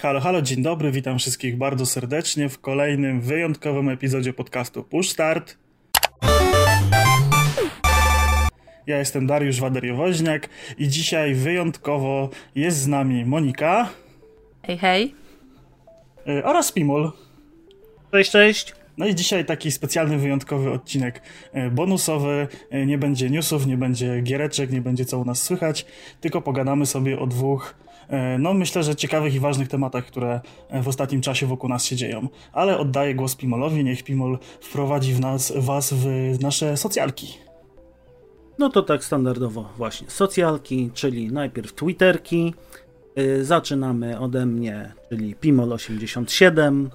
Halo, 0.00 0.20
halo, 0.20 0.42
dzień 0.42 0.62
dobry, 0.62 0.92
witam 0.92 1.18
wszystkich 1.18 1.56
bardzo 1.56 1.86
serdecznie 1.86 2.48
w 2.48 2.60
kolejnym 2.60 3.20
wyjątkowym 3.20 3.88
epizodzie 3.88 4.32
podcastu 4.32 4.84
Push 4.84 5.08
Start. 5.08 5.56
Ja 8.86 8.98
jestem 8.98 9.26
Dariusz 9.26 9.60
Waderiowoźniak 9.60 10.48
i 10.78 10.88
dzisiaj 10.88 11.34
wyjątkowo 11.34 12.30
jest 12.54 12.78
z 12.78 12.86
nami 12.86 13.24
Monika. 13.24 13.88
Hej, 14.62 14.78
hej. 14.78 15.14
Y, 16.28 16.44
oraz 16.44 16.72
Pimol. 16.72 17.12
Cześć, 18.12 18.30
cześć. 18.30 18.74
No 18.98 19.06
i 19.06 19.14
dzisiaj 19.14 19.44
taki 19.44 19.70
specjalny, 19.70 20.18
wyjątkowy 20.18 20.70
odcinek 20.70 21.22
y, 21.54 21.70
bonusowy. 21.70 22.48
Y, 22.74 22.86
nie 22.86 22.98
będzie 22.98 23.30
newsów, 23.30 23.66
nie 23.66 23.76
będzie 23.76 24.20
giereczek, 24.20 24.70
nie 24.70 24.80
będzie 24.80 25.04
co 25.04 25.18
u 25.18 25.24
nas 25.24 25.42
słychać, 25.42 25.86
tylko 26.20 26.42
pogadamy 26.42 26.86
sobie 26.86 27.18
o 27.18 27.26
dwóch 27.26 27.74
no 28.38 28.54
myślę, 28.54 28.82
że 28.82 28.96
ciekawych 28.96 29.34
i 29.34 29.40
ważnych 29.40 29.68
tematach, 29.68 30.06
które 30.06 30.40
w 30.82 30.88
ostatnim 30.88 31.20
czasie 31.20 31.46
wokół 31.46 31.70
nas 31.70 31.84
się 31.84 31.96
dzieją. 31.96 32.28
Ale 32.52 32.78
oddaję 32.78 33.14
głos 33.14 33.36
Pimolowi, 33.36 33.84
niech 33.84 34.02
Pimol 34.02 34.38
wprowadzi 34.60 35.14
w 35.14 35.20
nas, 35.20 35.52
was 35.56 35.92
w 35.92 36.06
nasze 36.40 36.76
socjalki. 36.76 37.48
No 38.58 38.68
to 38.68 38.82
tak 38.82 39.04
standardowo 39.04 39.68
właśnie. 39.76 40.10
Socjalki, 40.10 40.90
czyli 40.94 41.32
najpierw 41.32 41.72
Twitterki. 41.72 42.54
Yy, 43.16 43.44
zaczynamy 43.44 44.18
ode 44.18 44.46
mnie, 44.46 44.92
czyli 45.08 45.36
Pimol87. 45.36 46.88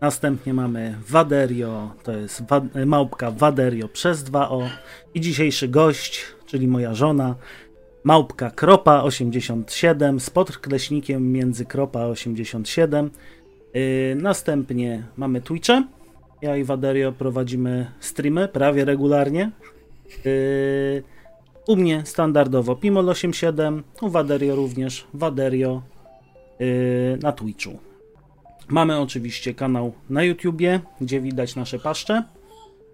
Następnie 0.00 0.54
mamy 0.54 0.98
Waderio, 1.08 1.90
to 2.02 2.12
jest 2.12 2.48
wa 2.48 2.62
małpka 2.86 3.30
Waderio 3.30 3.88
przez 3.88 4.24
2O. 4.24 4.68
I 5.14 5.20
dzisiejszy 5.20 5.68
gość, 5.68 6.24
czyli 6.46 6.68
moja 6.68 6.94
żona, 6.94 7.34
małpka 8.06 8.50
kropa 8.50 9.02
87 9.02 10.20
z 10.20 10.30
podkreśnikiem 10.30 11.32
między 11.32 11.64
kropa 11.64 12.06
87. 12.06 13.10
Yy, 13.74 13.82
następnie 14.16 15.02
mamy 15.16 15.40
Twitche. 15.40 15.84
Ja 16.42 16.56
i 16.56 16.64
Waderio 16.64 17.12
prowadzimy 17.12 17.90
streamy 18.00 18.48
prawie 18.48 18.84
regularnie. 18.84 19.50
Yy, 20.24 21.02
u 21.68 21.76
mnie 21.76 22.02
standardowo 22.04 22.74
Pimol87, 22.74 23.82
u 24.02 24.08
Waderio 24.08 24.56
również 24.56 25.06
Waderio 25.14 25.82
yy, 26.60 27.18
na 27.22 27.32
Twitchu. 27.32 27.78
Mamy 28.68 29.00
oczywiście 29.00 29.54
kanał 29.54 29.92
na 30.10 30.22
YouTubie, 30.22 30.80
gdzie 31.00 31.20
widać 31.20 31.56
nasze 31.56 31.78
paszcze. 31.78 32.24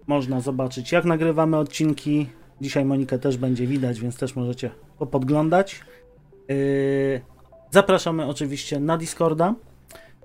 Można 0.07 0.41
zobaczyć 0.41 0.91
jak 0.91 1.05
nagrywamy 1.05 1.57
odcinki. 1.57 2.27
Dzisiaj 2.63 2.85
Monikę 2.85 3.19
też 3.19 3.37
będzie 3.37 3.67
widać, 3.67 3.99
więc 3.99 4.17
też 4.17 4.35
możecie 4.35 4.71
podglądać. 5.11 5.81
Yy, 6.49 7.21
zapraszamy 7.71 8.25
oczywiście 8.25 8.79
na 8.79 8.97
Discorda. 8.97 9.55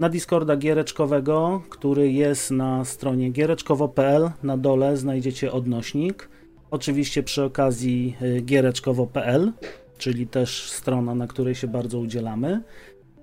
Na 0.01 0.09
Discorda 0.09 0.57
giereczkowego, 0.57 1.63
który 1.71 2.13
jest 2.13 2.51
na 2.51 2.85
stronie 2.85 3.31
giereczkowo.pl. 3.31 4.31
Na 4.43 4.57
dole 4.57 4.97
znajdziecie 4.97 5.53
odnośnik. 5.53 6.29
Oczywiście 6.71 7.23
przy 7.23 7.45
okazji 7.45 8.17
y, 8.23 8.41
giereczkowo.pl, 8.41 9.53
czyli 9.99 10.27
też 10.27 10.71
strona, 10.71 11.15
na 11.15 11.27
której 11.27 11.55
się 11.55 11.69
bardzo 11.69 11.99
udzielamy. 11.99 12.63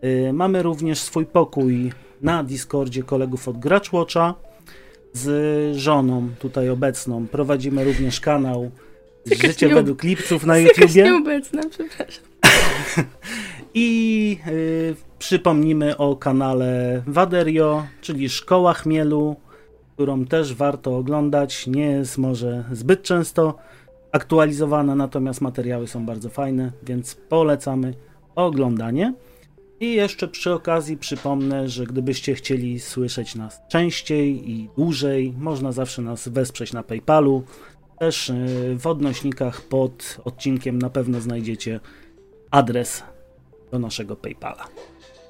Y, 0.04 0.34
mamy 0.34 0.64
również 0.64 1.00
swój 1.00 1.26
pokój 1.26 1.92
na 2.22 2.44
Discordzie 2.44 3.04
kolegów 3.04 3.48
od 3.48 3.58
Graczwatcha 3.60 4.34
z 5.14 5.78
żoną 5.78 6.30
tutaj 6.40 6.70
obecną. 6.70 7.28
Prowadzimy 7.28 7.84
również 7.84 8.20
kanał 8.20 8.72
Życie 9.26 9.70
według 9.70 10.04
lipców 10.04 10.46
na 10.46 10.58
YouTubie. 10.58 11.04
nieobecna, 11.04 11.62
przepraszam. 11.70 12.24
I 13.74 14.38
y, 14.48 14.96
przypomnimy 15.20 15.98
o 15.98 16.16
kanale 16.16 17.04
Waderio, 17.08 17.88
czyli 18.02 18.30
Szkoła 18.30 18.74
Chmielu, 18.74 19.36
którą 19.94 20.26
też 20.26 20.54
warto 20.54 20.98
oglądać. 20.98 21.68
Nie 21.68 21.86
jest 21.86 22.18
może 22.18 22.64
zbyt 22.72 23.04
często 23.04 23.58
aktualizowana, 24.12 24.96
natomiast 24.96 25.42
materiały 25.42 25.88
są 25.88 26.06
bardzo 26.06 26.30
fajne, 26.30 26.72
więc 26.84 27.16
polecamy 27.16 27.94
oglądanie. 28.36 29.14
I 29.80 29.94
jeszcze 29.94 30.28
przy 30.28 30.54
okazji 30.54 30.98
przypomnę, 30.98 31.70
że 31.70 31.86
gdybyście 31.86 32.36
chcieli 32.36 32.80
słyszeć 32.80 33.36
nas 33.36 33.62
częściej 33.70 34.52
i 34.52 34.70
dłużej, 34.78 35.34
można 35.40 35.72
zawsze 35.72 36.02
nas 36.02 36.28
wesprzeć 36.28 36.74
na 36.74 36.84
PayPalu. 36.84 37.44
Też 38.00 38.30
e, 38.30 38.36
w 38.76 38.88
odnośnikach 38.88 39.62
pod 39.62 40.22
odcinkiem 40.26 40.80
na 40.80 40.90
pewno 40.90 41.22
znajdziecie 41.22 41.80
adres 42.52 43.04
do 43.72 43.80
naszego 43.80 44.16
PayPala. 44.16 44.68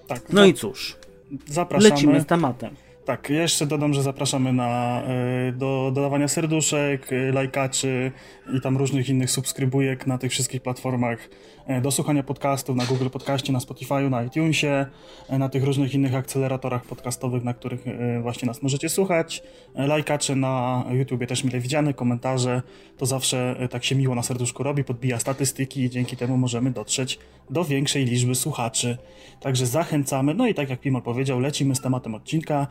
Tak, 0.08 0.22
no 0.34 0.46
i 0.46 0.53
cóż, 0.53 0.98
zapraszamy. 1.48 1.90
Lecimy 1.90 2.22
z 2.22 2.25
tematem. 2.25 2.75
Tak, 3.06 3.30
jeszcze 3.30 3.66
dodam, 3.66 3.94
że 3.94 4.04
zapraszamy 4.04 4.54
na, 4.54 5.02
e, 5.04 5.52
do 5.52 5.92
dodawania 5.96 6.28
serduszek, 6.28 7.14
e, 7.14 7.31
lajkaczy 7.31 8.12
i 8.54 8.62
tam 8.62 8.78
różnych 8.78 9.09
innych 9.09 9.31
subskrybujek 9.31 10.08
na 10.08 10.18
tych 10.18 10.31
wszystkich 10.31 10.62
platformach 10.62 11.30
do 11.81 11.92
słuchania 11.92 12.24
podcastów 12.24 12.76
na 12.76 12.86
Google 12.86 13.09
Podcaście, 13.09 13.53
na 13.53 13.59
Spotify, 13.59 14.09
na 14.09 14.24
iTunesie, 14.24 14.86
e, 15.30 15.38
na 15.38 15.50
tych 15.50 15.64
różnych 15.64 15.94
innych 15.94 16.16
akceleratorach 16.16 16.86
podcastowych, 16.86 17.44
na 17.44 17.53
których 17.53 17.88
e, 17.88 18.22
właśnie 18.22 18.46
nas 18.46 18.64
możecie 18.64 18.90
słuchać. 18.90 19.44
Lajkacze 19.75 20.36
na 20.36 20.84
YouTubie 20.92 21.28
też 21.28 21.44
mile 21.44 21.59
widziane, 21.59 21.94
komentarze, 21.94 22.62
to 22.98 23.06
zawsze 23.06 23.68
tak 23.72 23.84
się 23.84 23.96
miło 23.96 24.16
na 24.16 24.24
serduszku 24.24 24.64
robi, 24.64 24.84
podbija 24.84 25.20
statystyki 25.20 25.81
i 25.81 25.90
dzięki 25.90 26.18
temu 26.18 26.38
możemy 26.38 26.72
dotrzeć 26.72 27.20
do 27.50 27.64
większej 27.64 28.06
liczby 28.06 28.36
słuchaczy. 28.36 28.98
Także 29.40 29.66
zachęcamy, 29.66 30.34
no 30.34 30.48
i 30.48 30.54
tak 30.54 30.70
jak 30.70 30.80
Pimol 30.80 31.02
powiedział, 31.02 31.40
lecimy 31.40 31.75
z 31.75 31.81
tematem 31.81 32.16
odcinka. 32.16 32.68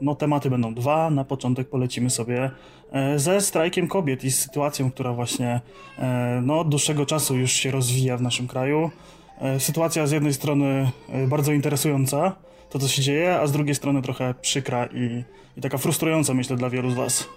No 0.00 0.14
tematy 0.14 0.50
będą 0.50 0.74
dwa, 0.74 1.10
na 1.10 1.24
początek 1.24 1.68
polecimy 1.68 2.10
sobie 2.10 2.50
E, 2.92 3.18
ze 3.18 3.40
strajkiem 3.40 3.88
kobiet 3.88 4.24
i 4.24 4.30
z 4.30 4.38
sytuacją, 4.38 4.90
która 4.90 5.12
właśnie 5.12 5.60
e, 5.98 6.40
no, 6.44 6.60
od 6.60 6.68
dłuższego 6.68 7.06
czasu 7.06 7.36
już 7.36 7.52
się 7.52 7.70
rozwija 7.70 8.16
w 8.16 8.22
naszym 8.22 8.48
kraju. 8.48 8.90
E, 9.40 9.60
sytuacja 9.60 10.06
z 10.06 10.10
jednej 10.10 10.34
strony 10.34 10.90
bardzo 11.28 11.52
interesująca, 11.52 12.36
to 12.70 12.78
co 12.78 12.88
się 12.88 13.02
dzieje, 13.02 13.40
a 13.40 13.46
z 13.46 13.52
drugiej 13.52 13.74
strony 13.74 14.02
trochę 14.02 14.34
przykra 14.40 14.86
i, 14.86 15.24
i 15.56 15.60
taka 15.60 15.78
frustrująca, 15.78 16.34
myślę, 16.34 16.56
dla 16.56 16.70
wielu 16.70 16.90
z 16.90 16.94
Was. 16.94 17.28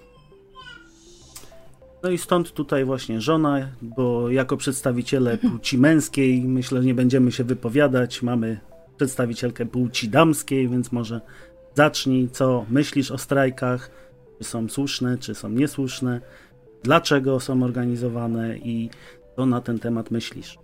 No 2.03 2.09
i 2.09 2.17
stąd 2.17 2.53
tutaj 2.53 2.85
właśnie 2.85 3.21
żona, 3.21 3.69
bo 3.81 4.29
jako 4.29 4.57
przedstawiciele 4.57 5.37
płci 5.37 5.77
męskiej, 5.77 6.41
myślę, 6.41 6.81
że 6.81 6.87
nie 6.87 6.93
będziemy 6.93 7.31
się 7.31 7.43
wypowiadać. 7.43 8.21
Mamy 8.21 8.59
przedstawicielkę 8.97 9.65
płci 9.65 10.09
damskiej, 10.09 10.69
więc 10.69 10.91
może 10.91 11.21
zacznij, 11.79 12.29
co 12.29 12.65
myślisz 12.69 13.11
o 13.11 13.17
strajkach 13.17 13.91
czy 14.37 14.43
są 14.43 14.69
słuszne, 14.69 15.17
czy 15.17 15.35
są 15.35 15.49
niesłuszne, 15.49 16.21
dlaczego 16.83 17.39
są 17.39 17.63
organizowane 17.63 18.57
i 18.57 18.89
co 19.35 19.45
na 19.45 19.61
ten 19.61 19.79
temat 19.79 20.11
myślisz? 20.11 20.57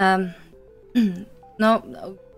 Um, 0.00 0.32
no, 1.62 1.82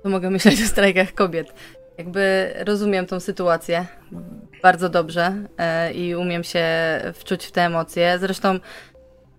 to 0.02 0.08
mogę 0.08 0.30
myśleć 0.30 0.62
o 0.62 0.66
strajkach 0.66 1.14
kobiet. 1.14 1.54
Jakby 1.98 2.52
rozumiem 2.66 3.06
tą 3.06 3.20
sytuację 3.20 3.86
bardzo 4.62 4.88
dobrze 4.88 5.34
e, 5.58 5.92
i 5.92 6.14
umiem 6.14 6.44
się 6.44 6.66
wczuć 7.14 7.46
w 7.46 7.52
te 7.52 7.62
emocje. 7.62 8.18
Zresztą 8.18 8.58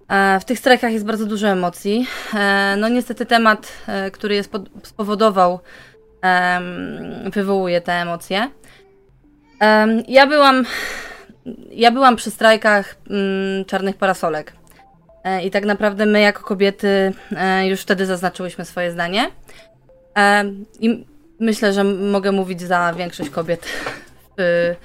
e, 0.09 0.39
w 0.39 0.45
tych 0.45 0.59
strajkach 0.59 0.91
jest 0.93 1.05
bardzo 1.05 1.25
dużo 1.25 1.47
emocji. 1.47 2.07
E, 2.33 2.75
no 2.77 2.89
niestety 2.89 3.25
temat, 3.25 3.73
który 4.11 4.43
pod, 4.43 4.69
spowodował, 4.83 5.59
wywołuje 7.33 7.81
te 7.81 7.93
emocje. 7.93 8.49
Ja 10.07 10.27
byłam, 10.27 10.65
ja 11.71 11.91
byłam 11.91 12.15
przy 12.15 12.31
strajkach 12.31 12.95
mm, 13.09 13.65
czarnych 13.65 13.97
parasolek. 13.97 14.53
E, 15.23 15.43
I 15.43 15.51
tak 15.51 15.65
naprawdę 15.65 16.05
my, 16.05 16.21
jako 16.21 16.43
kobiety, 16.43 17.13
e, 17.37 17.67
już 17.67 17.81
wtedy 17.81 18.05
zaznaczyłyśmy 18.05 18.65
swoje 18.65 18.91
zdanie. 18.91 19.31
I 20.79 21.05
myślę, 21.39 21.73
że 21.73 21.83
mogę 21.83 22.31
mówić 22.31 22.61
za 22.61 22.93
większość 22.93 23.29
kobiet 23.29 23.65
w, 24.37 24.75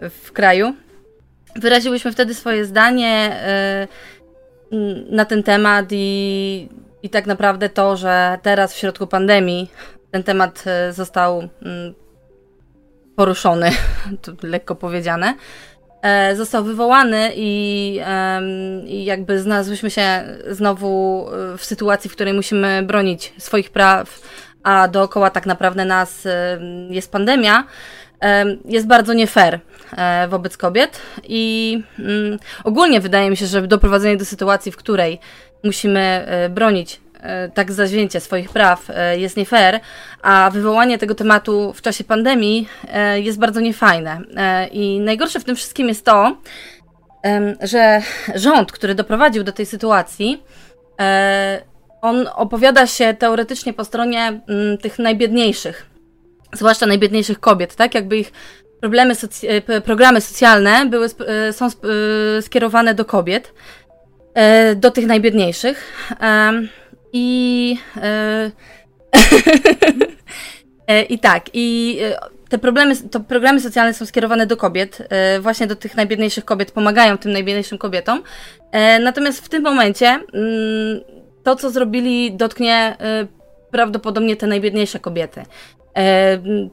w 0.00 0.32
kraju. 0.32 0.74
Wyraziłyśmy 1.56 2.12
wtedy 2.12 2.34
swoje 2.34 2.64
zdanie 2.64 3.08
e, 3.08 3.88
na 5.10 5.24
ten 5.24 5.42
temat 5.42 5.86
i, 5.90 6.68
i 7.02 7.10
tak 7.10 7.26
naprawdę 7.26 7.68
to, 7.68 7.96
że 7.96 8.38
teraz 8.42 8.74
w 8.74 8.78
środku 8.78 9.06
pandemii 9.06 9.70
ten 10.14 10.22
temat 10.22 10.64
został 10.90 11.48
mm, 11.62 11.94
poruszony, 13.16 13.70
to 14.22 14.32
lekko 14.42 14.74
powiedziane, 14.74 15.34
e, 16.02 16.36
został 16.36 16.64
wywołany 16.64 17.30
i, 17.36 18.00
jakby 18.86 19.40
znalazłyśmy 19.40 19.90
się 19.90 20.24
znowu 20.50 21.26
e, 21.54 21.58
w 21.58 21.64
sytuacji, 21.64 22.10
w 22.10 22.12
której 22.12 22.34
musimy 22.34 22.82
bronić 22.82 23.32
swoich 23.38 23.70
praw, 23.70 24.20
a 24.62 24.88
dookoła 24.88 25.30
tak 25.30 25.46
naprawdę 25.46 25.84
nas 25.84 26.28
jest 26.90 27.12
pandemia, 27.12 27.64
jest 28.64 28.86
bardzo 28.86 29.12
nie 29.12 29.26
fair 29.26 29.60
e, 29.96 30.28
wobec 30.28 30.56
kobiet 30.56 31.00
i 31.24 31.82
mm, 31.98 32.38
ogólnie 32.64 33.00
wydaje 33.00 33.30
mi 33.30 33.36
się, 33.36 33.46
że 33.46 33.66
doprowadzenie 33.66 34.16
do 34.16 34.24
sytuacji, 34.24 34.72
w 34.72 34.76
której 34.76 35.20
musimy 35.64 36.26
bronić 36.50 36.94
e, 36.94 37.03
tak 37.54 37.72
zawzięcie 37.72 38.20
swoich 38.20 38.50
praw 38.50 38.90
e, 38.90 39.18
jest 39.18 39.36
nie 39.36 39.44
fair, 39.44 39.80
a 40.22 40.50
wywołanie 40.52 40.98
tego 40.98 41.14
tematu 41.14 41.72
w 41.72 41.82
czasie 41.82 42.04
pandemii 42.04 42.68
e, 42.92 43.20
jest 43.20 43.38
bardzo 43.38 43.60
niefajne. 43.60 44.20
E, 44.36 44.66
I 44.66 45.00
najgorsze 45.00 45.40
w 45.40 45.44
tym 45.44 45.56
wszystkim 45.56 45.88
jest 45.88 46.04
to, 46.04 46.36
że 47.62 48.00
rząd, 48.34 48.72
który 48.72 48.94
doprowadził 48.94 49.44
do 49.44 49.52
tej 49.52 49.66
sytuacji, 49.66 50.42
e, 51.00 51.62
on 52.02 52.28
opowiada 52.34 52.86
się 52.86 53.14
teoretycznie 53.14 53.72
po 53.72 53.84
stronie 53.84 54.40
tych 54.82 54.98
najbiedniejszych, 54.98 55.86
zwłaszcza 56.52 56.86
najbiedniejszych 56.86 57.40
kobiet, 57.40 57.74
tak? 57.74 57.94
Jakby 57.94 58.16
ich 58.16 58.32
problemy, 58.80 59.14
soc- 59.14 59.62
e, 59.68 59.80
programy 59.80 60.20
socjalne 60.20 60.86
były, 60.86 61.06
e, 61.26 61.52
są 61.52 61.66
e, 61.66 62.42
skierowane 62.42 62.94
do 62.94 63.04
kobiet, 63.04 63.52
e, 64.34 64.74
do 64.74 64.90
tych 64.90 65.06
najbiedniejszych. 65.06 65.92
I. 67.14 67.78
e, 67.96 68.50
e, 70.86 71.02
I 71.02 71.18
tak, 71.18 71.50
i 71.52 71.98
e, 72.02 72.18
te 72.48 72.58
problemy, 72.58 72.96
to 73.10 73.20
programy 73.20 73.60
socjalne 73.60 73.94
są 73.94 74.06
skierowane 74.06 74.46
do 74.46 74.56
kobiet, 74.56 75.08
właśnie 75.40 75.66
do 75.66 75.76
tych 75.76 75.96
najbiedniejszych 75.96 76.44
kobiet, 76.44 76.72
pomagają 76.72 77.18
tym 77.18 77.32
najbiedniejszym 77.32 77.78
kobietom. 77.78 78.22
Natomiast 79.00 79.44
w 79.44 79.48
tym 79.48 79.62
momencie 79.62 80.06
mm, 80.06 80.24
to, 81.42 81.56
co 81.56 81.70
zrobili, 81.70 82.32
dotknie 82.32 82.96
prawdopodobnie 83.70 84.36
te 84.36 84.46
najbiedniejsze 84.46 85.00
kobiety, 85.00 85.42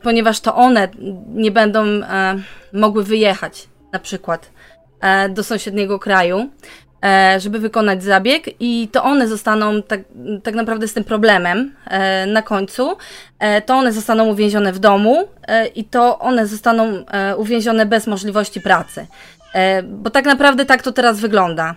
ponieważ 0.02 0.40
to 0.40 0.56
one 0.56 0.88
nie 1.28 1.52
będą 1.52 1.86
mogły 2.74 3.04
wyjechać 3.04 3.68
na 3.94 4.00
przykład 4.00 4.52
do 5.30 5.44
sąsiedniego 5.44 6.00
kraju, 6.00 6.50
żeby 7.38 7.59
wykonać 7.59 8.03
zabieg 8.03 8.45
i 8.59 8.88
to 8.92 9.03
one 9.03 9.27
zostaną 9.27 9.83
tak, 9.83 10.00
tak 10.44 10.56
naprawdę 10.56 10.88
z 10.88 10.94
tym 10.94 11.03
problemem 11.03 11.75
e, 11.86 12.25
na 12.25 12.42
końcu. 12.42 12.98
E, 13.39 13.62
to 13.62 13.75
one 13.75 13.94
zostaną 13.94 14.25
uwięzione 14.25 14.74
w 14.74 14.80
domu 14.80 15.27
e, 15.48 15.68
i 15.68 15.83
to 15.83 16.19
one 16.19 16.48
zostaną 16.48 17.06
e, 17.06 17.36
uwięzione 17.36 17.86
bez 17.86 18.07
możliwości 18.07 18.62
pracy. 18.62 19.07
E, 19.53 19.83
bo 19.83 20.09
tak 20.09 20.25
naprawdę 20.25 20.65
tak 20.65 20.81
to 20.81 20.92
teraz 20.92 21.19
wygląda. 21.19 21.75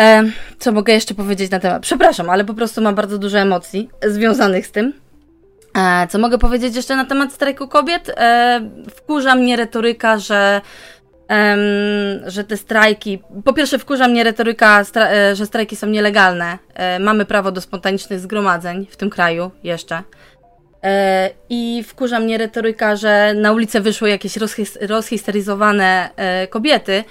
E, 0.00 0.22
co 0.58 0.72
mogę 0.72 0.92
jeszcze 0.92 1.14
powiedzieć 1.14 1.50
na 1.50 1.60
temat? 1.60 1.82
Przepraszam, 1.82 2.30
ale 2.30 2.44
po 2.44 2.54
prostu 2.54 2.80
mam 2.80 2.94
bardzo 2.94 3.18
dużo 3.18 3.38
emocji 3.38 3.90
związanych 4.02 4.66
z 4.66 4.70
tym. 4.70 4.92
E, 5.76 6.06
co 6.06 6.18
mogę 6.18 6.38
powiedzieć 6.38 6.76
jeszcze 6.76 6.96
na 6.96 7.04
temat 7.04 7.32
strajku 7.32 7.68
kobiet? 7.68 8.08
E, 8.08 8.60
wkurza 8.90 9.34
mnie 9.34 9.56
retoryka, 9.56 10.18
że, 10.18 10.60
że 12.26 12.44
te 12.44 12.56
strajki. 12.56 13.18
Po 13.44 13.52
pierwsze, 13.52 13.78
wkurza 13.78 14.08
mnie 14.08 14.24
retoryka, 14.24 14.84
e, 14.96 15.36
że 15.36 15.46
strajki 15.46 15.76
są 15.76 15.86
nielegalne. 15.86 16.58
E, 16.74 16.98
mamy 16.98 17.24
prawo 17.24 17.52
do 17.52 17.60
spontanicznych 17.60 18.20
zgromadzeń 18.20 18.86
w 18.90 18.96
tym 18.96 19.10
kraju 19.10 19.50
jeszcze. 19.62 20.02
E, 20.82 21.30
I 21.48 21.84
wkurza 21.86 22.20
mnie 22.20 22.38
retoryka, 22.38 22.96
że 22.96 23.34
na 23.36 23.52
ulicę 23.52 23.80
wyszły 23.80 24.10
jakieś 24.10 24.36
rozhis- 24.36 24.86
rozhisteryzowane 24.86 26.10
kobiety. 26.50 27.04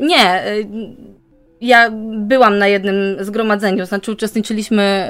Nie. 0.00 0.42
Ja 1.60 1.90
byłam 2.18 2.58
na 2.58 2.68
jednym 2.68 3.24
zgromadzeniu, 3.24 3.86
znaczy 3.86 4.12
uczestniczyliśmy 4.12 5.08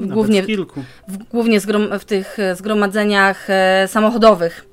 głównie 0.00 0.42
w 0.42 0.46
kilku. 0.46 0.84
w, 1.08 1.16
głównie 1.16 1.60
w 1.98 2.04
tych 2.04 2.36
zgromadzeniach 2.54 3.48
samochodowych. 3.86 4.66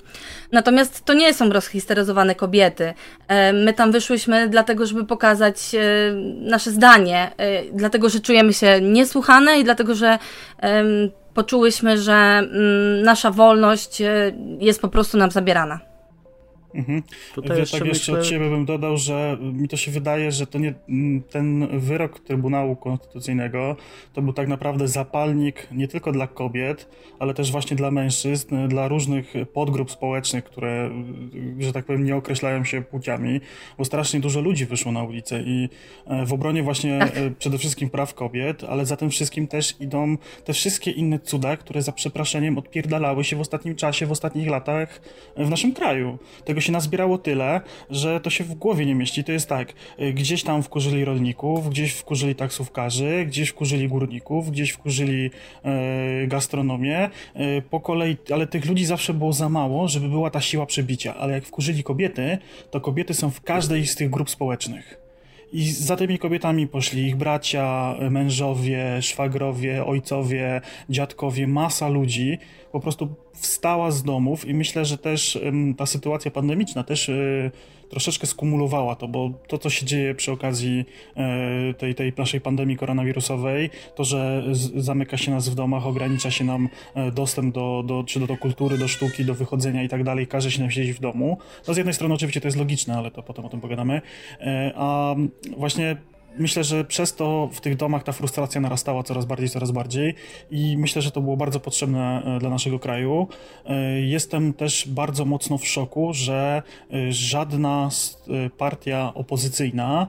Natomiast 0.52 1.06
to 1.06 1.14
nie 1.14 1.34
są 1.34 1.50
rozhisteryzowane 1.50 2.36
kobiety. 2.36 2.94
E, 3.28 3.54
my 3.54 3.74
tam 3.74 3.92
wyszłyśmy 3.92 4.50
dlatego, 4.50 4.86
żeby 4.86 5.06
pokazać 5.06 5.76
e, 5.76 5.80
nasze 6.42 6.72
zdanie, 6.72 7.32
e, 7.38 7.64
dlatego, 7.74 8.10
że 8.10 8.20
czujemy 8.20 8.54
się 8.54 8.82
niesłuchane 8.82 9.60
i 9.60 9.64
dlatego, 9.64 9.96
że 9.96 10.20
poczułyśmy, 11.34 11.98
że 11.98 12.14
mm, 12.14 13.02
nasza 13.04 13.32
wolność 13.32 14.02
jest 14.60 14.82
po 14.82 14.88
prostu 14.88 15.18
nam 15.18 15.32
zabierana. 15.32 15.91
Mhm. 16.74 17.04
Tutaj 17.36 17.50
Ja 17.50 17.50
tak 17.50 17.60
jeszcze 17.60 17.86
myślę, 17.86 18.20
od 18.20 18.26
ciebie 18.26 18.50
bym 18.50 18.66
dodał, 18.66 18.98
że 18.98 19.38
mi 19.42 19.68
to 19.68 19.78
się 19.78 19.92
wydaje, 19.92 20.32
że 20.32 20.48
to 20.48 20.60
nie 20.60 20.74
ten 21.30 21.80
wyrok 21.80 22.20
Trybunału 22.20 22.76
Konstytucyjnego 22.76 23.76
to 24.14 24.22
był 24.22 24.34
tak 24.34 24.48
naprawdę 24.48 24.88
zapalnik 24.88 25.68
nie 25.72 25.88
tylko 25.88 26.12
dla 26.12 26.28
kobiet, 26.28 26.90
ale 27.20 27.34
też 27.34 27.52
właśnie 27.52 27.78
dla 27.78 27.92
mężczyzn, 27.92 28.68
dla 28.68 28.88
różnych 28.88 29.34
podgrup 29.54 29.92
społecznych, 29.92 30.44
które, 30.44 30.92
że 31.60 31.74
tak 31.74 31.86
powiem, 31.86 32.04
nie 32.04 32.16
określają 32.16 32.64
się 32.64 32.82
płciami, 32.82 33.42
bo 33.78 33.86
strasznie 33.86 34.20
dużo 34.20 34.42
ludzi 34.42 34.66
wyszło 34.66 34.92
na 34.92 35.04
ulicę 35.04 35.42
i 35.42 35.70
e, 36.06 36.26
w 36.26 36.34
obronie 36.34 36.64
właśnie 36.64 37.00
Tak. 37.00 37.18
e, 37.18 37.32
przede 37.32 37.58
wszystkim 37.58 37.90
praw 37.90 38.14
kobiet, 38.14 38.64
ale 38.64 38.86
za 38.86 38.98
tym 38.98 39.10
wszystkim 39.10 39.48
też 39.48 39.76
idą 39.80 40.18
te 40.46 40.54
wszystkie 40.54 40.92
inne 40.92 41.20
cuda, 41.20 41.58
które 41.58 41.82
za 41.82 41.92
przeproszeniem 41.92 42.58
odpierdalały 42.58 43.24
się 43.24 43.36
w 43.36 43.40
ostatnim 43.42 43.76
czasie, 43.76 44.06
w 44.06 44.12
ostatnich 44.12 44.48
latach 44.48 45.02
w 45.38 45.50
naszym 45.50 45.74
kraju. 45.74 46.18
Tego 46.46 46.61
się 46.62 46.72
nazbierało 46.72 47.18
tyle, 47.18 47.62
że 47.90 48.20
to 48.20 48.30
się 48.30 48.44
w 48.44 48.54
głowie 48.54 48.86
nie 48.86 48.96
mieści. 48.96 49.24
To 49.24 49.32
jest 49.32 49.50
tak, 49.50 49.74
y, 50.00 50.14
gdzieś 50.14 50.44
tam 50.44 50.64
wkurzyli 50.64 51.06
rolników, 51.06 51.70
gdzieś 51.70 51.94
wkurzyli 51.94 52.36
taksówkarzy, 52.36 53.26
gdzieś 53.28 53.50
wkurzyli 53.50 53.88
górników, 53.88 54.52
gdzieś 54.52 54.72
wkurzyli 54.72 55.32
e, 55.64 56.28
gastronomię, 56.28 57.10
e, 57.34 57.62
po 57.62 57.80
kolei, 57.80 58.18
ale 58.34 58.48
tych 58.48 58.66
ludzi 58.66 58.86
zawsze 58.86 59.14
było 59.14 59.34
za 59.34 59.50
mało, 59.50 59.88
żeby 59.88 60.10
była 60.10 60.30
ta 60.30 60.42
siła 60.42 60.66
przebicia. 60.66 61.16
Ale 61.16 61.34
jak 61.34 61.46
wkurzyli 61.46 61.84
kobiety, 61.84 62.38
to 62.72 62.82
kobiety 62.82 63.14
są 63.14 63.32
w 63.32 63.42
każdej 63.42 63.88
z 63.88 63.96
tych 63.96 64.10
grup 64.10 64.30
społecznych. 64.30 65.01
I 65.54 65.72
za 65.72 65.96
tymi 65.96 66.20
kobietami 66.20 66.68
poszli 66.68 67.08
ich 67.08 67.16
bracia, 67.16 67.96
mężowie, 68.10 69.02
szwagrowie, 69.02 69.86
ojcowie, 69.86 70.62
dziadkowie, 70.90 71.48
masa 71.48 71.90
ludzi. 71.90 72.38
Po 72.72 72.80
prostu 72.80 73.16
wstała 73.34 73.92
z 73.92 74.04
domów 74.04 74.48
i 74.48 74.54
myślę, 74.54 74.86
że 74.86 74.98
też 74.98 75.40
ta 75.78 75.86
sytuacja 75.86 76.32
pandemiczna 76.32 76.84
też 76.84 77.10
e, 77.10 77.52
troszeczkę 77.92 78.28
skumulowała 78.28 78.96
to, 78.96 79.08
bo 79.08 79.32
to, 79.48 79.58
co 79.58 79.70
się 79.70 79.86
dzieje 79.86 80.16
przy 80.16 80.32
okazji 80.32 80.86
e, 81.18 81.74
tej, 81.74 81.96
tej 81.96 82.14
naszej 82.18 82.42
pandemii 82.42 82.78
koronawirusowej, 82.78 83.70
to, 83.96 84.04
że 84.04 84.44
zamyka 84.76 85.18
się 85.18 85.32
nas 85.32 85.50
w 85.50 85.56
domach, 85.56 85.88
ogranicza 85.88 86.32
się 86.32 86.44
nam 86.44 86.70
e, 86.96 87.12
dostęp 87.12 87.56
do, 87.56 87.84
do, 87.86 88.04
czy 88.04 88.20
do, 88.20 88.28
do 88.28 88.38
kultury, 88.38 88.78
do 88.78 88.88
sztuki, 88.88 89.26
do 89.26 89.34
wychodzenia 89.34 89.84
i 89.84 89.90
tak 89.90 90.04
dalej, 90.04 90.28
każe 90.28 90.52
się 90.52 90.62
nam 90.62 90.72
siedzieć 90.72 90.98
w 90.98 91.00
domu. 91.00 91.38
No 91.68 91.74
z 91.74 91.78
jednej 91.78 91.94
strony 91.94 92.14
oczywiście 92.14 92.42
to 92.42 92.48
jest 92.48 92.58
logiczne, 92.58 92.98
ale 92.98 93.12
to 93.12 93.24
potem 93.24 93.46
o 93.46 93.50
tym 93.50 93.62
pogadamy. 93.62 94.02
E, 94.40 94.72
a 94.76 95.16
właśnie 95.58 95.96
myślę, 96.38 96.64
że 96.64 96.86
przez 96.86 97.16
to 97.16 97.50
w 97.54 97.62
tych 97.62 97.76
domach 97.76 98.04
ta 98.04 98.12
frustracja 98.12 98.62
narastała 98.62 99.04
coraz 99.04 99.26
bardziej, 99.26 99.50
coraz 99.50 99.72
bardziej 99.72 100.16
i 100.52 100.78
myślę, 100.78 101.02
że 101.02 101.12
to 101.12 101.22
było 101.22 101.38
bardzo 101.38 101.60
potrzebne 101.60 102.24
e, 102.26 102.40
dla 102.40 102.50
naszego 102.50 102.80
kraju. 102.80 103.28
E, 103.66 104.02
Jestem 104.02 104.54
też 104.54 104.88
bardzo 104.88 105.26
mocno 105.26 105.58
w 105.58 105.68
szoku, 105.68 106.14
że 106.14 106.64
e, 106.94 107.12
żadna 107.12 107.90
partia 108.58 109.12
opozycyjna 109.14 110.08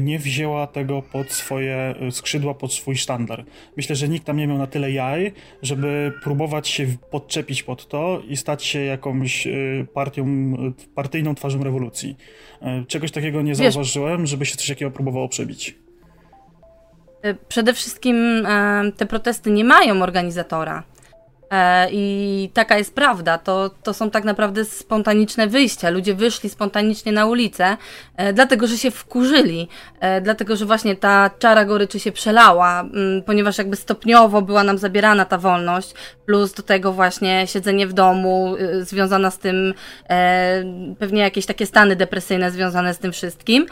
nie 0.00 0.18
wzięła 0.18 0.66
tego 0.66 1.02
pod 1.02 1.32
swoje 1.32 1.94
skrzydła, 2.10 2.54
pod 2.54 2.72
swój 2.72 2.96
sztandar. 2.96 3.44
Myślę, 3.76 3.96
że 3.96 4.08
nikt 4.08 4.26
tam 4.26 4.36
nie 4.36 4.46
miał 4.46 4.58
na 4.58 4.66
tyle 4.66 4.92
jaj, 4.92 5.32
żeby 5.62 6.12
próbować 6.22 6.68
się 6.68 6.86
podczepić 7.10 7.62
pod 7.62 7.88
to 7.88 8.22
i 8.28 8.36
stać 8.36 8.64
się 8.64 8.80
jakąś 8.80 9.48
partią, 9.94 10.26
partyjną 10.94 11.34
twarzą 11.34 11.64
rewolucji. 11.64 12.16
Czegoś 12.88 13.10
takiego 13.10 13.42
nie 13.42 13.54
zauważyłem, 13.54 14.26
żeby 14.26 14.46
się 14.46 14.56
coś 14.56 14.68
takiego 14.68 14.90
próbowało 14.90 15.28
przebić. 15.28 15.49
Przede 17.48 17.74
wszystkim 17.74 18.46
te 18.96 19.06
protesty 19.06 19.50
nie 19.50 19.64
mają 19.64 20.02
organizatora. 20.02 20.82
E, 21.50 21.88
I 21.92 22.50
taka 22.54 22.78
jest 22.78 22.94
prawda. 22.94 23.38
To, 23.38 23.70
to 23.82 23.94
są 23.94 24.10
tak 24.10 24.24
naprawdę 24.24 24.64
spontaniczne 24.64 25.46
wyjścia. 25.46 25.90
Ludzie 25.90 26.14
wyszli 26.14 26.50
spontanicznie 26.50 27.12
na 27.12 27.26
ulicę, 27.26 27.76
e, 28.16 28.32
dlatego 28.32 28.66
że 28.66 28.78
się 28.78 28.90
wkurzyli, 28.90 29.68
e, 30.00 30.20
dlatego 30.20 30.56
że 30.56 30.66
właśnie 30.66 30.96
ta 30.96 31.30
czara 31.38 31.64
goryczy 31.64 32.00
się 32.00 32.12
przelała, 32.12 32.80
mm, 32.80 33.22
ponieważ 33.22 33.58
jakby 33.58 33.76
stopniowo 33.76 34.42
była 34.42 34.64
nam 34.64 34.78
zabierana 34.78 35.24
ta 35.24 35.38
wolność, 35.38 35.94
plus 36.26 36.54
do 36.54 36.62
tego 36.62 36.92
właśnie 36.92 37.46
siedzenie 37.46 37.86
w 37.86 37.92
domu, 37.92 38.56
y, 38.56 38.84
związana 38.84 39.30
z 39.30 39.38
tym 39.38 39.74
pewnie 40.98 41.22
jakieś 41.22 41.46
takie 41.46 41.66
stany 41.66 41.96
depresyjne 41.96 42.50
związane 42.50 42.94
z 42.94 42.98
tym 42.98 43.12
wszystkim. 43.12 43.66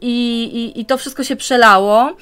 I, 0.00 0.42
i, 0.44 0.80
I 0.80 0.86
to 0.86 0.98
wszystko 0.98 1.24
się 1.24 1.36
przelało, 1.36 2.16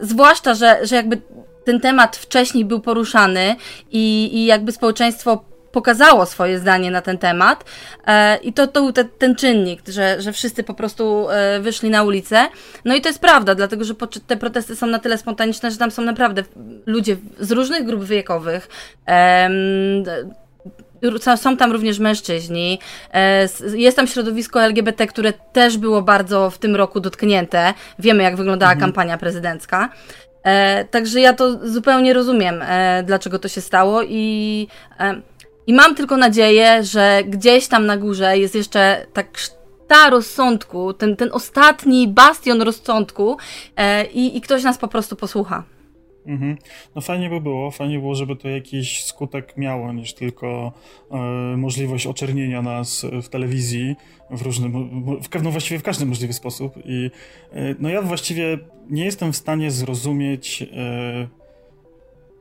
zwłaszcza, 0.00 0.54
że, 0.54 0.86
że 0.86 0.96
jakby 0.96 1.20
ten 1.64 1.80
temat 1.80 2.16
wcześniej 2.16 2.64
był 2.64 2.80
poruszany 2.80 3.56
i, 3.90 4.30
i 4.32 4.44
jakby 4.46 4.72
społeczeństwo 4.72 5.44
pokazało 5.72 6.26
swoje 6.26 6.58
zdanie 6.58 6.90
na 6.90 7.00
ten 7.02 7.18
temat 7.18 7.64
e, 8.06 8.36
i 8.36 8.52
to, 8.52 8.66
to 8.66 8.80
był 8.82 8.92
te, 8.92 9.04
ten 9.04 9.34
czynnik, 9.34 9.82
że, 9.88 10.22
że 10.22 10.32
wszyscy 10.32 10.64
po 10.64 10.74
prostu 10.74 11.26
e, 11.30 11.60
wyszli 11.60 11.90
na 11.90 12.02
ulicę. 12.02 12.46
No 12.84 12.94
i 12.94 13.00
to 13.00 13.08
jest 13.08 13.20
prawda, 13.20 13.54
dlatego 13.54 13.84
że 13.84 13.94
poczy- 13.94 14.20
te 14.26 14.36
protesty 14.36 14.76
są 14.76 14.86
na 14.86 14.98
tyle 14.98 15.18
spontaniczne, 15.18 15.70
że 15.70 15.76
tam 15.76 15.90
są 15.90 16.02
naprawdę 16.02 16.42
ludzie 16.86 17.16
z 17.40 17.52
różnych 17.52 17.84
grup 17.84 18.04
wiekowych. 18.04 18.68
em, 19.06 19.52
Są- 21.36 21.56
tam 21.56 21.72
również 21.72 21.98
mężczyźni. 21.98 22.78
E, 23.14 23.48
Jest 23.74 23.96
tam 23.96 24.06
środowisko 24.06 24.62
LGBT, 24.62 25.06
które 25.06 25.32
też 25.32 25.78
było 25.78 26.02
bardzo 26.02 26.50
w 26.50 26.58
tym 26.58 26.76
roku 26.76 27.00
dotknięte. 27.00 27.74
Wiemy, 27.98 28.22
jak 28.22 28.36
wyglądała 28.36 28.72
kampania 28.80 29.18
prezydencka. 29.18 29.88
E, 30.44 30.84
także 30.84 31.20
ja 31.20 31.32
to 31.32 31.68
zupełnie 31.68 32.12
rozumiem, 32.12 32.62
e, 32.62 33.02
dlaczego 33.02 33.38
to 33.38 33.48
się 33.48 33.60
stało 33.60 34.02
i, 34.02 34.68
e, 35.00 35.20
i 35.66 35.74
mam 35.74 35.94
tylko 35.94 36.16
nadzieję, 36.16 36.82
że 36.82 37.22
gdzieś 37.26 37.68
tam 37.68 37.86
na 37.86 37.96
górze 37.96 38.38
jest 38.38 38.54
jeszcze 38.54 39.06
tak 39.12 39.26
ta 39.88 40.10
rozsądku, 40.10 40.92
ten, 40.92 41.16
ten 41.16 41.30
ostatni 41.32 42.08
bastion 42.08 42.62
rozsądku 42.62 43.36
e, 43.76 44.04
i, 44.04 44.36
i 44.36 44.40
ktoś 44.40 44.62
nas 44.62 44.78
po 44.78 44.88
prostu 44.88 45.16
posłucha. 45.16 45.62
Mhm. 46.26 46.56
No 46.94 47.00
fajnie 47.00 47.30
by 47.30 47.40
było, 47.40 47.70
fajnie 47.70 47.98
było, 47.98 48.14
żeby 48.14 48.36
to 48.36 48.48
jakiś 48.48 49.04
skutek 49.04 49.56
miało, 49.56 49.92
niż 49.92 50.14
tylko 50.14 50.72
e, 51.10 51.16
możliwość 51.56 52.06
oczernienia 52.06 52.62
nas 52.62 53.06
w 53.22 53.28
telewizji 53.28 53.96
w 54.30 54.42
różnym, 54.42 55.04
w, 55.20 55.42
no 55.42 55.50
właściwie 55.50 55.78
w 55.78 55.82
każdy 55.82 56.06
możliwy 56.06 56.32
sposób 56.32 56.74
i 56.84 57.10
e, 57.52 57.74
no 57.78 57.88
ja 57.88 58.02
właściwie 58.02 58.58
nie 58.90 59.04
jestem 59.04 59.32
w 59.32 59.36
stanie 59.36 59.70
zrozumieć 59.70 60.62
e, 60.62 61.43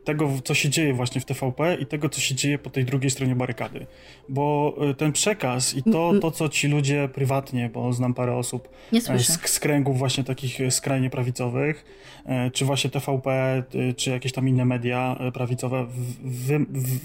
tego, 0.04 0.30
co 0.44 0.54
się 0.54 0.70
dzieje 0.70 0.94
właśnie 0.94 1.22
w 1.22 1.26
TVP 1.26 1.76
i 1.76 1.86
tego, 1.86 2.10
co 2.10 2.22
się 2.22 2.36
dzieje 2.36 2.58
po 2.58 2.70
tej 2.70 2.86
drugiej 2.86 3.12
stronie 3.12 3.36
barykady. 3.36 3.86
Bo 4.30 4.76
y, 4.92 4.94
ten 4.94 5.12
przekaz 5.12 5.76
i 5.76 5.84
to, 5.84 6.14
to 6.22 6.32
co 6.32 6.50
ci 6.50 6.68
ludzie 6.68 7.10
prywatnie, 7.14 7.70
bo 7.70 7.94
znam 7.94 8.14
parę 8.14 8.36
osób 8.36 8.70
e, 8.94 9.20
z, 9.20 9.50
z 9.50 9.60
kręgów 9.60 9.98
właśnie 9.98 10.24
takich 10.24 10.62
e, 10.62 10.72
skrajnie 10.72 11.10
prawicowych, 11.10 11.86
e, 12.26 12.52
czy 12.52 12.66
właśnie 12.66 12.90
TVP, 12.90 13.64
czy 13.98 14.10
jakieś 14.10 14.32
tam 14.32 14.50
inne 14.50 14.66
media 14.66 15.20
prawicowe, 15.34 15.86
wy, 16.24 16.60
wy, 16.70 17.00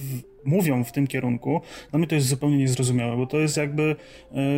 mówią 0.45 0.85
w 0.85 0.93
tym 0.93 1.07
kierunku, 1.07 1.61
dla 1.91 1.99
mnie 1.99 2.09
to 2.09 2.15
jest 2.15 2.27
zupełnie 2.27 2.57
niezrozumiałe, 2.57 3.17
bo 3.17 3.27
to 3.27 3.39
jest 3.39 3.57
jakby 3.57 3.97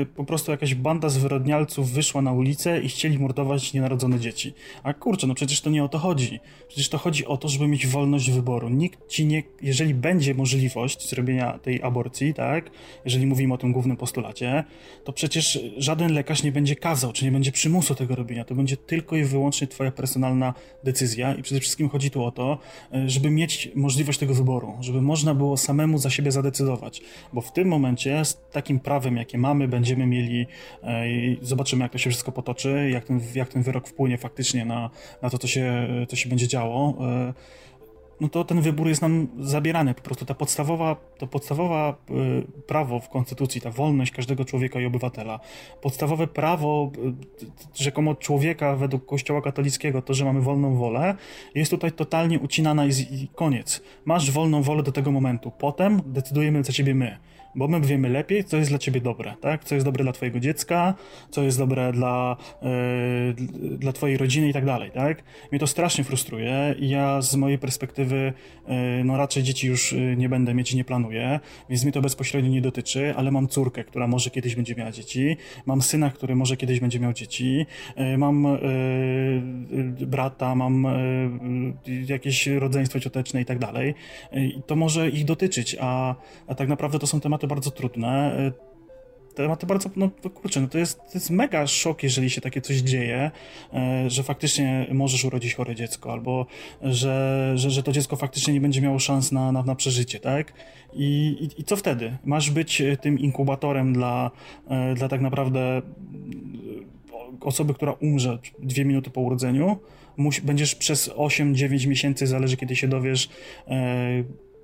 y, 0.03 0.07
po 0.07 0.25
prostu 0.25 0.51
jakaś 0.51 0.75
banda 0.75 1.09
zwyrodnialców 1.09 1.91
wyszła 1.91 2.23
na 2.23 2.33
ulicę 2.33 2.81
i 2.81 2.89
chcieli 2.89 3.19
mordować 3.19 3.73
nienarodzone 3.73 4.21
dzieci. 4.21 4.55
A 4.83 4.95
kurczę, 4.95 5.27
no 5.27 5.35
przecież 5.35 5.61
to 5.61 5.71
nie 5.71 5.85
o 5.85 5.89
to 5.89 5.99
chodzi. 5.99 6.41
Przecież 6.69 6.89
to 6.89 6.99
chodzi 6.99 7.27
o 7.27 7.37
to, 7.37 7.49
żeby 7.49 7.69
mieć 7.69 7.87
wolność 7.87 8.31
wyboru. 8.31 8.69
Nikt 8.69 9.09
ci 9.09 9.27
nie, 9.27 9.43
jeżeli 9.63 9.95
będzie 9.95 10.35
możliwość 10.35 11.09
zrobienia 11.09 11.59
tej 11.59 11.83
aborcji, 11.83 12.35
tak, 12.35 12.71
jeżeli 13.05 13.27
mówimy 13.27 13.55
o 13.55 13.59
tym 13.59 13.73
głównym 13.73 13.97
postulacie, 13.97 14.65
to 15.05 15.13
przecież 15.13 15.59
żaden 15.77 16.13
lekarz 16.13 16.43
nie 16.43 16.53
będzie 16.53 16.77
kazał, 16.77 17.13
czy 17.13 17.25
nie 17.25 17.33
będzie 17.33 17.53
przymusu 17.53 17.95
tego 17.95 18.15
robienia. 18.17 18.45
To 18.45 18.55
będzie 18.55 18.77
tylko 18.77 19.17
i 19.17 19.25
wyłącznie 19.25 19.67
twoja 19.67 19.91
personalna 19.91 20.55
decyzja 20.85 21.35
i 21.35 21.43
przede 21.43 21.61
wszystkim 21.61 21.89
chodzi 21.89 22.11
tu 22.11 22.25
o 22.25 22.31
to, 22.31 22.59
y, 22.95 23.11
żeby 23.11 23.31
mieć 23.31 23.71
możliwość 23.75 24.19
tego 24.19 24.35
wyboru, 24.35 24.77
żeby 24.81 25.03
można 25.03 25.35
było 25.35 25.57
samemu 25.71 25.99
za 25.99 26.11
siebie 26.11 26.33
zadecydować, 26.33 27.03
bo 27.33 27.41
w 27.41 27.53
tym 27.53 27.69
momencie 27.69 28.25
z 28.25 28.41
takim 28.53 28.81
prawem, 28.81 29.17
jakie 29.17 29.39
mamy, 29.39 29.69
będziemy 29.69 30.07
mieli 30.07 30.47
e, 30.83 31.11
i 31.11 31.39
zobaczymy, 31.43 31.83
jak 31.83 31.93
to 31.93 31.99
się 31.99 32.11
wszystko 32.11 32.33
potoczy, 32.33 32.91
jak 32.93 33.05
ten, 33.05 33.21
jak 33.35 33.49
ten 33.49 33.62
wyrok 33.62 33.89
wpłynie 33.89 34.19
faktycznie 34.19 34.65
na, 34.65 34.91
na 35.23 35.31
to, 35.31 35.39
co 35.39 35.49
się, 35.49 35.89
co 36.09 36.17
się 36.17 36.29
będzie 36.29 36.49
działo. 36.49 36.99
E, 37.00 37.35
no 38.21 38.29
to 38.29 38.45
ten 38.45 38.61
wybór 38.61 38.89
jest 38.89 39.03
nam 39.03 39.29
zabierany. 39.39 39.95
Po 39.95 40.03
prostu 40.03 40.25
ta 40.25 40.35
podstawowa, 40.35 40.97
to 41.19 41.27
podstawowa 41.27 41.97
y, 42.11 42.62
prawo 42.62 43.00
w 43.00 43.09
Konstytucji, 43.09 43.61
ta 43.61 43.71
wolność 43.71 44.12
każdego 44.12 44.45
człowieka 44.45 44.81
i 44.81 44.87
obywatela, 44.87 45.41
podstawowe 45.83 46.27
prawo 46.27 46.91
y, 47.79 47.83
rzekomo 47.83 48.15
człowieka 48.15 48.77
według 48.77 49.07
Kościoła 49.07 49.43
katolickiego, 49.43 50.03
to, 50.03 50.15
że 50.15 50.25
mamy 50.25 50.41
wolną 50.41 50.75
wolę, 50.75 51.15
jest 51.55 51.71
tutaj 51.71 51.93
totalnie 51.93 52.39
ucinana 52.39 52.87
i, 52.87 52.91
i 52.91 53.29
koniec. 53.35 53.83
Masz 54.05 54.31
wolną 54.31 54.62
wolę 54.62 54.83
do 54.83 54.93
tego 54.93 55.11
momentu. 55.11 55.53
Potem 55.59 56.00
decydujemy 56.07 56.65
za 56.65 56.73
ciebie 56.73 56.95
my 56.95 57.30
bo 57.54 57.69
my 57.69 57.80
wiemy 57.80 58.09
lepiej, 58.09 58.45
co 58.45 58.57
jest 58.57 58.71
dla 58.71 58.78
ciebie 58.78 59.00
dobre, 59.00 59.35
tak? 59.40 59.64
Co 59.64 59.75
jest 59.75 59.87
dobre 59.87 60.04
dla 60.04 60.12
twojego 60.12 60.40
dziecka, 60.40 60.95
co 61.30 61.42
jest 61.42 61.59
dobre 61.59 61.92
dla, 61.92 62.37
yy, 62.62 63.78
dla 63.78 63.92
twojej 63.92 64.16
rodziny 64.16 64.49
i 64.49 64.52
tak 64.52 64.64
dalej, 64.64 64.90
tak? 64.90 65.23
Mnie 65.52 65.59
to 65.59 65.66
strasznie 65.66 66.04
frustruje 66.04 66.75
i 66.78 66.88
ja 66.88 67.23
z 67.23 67.37
mojej 67.37 67.59
perspektywy, 67.59 68.33
yy, 68.69 69.04
no 69.04 69.16
raczej 69.16 69.42
dzieci 69.42 69.66
już 69.66 69.92
e, 69.92 70.16
nie 70.16 70.28
będę 70.28 70.54
mieć 70.54 70.73
i 70.73 70.76
nie 70.76 70.85
planuję, 70.85 71.40
więc 71.71 71.83
mnie 71.83 71.92
to 71.92 72.00
bezpośrednio 72.00 72.50
nie 72.50 72.61
dotyczy, 72.61 73.14
ale 73.16 73.30
mam 73.30 73.49
córkę, 73.49 73.85
która 73.85 74.07
może 74.07 74.30
kiedyś 74.30 74.57
będzie 74.57 74.75
miała 74.75 74.92
dzieci, 74.92 75.37
mam 75.66 75.83
syna, 75.83 76.11
który 76.11 76.37
może 76.37 76.57
kiedyś 76.57 76.80
będzie 76.80 77.00
miał 77.00 77.12
dzieci, 77.12 77.66
yy, 77.97 78.19
mam 78.19 78.47
brata, 80.00 80.54
mam 80.54 80.87
jakieś 82.07 82.47
rodzeństwo 82.47 83.00
cioteczne 83.00 83.40
i 83.40 83.45
tak 83.45 83.59
dalej. 83.59 83.95
To 84.66 84.76
może 84.76 85.09
ich 85.09 85.25
dotyczyć, 85.25 85.76
a, 85.80 86.14
a 86.47 86.54
tak 86.54 86.69
naprawdę 86.69 86.99
to 86.99 87.07
są 87.07 87.21
tematy 87.21 87.39
tematy 87.40 87.47
bardzo 87.47 87.70
trudne. 87.70 88.37
E, 88.38 88.52
tematy 89.35 89.66
bardzo, 89.66 89.90
no 89.97 90.11
kurczę, 90.35 90.61
no 90.61 90.68
to 90.68 90.78
jest, 90.78 90.99
to 90.99 91.11
jest 91.14 91.30
mega 91.30 91.66
szok, 91.66 92.02
jeżeli 92.02 92.30
się 92.30 92.40
takie 92.40 92.61
coś 92.61 92.76
dzieje, 92.76 93.30
e, 93.73 94.11
że 94.11 94.23
faktycznie 94.23 94.87
możesz 94.92 95.25
urodzić 95.25 95.54
chore 95.54 95.75
dziecko, 95.75 96.12
albo 96.12 96.47
że, 96.82 97.52
że, 97.54 97.70
że 97.70 97.82
to 97.82 97.92
dziecko 97.92 98.16
faktycznie 98.16 98.54
nie 98.54 98.61
będzie 98.61 98.80
miało 98.80 98.99
szans 98.99 99.32
na, 99.32 99.52
na, 99.52 99.62
na 99.62 99.75
przeżycie, 99.75 100.20
tak? 100.20 100.52
I, 100.92 101.37
i, 101.40 101.61
I 101.61 101.64
co 101.64 101.76
wtedy? 101.76 102.16
Masz 102.25 102.50
być 102.50 102.82
tym 103.00 103.18
inkubatorem 103.18 103.92
dla, 103.92 104.30
dla 104.94 105.09
tak 105.09 105.20
naprawdę 105.20 105.82
osoby, 107.40 107.75
która 107.75 107.92
umrze 107.92 108.38
dwie 108.59 108.85
minuty 108.85 109.11
po 109.11 109.20
urodzeniu, 109.20 109.78
będziesz 110.42 110.75
przez 110.75 111.11
8-9 111.11 111.87
miesięcy, 111.87 112.26
zależy 112.26 112.56
kiedy 112.56 112.76
się 112.76 112.88
dowiesz, 112.88 113.28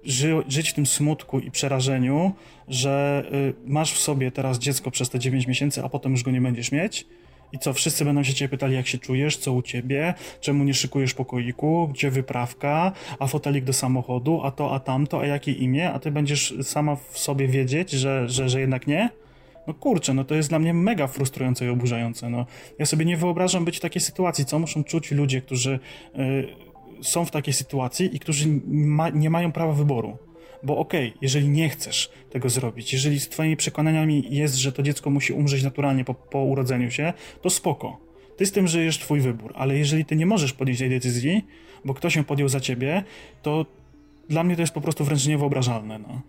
ży, 0.07 0.43
żyć 0.49 0.71
w 0.71 0.75
tym 0.75 0.87
smutku 0.87 1.39
i 1.39 1.51
przerażeniu, 1.51 2.33
że 2.69 3.25
y, 3.33 3.55
masz 3.67 3.93
w 3.93 3.99
sobie 3.99 4.31
teraz 4.31 4.59
dziecko 4.59 4.91
przez 4.91 5.11
te 5.11 5.19
9 5.19 5.47
miesięcy, 5.47 5.85
a 5.85 5.89
potem 5.89 6.13
już 6.13 6.23
go 6.23 6.31
nie 6.31 6.41
będziesz 6.41 6.73
mieć. 6.73 7.07
I 7.53 7.59
co, 7.59 7.73
wszyscy 7.73 8.05
będą 8.05 8.23
się 8.23 8.35
ciebie 8.35 8.49
pytali, 8.49 8.75
jak 8.75 8.87
się 8.87 8.99
czujesz, 8.99 9.37
co 9.37 9.53
u 9.53 9.63
ciebie, 9.63 10.15
czemu 10.41 10.65
nie 10.65 10.75
szykujesz 10.75 11.15
pokoiku, 11.15 11.89
gdzie 11.93 12.11
wyprawka, 12.11 12.93
a 13.19 13.27
fotelik 13.27 13.65
do 13.65 13.73
samochodu, 13.73 14.41
a 14.45 14.51
to, 14.51 14.75
a 14.75 14.81
tamto, 14.81 15.21
a 15.21 15.27
jakie 15.27 15.53
imię, 15.53 15.93
a 15.93 15.99
ty 15.99 16.11
będziesz 16.11 16.55
sama 16.63 16.97
w 16.97 17.19
sobie 17.19 17.49
wiedzieć, 17.49 17.91
że, 17.91 18.29
że, 18.29 18.49
że 18.49 18.61
jednak 18.61 18.87
nie? 18.87 19.11
No 19.67 19.75
kurczę, 19.75 20.15
no 20.15 20.25
to 20.25 20.35
jest 20.35 20.49
dla 20.49 20.59
mnie 20.59 20.75
mega 20.75 21.07
frustrujące 21.07 21.67
i 21.67 21.69
oburzające. 21.69 22.31
No, 22.31 22.47
ja 22.79 22.87
sobie 22.87 23.05
nie 23.05 23.17
wyobrażam 23.17 23.65
być 23.65 23.77
w 23.77 23.81
takiej 23.81 24.03
sytuacji, 24.03 24.45
co 24.45 24.59
muszą 24.59 24.85
czuć 24.85 25.11
ludzie, 25.11 25.41
którzy 25.41 25.79
y, 26.19 26.66
są 27.03 27.25
w 27.25 27.31
takiej 27.31 27.55
sytuacji 27.55 28.17
i 28.17 28.19
którzy 28.19 28.49
ma, 28.67 29.09
nie 29.09 29.31
mają 29.31 29.53
prawa 29.53 29.73
wyboru. 29.73 30.19
Bo 30.63 30.79
okej, 30.79 31.09
okay, 31.09 31.19
jeżeli 31.23 31.49
nie 31.49 31.69
chcesz 31.69 32.11
tego 32.31 32.49
zrobić, 32.49 32.93
jeżeli 32.93 33.21
z 33.21 33.29
twoimi 33.29 33.57
przekonaniami 33.57 34.25
jest, 34.31 34.55
że 34.55 34.73
to 34.73 34.83
dziecko 34.83 35.11
musi 35.11 35.33
umrzeć 35.33 35.63
naturalnie 35.63 36.05
po, 36.05 36.15
po 36.15 36.39
urodzeniu 36.39 36.91
się, 36.91 37.13
to 37.43 37.51
spoko. 37.51 38.01
Ty 38.37 38.47
z 38.47 38.53
tym 38.53 38.69
żyjesz 38.69 38.99
twój 38.99 39.21
wybór, 39.21 39.53
ale 39.57 39.79
jeżeli 39.79 40.05
ty 40.05 40.17
nie 40.17 40.27
możesz 40.27 40.53
podjąć 40.53 40.79
tej 40.79 40.91
decyzji, 40.91 41.47
bo 41.85 41.95
ktoś 41.95 42.17
ją 42.17 42.25
podjął 42.25 42.49
za 42.49 42.61
ciebie, 42.61 43.05
to 43.43 43.67
dla 44.29 44.45
mnie 44.45 44.57
to 44.57 44.63
jest 44.63 44.75
po 44.75 44.81
prostu 44.81 45.05
wręcz 45.05 45.27
niewyobrażalne. 45.27 45.99
No. 45.99 46.21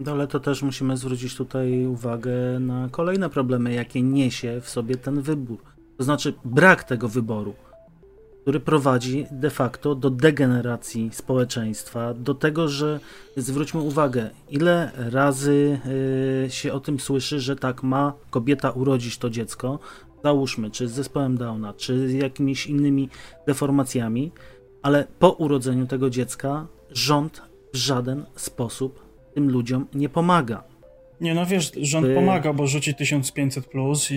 no 0.00 0.12
ale 0.12 0.26
to 0.26 0.40
też 0.40 0.62
musimy 0.62 0.96
zwrócić 0.96 1.36
tutaj 1.36 1.86
uwagę 1.86 2.60
na 2.60 2.88
kolejne 2.88 3.30
problemy, 3.30 3.74
jakie 3.74 4.02
niesie 4.02 4.60
w 4.60 4.68
sobie 4.68 4.96
ten 4.96 5.22
wybór. 5.22 5.58
To 5.96 6.04
znaczy 6.04 6.34
brak 6.44 6.84
tego 6.84 7.08
wyboru 7.08 7.54
który 8.50 8.60
prowadzi 8.60 9.26
de 9.30 9.50
facto 9.50 9.94
do 9.94 10.10
degeneracji 10.10 11.10
społeczeństwa, 11.12 12.14
do 12.14 12.34
tego, 12.34 12.68
że 12.68 13.00
zwróćmy 13.36 13.80
uwagę, 13.80 14.30
ile 14.48 14.92
razy 14.96 15.80
y, 16.46 16.50
się 16.50 16.72
o 16.72 16.80
tym 16.80 17.00
słyszy, 17.00 17.40
że 17.40 17.56
tak 17.56 17.82
ma 17.82 18.12
kobieta 18.30 18.70
urodzić 18.70 19.18
to 19.18 19.30
dziecko, 19.30 19.78
załóżmy, 20.24 20.70
czy 20.70 20.88
z 20.88 20.92
zespołem 20.92 21.36
Downa, 21.36 21.72
czy 21.72 22.08
z 22.08 22.12
jakimiś 22.12 22.66
innymi 22.66 23.08
deformacjami, 23.46 24.32
ale 24.82 25.06
po 25.18 25.30
urodzeniu 25.30 25.86
tego 25.86 26.10
dziecka 26.10 26.66
rząd 26.90 27.42
w 27.72 27.76
żaden 27.76 28.24
sposób 28.36 29.04
tym 29.34 29.50
ludziom 29.50 29.86
nie 29.94 30.08
pomaga. 30.08 30.62
Nie, 31.20 31.34
no 31.34 31.46
wiesz, 31.46 31.72
rząd 31.82 32.06
By... 32.06 32.14
pomaga, 32.14 32.52
bo 32.52 32.66
rzuci 32.66 32.94
1500 32.94 33.66
plus 33.66 34.10
i, 34.10 34.14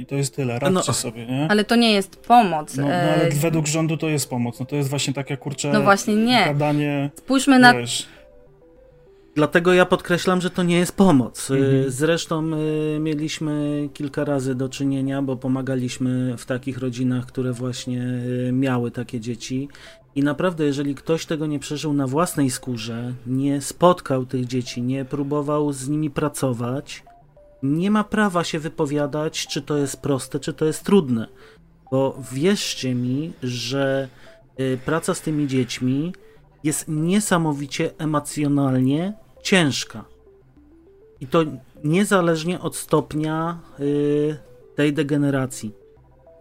i 0.00 0.06
to 0.06 0.14
jest 0.14 0.36
tyle, 0.36 0.58
radźcie 0.58 0.82
no, 0.86 0.94
sobie, 0.94 1.26
nie? 1.26 1.46
Ale 1.50 1.64
to 1.64 1.76
nie 1.76 1.92
jest 1.92 2.16
pomoc. 2.16 2.76
No, 2.76 2.82
no 2.82 2.94
ale 2.94 3.22
e, 3.22 3.30
według 3.30 3.66
rządu 3.66 3.96
to 3.96 4.08
jest 4.08 4.30
pomoc, 4.30 4.60
no 4.60 4.66
to 4.66 4.76
jest 4.76 4.88
właśnie 4.88 5.14
takie, 5.14 5.36
kurcze, 5.36 5.72
no 5.72 5.82
właśnie 5.82 6.14
nie. 6.14 6.44
gadanie, 6.44 7.10
Spójrzmy 7.16 7.58
na... 7.58 7.74
Wiesz, 7.74 8.06
Dlatego 9.34 9.72
ja 9.72 9.86
podkreślam, 9.86 10.40
że 10.40 10.50
to 10.50 10.62
nie 10.62 10.76
jest 10.76 10.96
pomoc. 10.96 11.50
Y, 11.50 11.54
mhm. 11.54 11.90
Zresztą 11.90 12.50
y, 12.96 12.98
mieliśmy 13.00 13.88
kilka 13.94 14.24
razy 14.24 14.54
do 14.54 14.68
czynienia, 14.68 15.22
bo 15.22 15.36
pomagaliśmy 15.36 16.36
w 16.38 16.46
takich 16.46 16.78
rodzinach, 16.78 17.26
które 17.26 17.52
właśnie 17.52 18.02
y, 18.48 18.50
miały 18.52 18.90
takie 18.90 19.20
dzieci. 19.20 19.68
I 20.14 20.22
naprawdę, 20.22 20.64
jeżeli 20.64 20.94
ktoś 20.94 21.26
tego 21.26 21.46
nie 21.46 21.58
przeżył 21.58 21.92
na 21.92 22.06
własnej 22.06 22.50
skórze, 22.50 23.14
nie 23.26 23.60
spotkał 23.60 24.26
tych 24.26 24.46
dzieci, 24.46 24.82
nie 24.82 25.04
próbował 25.04 25.72
z 25.72 25.88
nimi 25.88 26.10
pracować, 26.10 27.04
nie 27.62 27.90
ma 27.90 28.04
prawa 28.04 28.44
się 28.44 28.58
wypowiadać, 28.58 29.46
czy 29.46 29.62
to 29.62 29.76
jest 29.76 30.00
proste, 30.00 30.40
czy 30.40 30.52
to 30.52 30.64
jest 30.64 30.84
trudne. 30.84 31.28
Bo 31.90 32.18
wierzcie 32.32 32.94
mi, 32.94 33.32
że 33.42 34.08
praca 34.84 35.14
z 35.14 35.20
tymi 35.20 35.46
dziećmi 35.46 36.12
jest 36.64 36.88
niesamowicie 36.88 37.90
emocjonalnie 37.98 39.14
ciężka. 39.42 40.04
I 41.20 41.26
to 41.26 41.44
niezależnie 41.84 42.60
od 42.60 42.76
stopnia 42.76 43.58
y, 43.80 44.36
tej 44.74 44.92
degeneracji. 44.92 45.72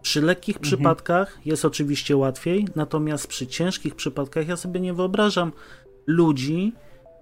Przy 0.04 0.22
lekkich 0.22 0.56
mhm. 0.56 0.64
przypadkach 0.64 1.40
jest 1.46 1.66
oczywiście 1.66 2.18
łatwiej, 2.18 2.68
natomiast 2.76 3.28
przy 3.28 3.48
ciężkich 3.48 3.96
przypadkach 3.96 4.48
ja 4.48 4.58
sobie 4.58 4.80
nie 4.80 4.94
wyobrażam 4.94 5.52
ludzi, 6.08 6.74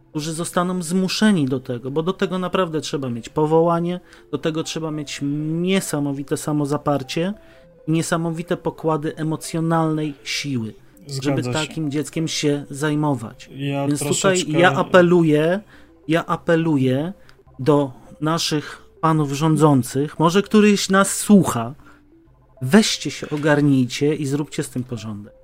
którzy 0.09 0.33
zostaną 0.33 0.81
zmuszeni 0.81 1.45
do 1.45 1.59
tego, 1.59 1.91
bo 1.91 2.03
do 2.03 2.13
tego 2.13 2.39
naprawdę 2.39 2.81
trzeba 2.81 3.09
mieć 3.09 3.29
powołanie, 3.29 3.99
do 4.31 4.37
tego 4.37 4.63
trzeba 4.63 4.91
mieć 4.91 5.19
niesamowite 5.61 6.37
samozaparcie 6.37 7.33
i 7.87 7.91
niesamowite 7.91 8.57
pokłady 8.57 9.15
emocjonalnej 9.15 10.13
siły, 10.23 10.73
Zgadza 11.07 11.23
żeby 11.23 11.43
się. 11.43 11.51
takim 11.51 11.91
dzieckiem 11.91 12.27
się 12.27 12.65
zajmować. 12.69 13.49
Ja 13.55 13.87
Więc 13.87 13.99
troszeczkę... 13.99 14.45
tutaj 14.45 14.61
ja 14.61 14.73
apeluję, 14.73 15.59
ja 16.07 16.25
apeluję 16.25 17.13
do 17.59 17.91
naszych 18.21 18.81
panów 19.01 19.31
rządzących, 19.31 20.19
może 20.19 20.41
któryś 20.41 20.89
nas 20.89 21.15
słucha, 21.15 21.75
weźcie 22.61 23.11
się, 23.11 23.29
ogarnijcie 23.29 24.15
i 24.15 24.25
zróbcie 24.25 24.63
z 24.63 24.69
tym 24.69 24.83
porządek. 24.83 25.40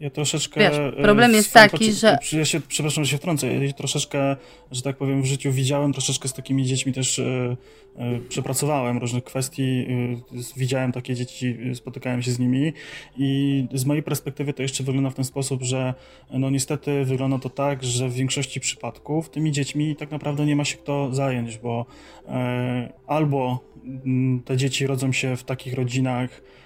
Ja 0.00 0.10
troszeczkę. 0.10 0.60
Wiesz, 0.60 0.94
problem 1.02 1.32
jest 1.32 1.52
taki, 1.52 1.92
że. 1.92 2.18
Ja 2.32 2.44
się, 2.44 2.60
przepraszam, 2.60 3.04
że 3.04 3.10
się 3.10 3.16
wtrącę. 3.16 3.64
Ja 3.64 3.72
troszeczkę, 3.72 4.36
że 4.72 4.82
tak 4.82 4.96
powiem, 4.96 5.22
w 5.22 5.26
życiu 5.26 5.52
widziałem, 5.52 5.92
troszeczkę 5.92 6.28
z 6.28 6.32
takimi 6.32 6.64
dziećmi 6.64 6.92
też 6.92 7.18
e, 7.18 7.56
e, 7.96 8.18
przepracowałem 8.28 8.98
różnych 8.98 9.24
kwestii. 9.24 9.86
E, 10.32 10.38
widziałem 10.56 10.92
takie 10.92 11.14
dzieci, 11.14 11.56
spotykałem 11.74 12.22
się 12.22 12.30
z 12.30 12.38
nimi 12.38 12.72
i 13.16 13.64
z 13.74 13.84
mojej 13.84 14.02
perspektywy 14.02 14.52
to 14.52 14.62
jeszcze 14.62 14.84
wygląda 14.84 15.10
w 15.10 15.14
ten 15.14 15.24
sposób, 15.24 15.62
że 15.62 15.94
no 16.30 16.50
niestety 16.50 17.04
wygląda 17.04 17.38
to 17.38 17.50
tak, 17.50 17.84
że 17.84 18.08
w 18.08 18.12
większości 18.12 18.60
przypadków 18.60 19.30
tymi 19.30 19.52
dziećmi 19.52 19.96
tak 19.96 20.10
naprawdę 20.10 20.46
nie 20.46 20.56
ma 20.56 20.64
się 20.64 20.76
kto 20.76 21.14
zająć, 21.14 21.58
bo 21.58 21.86
e, 22.28 22.92
albo 23.06 23.64
m, 24.06 24.42
te 24.44 24.56
dzieci 24.56 24.86
rodzą 24.86 25.12
się 25.12 25.36
w 25.36 25.44
takich 25.44 25.74
rodzinach, 25.74 26.42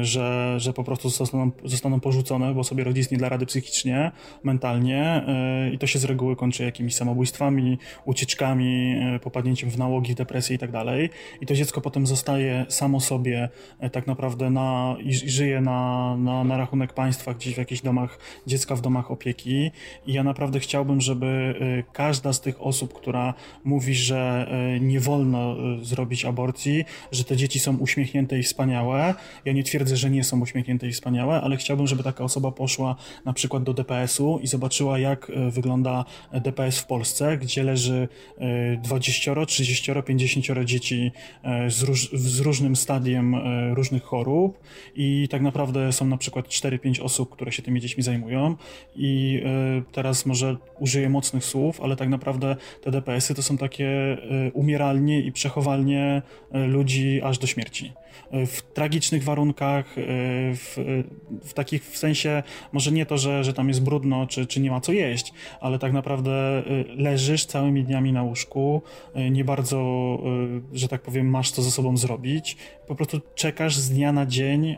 że, 0.00 0.54
że 0.60 0.72
po 0.72 0.84
prostu 0.84 1.10
zostaną, 1.10 1.50
zostaną 1.64 2.00
porzucone, 2.00 2.54
bo 2.54 2.64
sobie 2.64 2.84
rodzic 2.84 3.10
nie 3.10 3.18
da 3.18 3.28
rady 3.28 3.46
psychicznie, 3.46 4.12
mentalnie 4.42 5.02
e, 5.02 5.70
i 5.70 5.78
to 5.78 5.86
się 5.86 5.98
z 5.98 6.04
reguły 6.04 6.36
kończy 6.36 6.64
jakimiś 6.64 6.94
samobójstwami, 6.94 7.78
ucieczkami, 8.04 8.96
e, 9.14 9.18
popadnięciem 9.18 9.70
w 9.70 9.78
nałogi, 9.78 10.12
w 10.12 10.16
depresję 10.16 10.56
i 10.56 10.58
tak 10.58 10.70
dalej. 10.70 11.10
I 11.40 11.46
to 11.46 11.54
dziecko 11.54 11.80
potem 11.80 12.06
zostaje 12.06 12.66
samo 12.68 13.00
sobie 13.00 13.48
tak 13.92 14.06
naprawdę 14.06 14.50
na, 14.50 14.96
i, 15.02 15.14
żyje 15.14 15.60
na, 15.60 16.16
na, 16.16 16.44
na 16.44 16.56
rachunek 16.56 16.92
państwa 16.92 17.34
gdzieś 17.34 17.54
w 17.54 17.58
jakichś 17.58 17.82
domach, 17.82 18.18
dziecka 18.46 18.76
w 18.76 18.80
domach 18.80 19.10
opieki. 19.10 19.70
I 20.06 20.12
ja 20.12 20.22
naprawdę 20.22 20.60
chciałbym, 20.60 21.00
żeby 21.00 21.54
każda 21.92 22.32
z 22.32 22.40
tych 22.40 22.62
osób, 22.62 22.94
która 22.94 23.34
mówi, 23.64 23.94
że 23.94 24.50
nie 24.80 25.00
wolno 25.00 25.56
zrobić 25.82 26.24
aborcji, 26.24 26.84
że 27.12 27.24
te 27.24 27.36
dzieci 27.36 27.58
są 27.58 27.76
uśmiechnięte 27.76 28.38
i 28.38 28.42
wspaniałe, 28.42 29.14
ja 29.44 29.52
nie 29.52 29.64
twierdzę, 29.64 29.96
że 29.96 30.10
nie 30.10 30.24
są 30.24 30.40
uśmiechnięte 30.40 30.88
i 30.88 30.92
wspaniałe, 30.92 31.40
ale 31.40 31.56
chciałbym, 31.56 31.86
żeby 31.86 32.02
taka 32.02 32.24
osoba 32.24 32.52
poszła 32.52 32.96
na 33.24 33.32
przykład 33.32 33.62
do 33.62 33.74
DPS-u 33.74 34.38
i 34.42 34.46
zobaczyła, 34.46 34.98
jak 34.98 35.30
e, 35.30 35.50
wygląda 35.50 36.04
DPS 36.32 36.78
w 36.78 36.86
Polsce, 36.86 37.38
gdzie 37.38 37.62
leży 37.62 38.08
20, 38.82 39.46
30, 39.46 39.92
50 40.06 40.64
dzieci 40.64 41.12
e, 41.42 41.70
z, 41.70 41.82
róż, 41.82 42.10
z 42.12 42.40
różnym 42.40 42.76
stadiem 42.76 43.34
e, 43.34 43.74
różnych 43.74 44.02
chorób. 44.02 44.58
I 44.94 45.28
tak 45.30 45.42
naprawdę 45.42 45.92
są 45.92 46.06
na 46.06 46.16
przykład 46.16 46.48
4-5 46.48 47.02
osób, 47.02 47.30
które 47.30 47.52
się 47.52 47.62
tymi 47.62 47.80
dziećmi 47.80 48.02
zajmują. 48.02 48.56
I 48.96 49.42
teraz 49.92 50.26
może 50.26 50.56
użyję 50.78 51.08
mocnych 51.08 51.44
słów, 51.44 51.80
ale 51.80 51.96
tak 51.96 52.08
naprawdę 52.08 52.56
te 52.82 52.90
DPS-y 52.90 53.34
to 53.34 53.42
są 53.42 53.58
takie 53.58 54.16
umieralnie 54.52 55.20
i 55.20 55.32
przechowalnie 55.32 56.22
ludzi 56.52 57.20
aż 57.22 57.38
do 57.38 57.46
śmierci. 57.46 57.92
W 58.32 58.62
tragicznych 58.74 59.24
warunkach, 59.30 59.98
e, 59.98 60.02
w, 60.54 60.76
w 61.42 61.52
takich 61.54 61.84
w 61.84 61.96
sensie, 61.98 62.42
może 62.72 62.92
nie 62.92 63.06
to, 63.06 63.18
że, 63.18 63.44
że 63.44 63.52
tam 63.52 63.68
jest 63.68 63.82
brudno, 63.82 64.26
czy, 64.26 64.46
czy 64.46 64.60
nie 64.60 64.70
ma 64.70 64.80
co 64.80 64.92
jeść, 64.92 65.32
ale 65.60 65.78
tak 65.78 65.92
naprawdę 65.92 66.32
e, 66.32 66.62
leżysz 66.96 67.44
całymi 67.44 67.84
dniami 67.84 68.12
na 68.12 68.22
łóżku, 68.22 68.82
e, 69.14 69.30
nie 69.30 69.44
bardzo, 69.44 69.80
że 70.72 70.88
tak 70.88 71.02
powiem, 71.02 71.30
masz 71.30 71.50
co 71.50 71.62
ze 71.62 71.70
sobą 71.70 71.96
zrobić, 71.96 72.56
po 72.86 72.94
prostu 72.94 73.20
czekasz 73.34 73.76
z 73.76 73.90
dnia 73.90 74.12
na 74.12 74.26
dzień, 74.26 74.76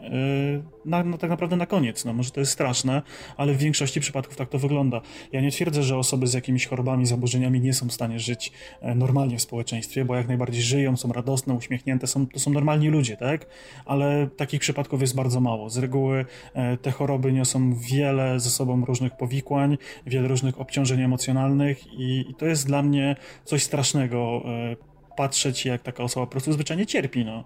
na, 0.84 1.04
no, 1.04 1.18
tak 1.18 1.30
naprawdę 1.30 1.56
na 1.56 1.66
koniec. 1.66 2.04
No, 2.04 2.12
może 2.12 2.30
to 2.30 2.40
jest 2.40 2.52
straszne, 2.52 3.02
ale 3.36 3.52
w 3.52 3.56
większości 3.56 4.00
przypadków 4.00 4.36
tak 4.36 4.48
to 4.48 4.58
wygląda. 4.58 5.00
Ja 5.32 5.40
nie 5.40 5.50
twierdzę, 5.50 5.82
że 5.82 5.96
osoby 5.96 6.26
z 6.26 6.34
jakimiś 6.34 6.66
chorobami, 6.66 7.06
zaburzeniami 7.06 7.60
nie 7.60 7.74
są 7.74 7.88
w 7.88 7.92
stanie 7.92 8.20
żyć 8.20 8.52
normalnie 8.94 9.38
w 9.38 9.42
społeczeństwie, 9.42 10.04
bo 10.04 10.14
jak 10.14 10.28
najbardziej 10.28 10.62
żyją, 10.62 10.96
są 10.96 11.12
radosne, 11.12 11.54
uśmiechnięte, 11.54 12.06
są, 12.06 12.26
to 12.26 12.40
są 12.40 12.50
normalni 12.50 12.88
ludzie, 12.88 13.16
tak? 13.16 13.46
Ale 13.84 14.26
takich 14.42 14.60
przypadków 14.60 15.00
jest 15.00 15.14
bardzo 15.14 15.40
mało. 15.40 15.70
Z 15.70 15.78
reguły 15.78 16.24
e, 16.54 16.76
te 16.76 16.90
choroby 16.90 17.32
niosą 17.32 17.74
wiele 17.74 18.40
ze 18.40 18.50
sobą 18.50 18.84
różnych 18.84 19.16
powikłań, 19.16 19.78
wiele 20.06 20.28
różnych 20.28 20.60
obciążeń 20.60 21.00
emocjonalnych 21.00 21.86
i, 21.92 22.24
i 22.30 22.34
to 22.34 22.46
jest 22.46 22.66
dla 22.66 22.82
mnie 22.82 23.16
coś 23.44 23.62
strasznego 23.62 24.42
e, 24.44 24.76
patrzeć, 25.16 25.66
jak 25.66 25.82
taka 25.82 26.02
osoba 26.02 26.26
po 26.26 26.32
prostu 26.32 26.52
zwyczajnie 26.52 26.86
cierpi, 26.86 27.24
no. 27.24 27.44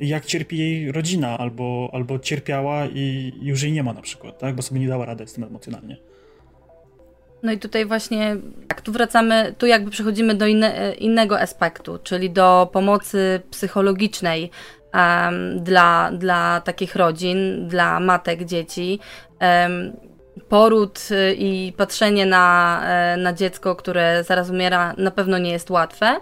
Jak 0.00 0.26
cierpi 0.26 0.58
jej 0.58 0.92
rodzina, 0.92 1.38
albo, 1.38 1.90
albo 1.92 2.18
cierpiała 2.18 2.86
i 2.86 3.32
już 3.42 3.62
jej 3.62 3.72
nie 3.72 3.82
ma 3.82 3.92
na 3.92 4.02
przykład, 4.02 4.38
tak? 4.38 4.54
Bo 4.54 4.62
sobie 4.62 4.80
nie 4.80 4.88
dała 4.88 5.06
rady 5.06 5.26
z 5.26 5.32
tym 5.32 5.44
emocjonalnie. 5.44 5.96
No 7.42 7.52
i 7.52 7.58
tutaj 7.58 7.86
właśnie, 7.86 8.36
tak, 8.68 8.80
tu 8.80 8.92
wracamy, 8.92 9.54
tu 9.58 9.66
jakby 9.66 9.90
przechodzimy 9.90 10.34
do 10.34 10.46
inne, 10.46 10.78
e, 10.78 10.94
innego 10.94 11.40
aspektu, 11.40 11.98
czyli 12.02 12.30
do 12.30 12.70
pomocy 12.72 13.40
psychologicznej 13.50 14.50
um, 14.94 15.60
dla, 15.64 16.10
dla 16.12 16.60
takich 16.60 16.96
rodzin, 16.96 17.68
dla 17.68 18.00
matek, 18.00 18.44
dzieci. 18.44 19.00
Um, 19.40 20.10
poród 20.48 21.08
y, 21.10 21.34
i 21.34 21.72
patrzenie 21.72 22.26
na, 22.26 22.80
e, 22.84 23.16
na 23.16 23.32
dziecko, 23.32 23.76
które 23.76 24.24
zaraz 24.24 24.50
umiera, 24.50 24.94
na 24.98 25.10
pewno 25.10 25.38
nie 25.38 25.52
jest 25.52 25.70
łatwe, 25.70 26.16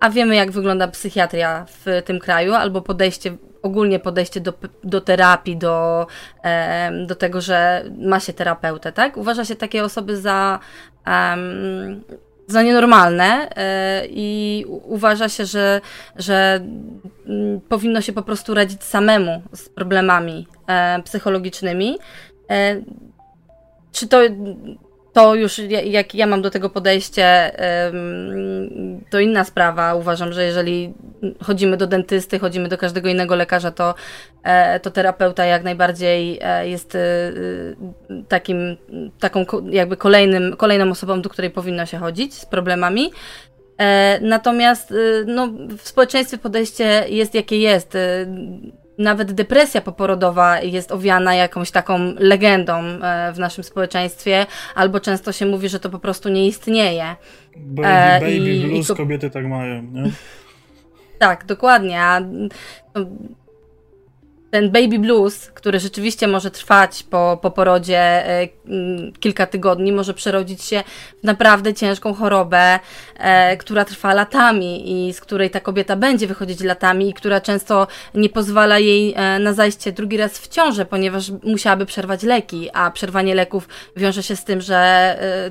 a 0.00 0.10
wiemy, 0.10 0.36
jak 0.36 0.50
wygląda 0.50 0.88
psychiatria 0.88 1.66
w 1.68 2.02
tym 2.04 2.18
kraju, 2.18 2.54
albo 2.54 2.82
podejście, 2.82 3.36
ogólnie 3.62 3.98
podejście 3.98 4.40
do, 4.40 4.52
do 4.84 5.00
terapii, 5.00 5.56
do, 5.56 6.06
do 7.06 7.14
tego, 7.14 7.40
że 7.40 7.84
ma 7.98 8.20
się 8.20 8.32
terapeutę, 8.32 8.92
tak? 8.92 9.16
Uważa 9.16 9.44
się 9.44 9.56
takie 9.56 9.84
osoby 9.84 10.16
za 10.16 10.58
um, 11.06 12.04
za 12.50 12.62
nienormalne 12.62 13.48
e, 13.56 14.06
i 14.10 14.64
uważa 14.68 15.28
się, 15.28 15.46
że, 15.46 15.80
że 16.16 16.60
mm, 17.26 17.60
powinno 17.60 18.00
się 18.00 18.12
po 18.12 18.22
prostu 18.22 18.54
radzić 18.54 18.84
samemu 18.84 19.42
z 19.52 19.68
problemami 19.68 20.46
e, 20.66 21.02
psychologicznymi. 21.02 21.98
E, 22.50 22.80
czy 23.92 24.08
to 24.08 24.20
to 25.12 25.34
już 25.34 25.58
jak 25.84 26.14
ja 26.14 26.26
mam 26.26 26.42
do 26.42 26.50
tego 26.50 26.70
podejście, 26.70 27.52
to 29.10 29.20
inna 29.20 29.44
sprawa. 29.44 29.94
Uważam, 29.94 30.32
że 30.32 30.44
jeżeli 30.44 30.94
chodzimy 31.42 31.76
do 31.76 31.86
dentysty, 31.86 32.38
chodzimy 32.38 32.68
do 32.68 32.78
każdego 32.78 33.08
innego 33.08 33.36
lekarza, 33.36 33.70
to, 33.70 33.94
e, 34.42 34.80
to 34.80 34.90
terapeuta 34.90 35.44
jak 35.44 35.64
najbardziej 35.64 36.38
e, 36.42 36.68
jest 36.68 36.94
e, 36.94 37.00
takim, 38.28 38.76
taką 39.20 39.44
jakby 39.70 39.96
kolejnym, 39.96 40.56
kolejną 40.56 40.90
osobą, 40.90 41.22
do 41.22 41.28
której 41.28 41.50
powinno 41.50 41.86
się 41.86 41.98
chodzić 41.98 42.34
z 42.34 42.46
problemami. 42.46 43.10
Natomiast 44.20 44.94
no, 45.26 45.48
w 45.78 45.88
społeczeństwie 45.88 46.38
podejście 46.38 47.04
jest 47.08 47.34
jakie 47.34 47.58
jest 47.58 47.96
nawet 49.00 49.32
depresja 49.32 49.80
poporodowa 49.80 50.60
jest 50.60 50.92
owiana 50.92 51.34
jakąś 51.34 51.70
taką 51.70 52.14
legendą 52.18 52.72
e, 52.82 53.32
w 53.32 53.38
naszym 53.38 53.64
społeczeństwie, 53.64 54.46
albo 54.74 55.00
często 55.00 55.32
się 55.32 55.46
mówi, 55.46 55.68
że 55.68 55.80
to 55.80 55.90
po 55.90 55.98
prostu 55.98 56.28
nie 56.28 56.46
istnieje. 56.46 57.16
Baby, 57.56 57.88
e, 57.88 58.20
baby 58.20 58.54
I, 58.54 58.66
blues 58.66 58.90
i 58.90 58.94
kobiety 58.94 59.30
tak 59.30 59.46
mają, 59.46 59.82
nie? 59.82 60.10
Tak, 61.18 61.46
dokładnie. 61.46 62.00
A 62.00 62.20
ten 64.50 64.70
baby 64.70 64.98
blues, 64.98 65.50
który 65.50 65.80
rzeczywiście 65.80 66.28
może 66.28 66.50
trwać 66.50 67.02
po, 67.02 67.38
po 67.42 67.50
porodzie 67.50 67.98
e, 67.98 68.48
kilka 69.20 69.46
tygodni, 69.46 69.92
może 69.92 70.14
przerodzić 70.14 70.62
się 70.62 70.82
w 71.20 71.24
naprawdę 71.24 71.74
ciężką 71.74 72.14
chorobę, 72.14 72.78
e, 73.18 73.56
która 73.56 73.84
trwa 73.84 74.14
latami 74.14 75.08
i 75.08 75.12
z 75.12 75.20
której 75.20 75.50
ta 75.50 75.60
kobieta 75.60 75.96
będzie 75.96 76.26
wychodzić 76.26 76.60
latami 76.60 77.08
i 77.08 77.14
która 77.14 77.40
często 77.40 77.86
nie 78.14 78.28
pozwala 78.28 78.78
jej 78.78 79.14
e, 79.16 79.38
na 79.38 79.52
zajście 79.52 79.92
drugi 79.92 80.16
raz 80.16 80.38
w 80.38 80.48
ciążę, 80.48 80.84
ponieważ 80.84 81.30
musiałaby 81.44 81.86
przerwać 81.86 82.22
leki, 82.22 82.70
a 82.72 82.90
przerwanie 82.90 83.34
leków 83.34 83.68
wiąże 83.96 84.22
się 84.22 84.36
z 84.36 84.44
tym, 84.44 84.60
że 84.60 84.80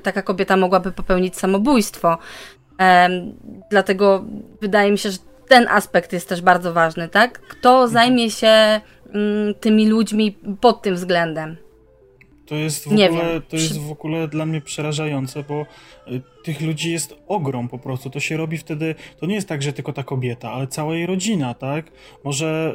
taka 0.04 0.22
kobieta 0.22 0.58
mogłaby 0.58 0.92
popełnić 0.92 1.38
samobójstwo. 1.38 2.18
Dlatego 3.70 4.26
wydaje 4.62 4.92
mi 4.92 4.98
się, 4.98 5.12
że 5.12 5.18
ten 5.50 5.68
aspekt 5.68 6.14
jest 6.14 6.30
też 6.30 6.42
bardzo 6.42 6.74
ważny, 6.74 7.10
tak? 7.10 7.40
Kto 7.40 7.88
zajmie 7.88 8.32
się 8.32 8.82
mm, 9.14 9.54
tymi 9.60 9.88
ludźmi 9.88 10.38
pod 10.62 10.82
tym 10.82 10.96
względem? 10.96 11.58
To 12.46 12.56
jest 12.56 12.90
w 12.90 12.92
Nie 12.92 13.10
ogóle, 13.10 13.34
wiem. 13.34 13.42
to 13.50 13.56
jest 13.56 13.80
w 13.80 13.92
ogóle 13.92 14.28
dla 14.28 14.46
mnie 14.46 14.62
przerażające, 14.62 15.44
bo 15.44 15.66
y, 16.08 16.22
tych 16.44 16.62
ludzi 16.62 16.92
jest 16.92 17.16
ogrom 17.28 17.70
po 17.70 17.80
prostu. 17.80 18.10
To 18.10 18.20
się 18.20 18.38
robi 18.38 18.58
wtedy, 18.58 18.96
to 19.20 19.26
nie 19.26 19.36
jest 19.36 19.48
tak, 19.48 19.62
że 19.62 19.74
tylko 19.74 19.94
ta 19.94 20.04
kobieta, 20.04 20.52
ale 20.52 20.68
cała 20.68 20.96
jej 20.96 21.06
rodzina, 21.06 21.54
tak? 21.54 21.92
Może 22.24 22.74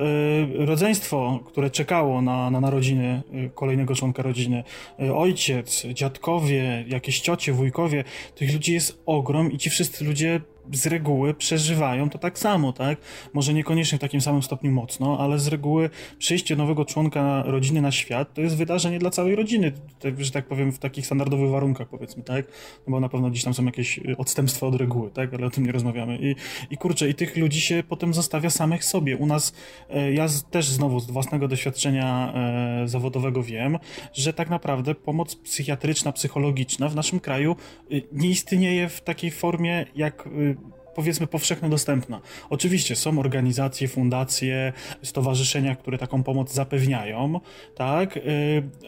y, 0.63 0.67
rodzeństwo, 0.67 1.41
które 1.47 1.71
czekało 1.71 2.23
na, 2.23 2.51
na 2.51 2.61
narodziny 2.61 3.23
y, 3.35 3.51
kolejnego 3.55 3.95
członka 3.95 4.23
rodziny, 4.23 4.65
y, 5.03 5.15
ojciec, 5.15 5.87
dziadkowie, 5.87 6.85
jakieś 6.89 7.21
ciocie, 7.21 7.53
wujkowie, 7.53 8.05
tych 8.35 8.53
ludzi 8.53 8.73
jest 8.73 9.03
ogrom 9.07 9.53
i 9.53 9.59
ci 9.59 9.71
wszyscy 9.71 10.05
ludzie 10.05 10.41
z 10.73 10.87
reguły 10.87 11.35
przeżywają 11.35 12.11
to 12.11 12.19
tak 12.19 12.39
samo, 12.39 12.73
tak? 12.73 12.99
Może 13.33 13.55
niekoniecznie 13.55 13.99
w 13.99 14.01
takim 14.01 14.21
samym 14.21 14.43
stopniu 14.43 14.71
mocno, 14.71 15.19
ale 15.21 15.39
z 15.39 15.47
reguły 15.47 15.91
przyjście 16.19 16.57
nowego 16.57 16.85
członka 16.85 17.43
rodziny 17.47 17.83
na 17.83 17.93
świat 17.93 18.35
to 18.35 18.41
jest 18.41 18.57
wydarzenie 18.57 18.99
dla 18.99 19.11
całej 19.11 19.37
rodziny, 19.37 19.73
że 20.19 20.31
tak 20.31 20.47
powiem, 20.47 20.73
w 20.73 20.79
takich 20.79 21.07
standardowych 21.07 21.51
warunkach, 21.51 21.89
powiedzmy, 21.89 22.23
tak? 22.23 22.47
No 22.87 22.91
bo 22.91 23.01
na 23.01 23.09
pewno 23.09 23.31
gdzieś 23.31 23.45
tam 23.45 23.55
są 23.55 23.65
jakieś 23.65 23.99
y, 23.99 24.17
odstępstwa 24.19 24.67
od 24.67 24.75
reguły, 24.75 25.11
tak? 25.11 25.35
Ale 25.35 25.47
o 25.47 25.51
tym 25.51 25.67
nie 25.67 25.73
rozmawiamy. 25.73 26.19
I, 26.21 26.35
i 26.71 26.77
kurczę, 26.77 27.09
i 27.09 27.15
tych 27.15 27.37
ludzi 27.37 27.61
się 27.61 27.83
potem 27.89 28.15
zostawia 28.15 28.51
samych 28.51 28.85
sobie. 28.85 29.17
U 29.17 29.27
nas, 29.27 29.55
e, 29.91 30.13
ja 30.13 30.27
też 30.51 30.69
znowu 30.69 31.01
z 31.01 31.07
własnego 31.07 31.49
doświadczenia 31.49 32.33
e, 32.35 32.89
zawodowego 32.89 33.43
wiem, 33.43 33.79
że 34.13 34.33
tak 34.33 34.51
naprawdę 34.51 34.95
pomoc 34.95 35.37
psychiatryczna, 35.37 36.13
psychologiczna 36.13 36.89
w 36.89 36.95
naszym 36.95 37.21
kraju 37.21 37.57
y, 37.93 38.03
nie 38.13 38.31
istnieje 38.31 38.89
w 38.89 39.01
takiej 39.01 39.31
formie, 39.31 39.87
jak 39.97 40.27
y, 40.27 40.54
powiedzmy 40.95 41.27
powszechnie 41.27 41.69
dostępna. 41.69 42.21
Oczywiście 42.51 42.97
są 42.97 43.19
organizacje, 43.19 43.89
fundacje, 43.89 44.73
stowarzyszenia, 45.03 45.77
które 45.77 45.99
taką 45.99 46.23
pomoc 46.23 46.53
zapewniają, 46.53 47.41
tak, 47.75 48.17
y, 48.17 48.21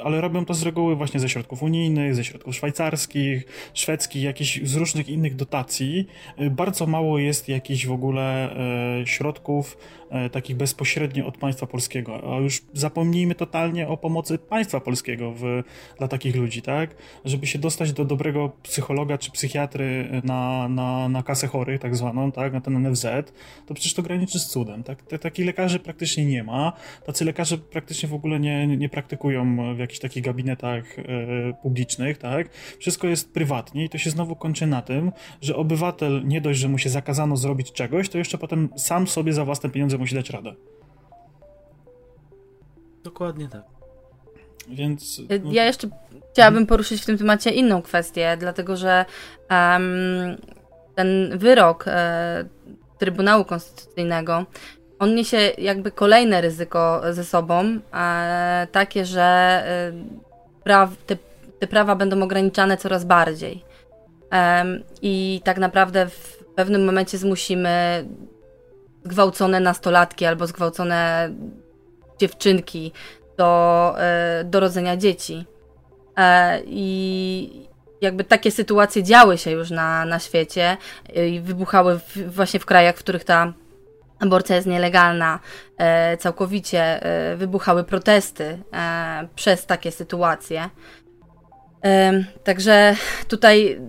ale 0.05 0.21
robią 0.21 0.45
to 0.45 0.55
z 0.55 0.63
reguły 0.63 0.97
właśnie 0.97 1.21
ze 1.21 1.29
środków 1.29 1.63
unijnych, 1.63 2.15
ze 2.15 2.25
środków 2.25 2.57
szwajcarskich, 2.57 3.45
szwedzkich, 3.75 4.23
jakichś 4.23 4.61
z 4.63 4.75
różnych 4.75 5.09
innych 5.09 5.37
dotacji. 5.37 6.07
Y, 6.41 6.51
Bardzo 6.51 6.87
mało 6.87 7.19
jest 7.19 7.49
jakichś 7.49 7.87
w 7.87 7.93
ogóle 7.93 8.57
e, 9.01 9.07
środków 9.07 9.77
takich 10.33 10.57
bezpośrednio 10.57 11.27
od 11.27 11.39
państwa 11.39 11.67
polskiego, 11.67 12.37
a 12.37 12.41
już 12.41 12.63
zapomnijmy 12.73 13.35
totalnie 13.35 13.89
o 13.89 13.97
pomocy 13.97 14.39
państwa 14.39 14.81
polskiego 14.81 15.33
w, 15.33 15.63
dla 15.99 16.09
takich 16.09 16.37
ludzi, 16.37 16.63
tak? 16.63 16.97
Żeby 17.25 17.47
się 17.47 17.59
dostać 17.59 17.93
do 17.93 18.05
dobrego 18.05 18.53
psychologa 18.63 19.19
czy 19.19 19.31
psychiatry 19.31 20.09
na, 20.25 20.69
na, 20.69 21.09
na 21.09 21.23
kasę 21.23 21.47
chorych, 21.47 21.81
tak 21.81 21.97
zwaną, 21.97 22.33
tak? 22.33 22.53
Na 22.53 22.61
ten 22.61 22.89
NFZ, 22.89 23.07
to 23.67 23.75
przecież 23.75 23.95
to 23.95 24.03
graniczy 24.03 24.39
z 24.39 24.47
cudem, 24.47 24.83
tak? 24.83 25.03
Takich 25.21 25.47
lekarzy 25.47 25.79
praktycznie 25.79 26.27
nie 26.27 26.45
ma. 26.45 26.73
Tacy 27.07 27.25
lekarze 27.25 27.59
praktycznie 27.59 28.09
w 28.09 28.15
ogóle 28.15 28.41
nie, 28.41 28.67
nie 28.67 28.89
praktykują 28.89 29.75
w 29.75 29.79
jakichś 29.79 30.01
takich 30.01 30.25
gabinetach 30.25 30.99
e, 30.99 31.03
publicznych, 31.63 32.19
tak? 32.19 32.49
Wszystko 32.79 33.07
jest 33.07 33.33
prywatnie 33.33 33.85
i 33.85 33.89
to 33.89 33.99
się 33.99 34.11
znowu 34.11 34.37
kończy 34.37 34.67
na 34.67 34.83
tym, 34.83 35.13
że 35.41 35.57
obywatel 35.57 36.23
nie 36.25 36.41
dość, 36.41 36.61
że 36.61 36.69
mu 36.69 36.79
się 36.79 36.89
zakazano 36.91 37.37
zrobić 37.37 37.73
czegoś, 37.73 38.09
to 38.09 38.19
jeszcze 38.19 38.39
potem 38.39 38.69
sam 38.77 39.07
sobie 39.07 39.33
za 39.33 39.45
własne 39.45 39.71
pieniądze 39.71 39.96
musi 39.99 40.15
dać 40.15 40.31
radę. 40.31 40.55
Dokładnie 43.05 43.49
tak. 43.49 43.63
Więc. 44.69 45.19
Y, 45.19 45.41
no, 45.45 45.53
Ja 45.53 45.65
jeszcze 45.65 45.89
chciałabym 46.33 46.67
poruszyć 46.67 47.03
w 47.03 47.07
tym 47.07 47.19
temacie 47.19 47.51
inną 47.51 47.83
kwestię, 47.83 48.37
dlatego 48.41 48.77
że 48.77 49.05
em, 49.49 49.87
ten 50.95 51.39
wyrok 51.39 51.85
e, 51.89 52.45
Trybunału 52.99 53.45
Konstytucyjnego, 53.45 54.45
on 54.99 55.15
niesie 55.15 55.37
jakby 55.59 55.91
kolejne 55.91 56.41
ryzyko 56.41 57.03
ze 57.11 57.25
sobą, 57.25 57.79
e, 57.95 58.67
takie, 58.73 59.05
że 59.05 59.23
e, 59.23 59.93
praw, 60.65 60.97
te, 61.07 61.17
te 61.59 61.67
prawa 61.67 61.97
będą 61.97 62.23
ograniczane 62.23 62.77
coraz 62.77 63.05
bardziej. 63.05 63.65
I 65.03 65.41
tak 65.45 65.59
naprawdę 65.59 66.07
w 66.07 66.45
pewnym 66.55 66.85
momencie 66.85 67.19
zmusimy 67.19 68.05
zgwałcone 69.07 69.61
nastolatki 69.61 70.27
albo 70.27 70.47
zgwałcone 70.47 71.31
dziewczynki 72.19 72.93
do, 73.37 73.95
e, 73.99 74.45
do 74.45 74.61
rodzenia 74.61 74.97
dzieci. 74.97 75.45
E, 76.17 76.61
I 76.67 77.67
jakby 78.01 78.25
takie 78.25 78.51
sytuacje 78.51 79.03
działy 79.03 79.39
się 79.39 79.51
już 79.51 79.71
na, 79.71 80.05
na 80.05 80.19
świecie 80.19 80.77
e, 81.17 81.29
i 81.29 81.41
wybuchały 81.41 81.99
w, 81.99 82.35
właśnie 82.35 82.61
w 82.61 82.67
krajach, 82.67 82.97
w 82.97 82.99
których 82.99 83.25
ta 83.25 83.53
aborcja 84.21 84.57
jest 84.57 84.69
nielegalna, 84.69 85.41
całkowicie 86.19 87.01
wybuchały 87.37 87.85
protesty 87.85 88.59
przez 89.35 89.67
takie 89.67 89.91
sytuacje. 89.91 90.71
Także 92.45 92.97
tutaj 93.29 93.81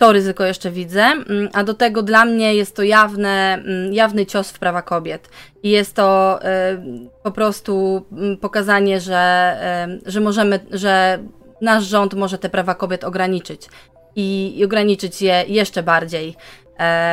to 0.00 0.12
ryzyko 0.12 0.44
jeszcze 0.44 0.70
widzę, 0.70 1.02
Mm, 1.02 1.48
a 1.52 1.64
do 1.64 1.74
tego 1.74 2.02
dla 2.02 2.24
mnie 2.24 2.54
jest 2.54 2.76
to 2.76 2.82
jawne, 2.82 3.54
mm, 3.54 3.92
jawny 3.92 4.26
cios 4.26 4.50
w 4.50 4.58
prawa 4.58 4.82
kobiet. 4.82 5.28
I 5.62 5.70
jest 5.70 5.94
to 5.94 6.38
e, 6.42 6.82
po 7.22 7.30
prostu 7.30 8.04
mm, 8.12 8.36
pokazanie, 8.36 9.00
że, 9.00 9.16
e, 9.16 10.10
że 10.10 10.20
możemy, 10.20 10.60
że 10.70 11.18
nasz 11.60 11.84
rząd 11.84 12.14
może 12.14 12.38
te 12.38 12.48
prawa 12.48 12.74
kobiet 12.74 13.04
ograniczyć 13.04 13.68
i, 14.16 14.58
i 14.58 14.64
ograniczyć 14.64 15.22
je 15.22 15.44
jeszcze 15.48 15.82
bardziej. 15.82 16.36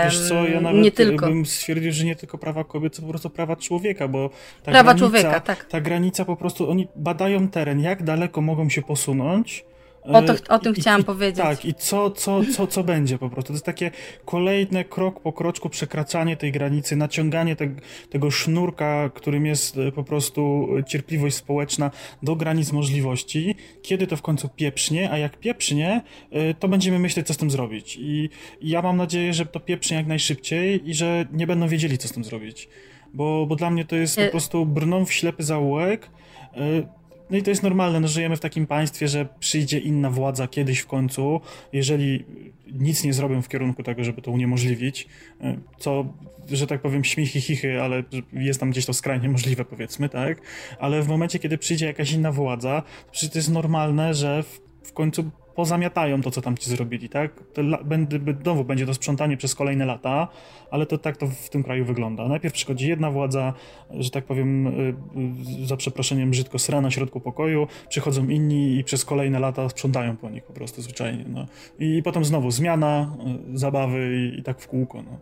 Wiesz 0.03 0.19
co, 0.29 0.47
ja 0.47 0.61
nawet 0.61 0.81
nie 0.81 0.91
tylko. 0.91 1.27
bym 1.27 1.45
stwierdził, 1.45 1.91
że 1.91 2.05
nie 2.05 2.15
tylko 2.15 2.37
prawa 2.37 2.63
kobiet, 2.63 2.95
to 2.95 3.01
po 3.01 3.07
prostu 3.07 3.29
prawa 3.29 3.55
człowieka, 3.55 4.07
bo 4.07 4.29
ta 4.63 4.71
Prawa 4.71 4.93
granica, 4.93 4.99
człowieka, 4.99 5.39
tak. 5.39 5.65
ta 5.65 5.81
granica 5.81 6.25
po 6.25 6.35
prostu, 6.35 6.69
oni 6.69 6.87
badają 6.95 7.47
teren, 7.47 7.79
jak 7.79 8.03
daleko 8.03 8.41
mogą 8.41 8.69
się 8.69 8.81
posunąć. 8.81 9.65
O 10.13 10.21
to- 10.21 10.33
e, 10.33 10.37
o 10.49 10.59
tym 10.59 10.75
i- 10.75 10.81
chciałam 10.81 11.01
i, 11.01 11.03
powiedzieć. 11.03 11.37
Tak, 11.37 11.65
i 11.65 11.73
co, 11.73 12.11
co, 12.11 12.41
co, 12.55 12.67
co 12.67 12.83
będzie 12.83 13.17
po 13.17 13.29
prostu. 13.29 13.47
To 13.47 13.53
jest 13.53 13.65
takie 13.65 13.91
kolejne 14.25 14.83
krok 14.85 15.19
po 15.19 15.33
kroczku 15.33 15.69
przekraczanie 15.69 16.37
tej 16.37 16.51
granicy, 16.51 16.95
naciąganie 16.95 17.55
te, 17.55 17.69
tego 18.09 18.31
sznurka, 18.31 19.09
którym 19.13 19.45
jest 19.45 19.77
e, 19.77 19.91
po 19.91 20.03
prostu 20.03 20.67
cierpliwość 20.87 21.35
społeczna 21.35 21.91
do 22.23 22.35
granic 22.35 22.71
możliwości. 22.71 23.55
Kiedy 23.81 24.07
to 24.07 24.17
w 24.17 24.21
końcu 24.21 24.49
pieprznie, 24.49 25.11
a 25.11 25.17
jak 25.17 25.37
pieprznie, 25.39 26.01
e, 26.31 26.53
to 26.53 26.67
będziemy 26.67 26.99
myśleć, 26.99 27.27
co 27.27 27.33
z 27.33 27.37
tym 27.37 27.51
zrobić. 27.51 27.97
I, 28.01 28.29
ja 28.61 28.81
mam 28.81 28.97
nadzieję, 28.97 29.33
że 29.33 29.45
to 29.45 29.59
pieprznie 29.59 29.97
jak 29.97 30.07
najszybciej 30.07 30.89
i 30.89 30.93
że 30.93 31.25
nie 31.31 31.47
będą 31.47 31.67
wiedzieli, 31.67 31.97
co 31.97 32.07
z 32.07 32.11
tym 32.11 32.23
zrobić. 32.23 32.69
Bo, 33.13 33.45
bo 33.45 33.55
dla 33.55 33.69
mnie 33.69 33.85
to 33.85 33.95
jest 33.95 34.15
po 34.25 34.31
prostu 34.31 34.65
brną 34.65 35.05
w 35.05 35.13
ślepy 35.13 35.43
zaułek. 35.43 36.09
No 37.29 37.37
i 37.37 37.43
to 37.43 37.49
jest 37.49 37.63
normalne, 37.63 37.99
no 37.99 38.07
żyjemy 38.07 38.35
w 38.35 38.39
takim 38.39 38.67
państwie, 38.67 39.07
że 39.07 39.27
przyjdzie 39.39 39.79
inna 39.79 40.09
władza 40.09 40.47
kiedyś 40.47 40.79
w 40.79 40.87
końcu, 40.87 41.41
jeżeli 41.73 42.25
nic 42.71 43.03
nie 43.03 43.13
zrobią 43.13 43.41
w 43.41 43.47
kierunku 43.47 43.83
tego, 43.83 44.03
żeby 44.03 44.21
to 44.21 44.31
uniemożliwić, 44.31 45.07
e, 45.41 45.57
co, 45.77 46.13
że 46.51 46.67
tak 46.67 46.81
powiem, 46.81 47.03
śmichy, 47.03 47.41
chichy, 47.41 47.81
ale 47.81 48.03
jest 48.33 48.59
tam 48.59 48.71
gdzieś 48.71 48.85
to 48.85 48.93
skrajnie 48.93 49.29
możliwe, 49.29 49.65
powiedzmy, 49.65 50.09
tak? 50.09 50.41
Ale 50.79 51.01
w 51.01 51.07
momencie, 51.07 51.39
kiedy 51.39 51.57
przyjdzie 51.57 51.85
jakaś 51.85 52.11
inna 52.11 52.31
władza, 52.31 52.83
to 53.05 53.11
przecież 53.11 53.29
to 53.29 53.39
jest 53.39 53.51
normalne, 53.51 54.13
że 54.13 54.43
w, 54.43 54.61
w 54.83 54.93
końcu 54.93 55.31
pozamiatają 55.57 56.21
to, 56.21 56.31
co 56.31 56.41
tam 56.41 56.57
ci 56.57 56.69
zrobili, 56.69 57.09
tak? 57.09 57.43
To 57.53 57.61
by- 57.83 58.37
znowu 58.41 58.63
będzie 58.63 58.85
to 58.85 58.93
sprzątanie 58.93 59.37
przez 59.37 59.55
kolejne 59.55 59.85
lata, 59.85 60.27
ale 60.71 60.85
to 60.85 60.97
tak 60.97 61.17
to 61.17 61.27
w 61.27 61.49
tym 61.49 61.63
kraju 61.63 61.85
wygląda. 61.85 62.27
Najpierw 62.27 62.53
przychodzi 62.53 62.87
jedna 62.87 63.11
władza, 63.11 63.53
że 63.91 64.09
tak 64.09 64.25
powiem, 64.25 64.67
y, 64.67 64.95
y, 65.63 65.67
za 65.67 65.77
przeproszeniem 65.77 66.31
brzydko 66.31 66.59
sra 66.59 66.81
na 66.81 66.91
środku 66.91 67.19
pokoju, 67.19 67.67
przychodzą 67.89 68.27
inni 68.27 68.77
i 68.77 68.83
przez 68.83 69.05
kolejne 69.05 69.39
lata 69.39 69.69
sprzątają 69.69 70.17
po 70.17 70.29
nich 70.29 70.43
po 70.43 70.53
prostu 70.53 70.81
zwyczajnie. 70.81 71.25
No. 71.27 71.45
I 71.79 72.03
potem 72.03 72.25
znowu 72.25 72.51
zmiana, 72.51 73.17
y, 73.53 73.57
zabawy 73.57 74.31
i, 74.35 74.39
i 74.39 74.43
tak 74.43 74.61
w 74.61 74.67
kółko. 74.67 75.01
No. 75.03 75.19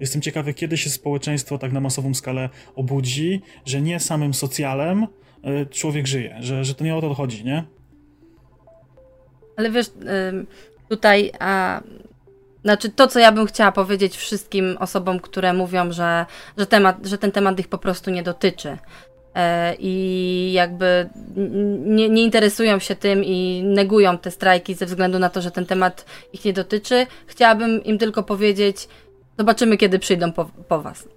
Jestem 0.00 0.22
ciekawy, 0.22 0.54
kiedy 0.54 0.76
się 0.76 0.90
społeczeństwo 0.90 1.58
tak 1.58 1.72
na 1.72 1.80
masową 1.80 2.14
skalę 2.14 2.48
obudzi, 2.76 3.40
że 3.64 3.80
nie 3.80 4.00
samym 4.00 4.34
socjalem 4.34 5.06
człowiek 5.70 6.06
żyje, 6.06 6.36
że, 6.40 6.64
że 6.64 6.74
to 6.74 6.84
nie 6.84 6.96
o 6.96 7.00
to 7.00 7.14
chodzi, 7.14 7.44
nie? 7.44 7.77
Ale 9.58 9.70
wiesz, 9.70 9.90
tutaj, 10.88 11.32
a, 11.38 11.80
znaczy 12.64 12.88
to, 12.88 13.06
co 13.06 13.18
ja 13.18 13.32
bym 13.32 13.46
chciała 13.46 13.72
powiedzieć 13.72 14.16
wszystkim 14.16 14.76
osobom, 14.80 15.20
które 15.20 15.52
mówią, 15.52 15.92
że, 15.92 16.26
że, 16.56 16.66
temat, 16.66 17.06
że 17.06 17.18
ten 17.18 17.32
temat 17.32 17.60
ich 17.60 17.68
po 17.68 17.78
prostu 17.78 18.10
nie 18.10 18.22
dotyczy. 18.22 18.78
E, 19.34 19.74
I 19.78 20.52
jakby 20.52 21.08
nie, 21.86 22.08
nie 22.08 22.22
interesują 22.22 22.78
się 22.78 22.96
tym 22.96 23.24
i 23.24 23.62
negują 23.64 24.18
te 24.18 24.30
strajki 24.30 24.74
ze 24.74 24.86
względu 24.86 25.18
na 25.18 25.30
to, 25.30 25.42
że 25.42 25.50
ten 25.50 25.66
temat 25.66 26.04
ich 26.32 26.44
nie 26.44 26.52
dotyczy. 26.52 27.06
Chciałabym 27.26 27.84
im 27.84 27.98
tylko 27.98 28.22
powiedzieć, 28.22 28.88
zobaczymy, 29.38 29.76
kiedy 29.76 29.98
przyjdą 29.98 30.32
po, 30.32 30.50
po 30.68 30.82
was. 30.82 31.08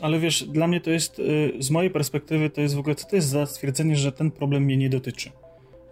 Ale 0.00 0.18
wiesz, 0.18 0.44
dla 0.44 0.66
mnie 0.66 0.80
to 0.80 0.90
jest, 0.90 1.18
y, 1.18 1.52
z 1.58 1.70
mojej 1.70 1.90
perspektywy, 1.90 2.50
to 2.50 2.60
jest 2.60 2.74
w 2.74 2.78
ogóle, 2.78 2.94
co 2.94 3.08
to 3.08 3.16
jest 3.16 3.28
za 3.28 3.46
stwierdzenie, 3.46 3.96
że 3.96 4.12
ten 4.12 4.30
problem 4.30 4.62
mnie 4.62 4.76
nie 4.76 4.90
dotyczy? 4.90 5.30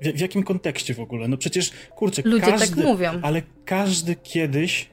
W, 0.03 0.17
w 0.17 0.21
jakim 0.21 0.43
kontekście 0.43 0.95
w 0.95 1.01
ogóle? 1.01 1.29
No 1.29 1.37
przecież, 1.37 1.71
kurczę, 1.97 2.23
Ludzie 2.25 2.47
każdy, 2.47 2.77
tak 2.77 2.85
mówią. 2.85 3.21
ale 3.23 3.43
każdy 3.65 4.17
kiedyś 4.17 4.93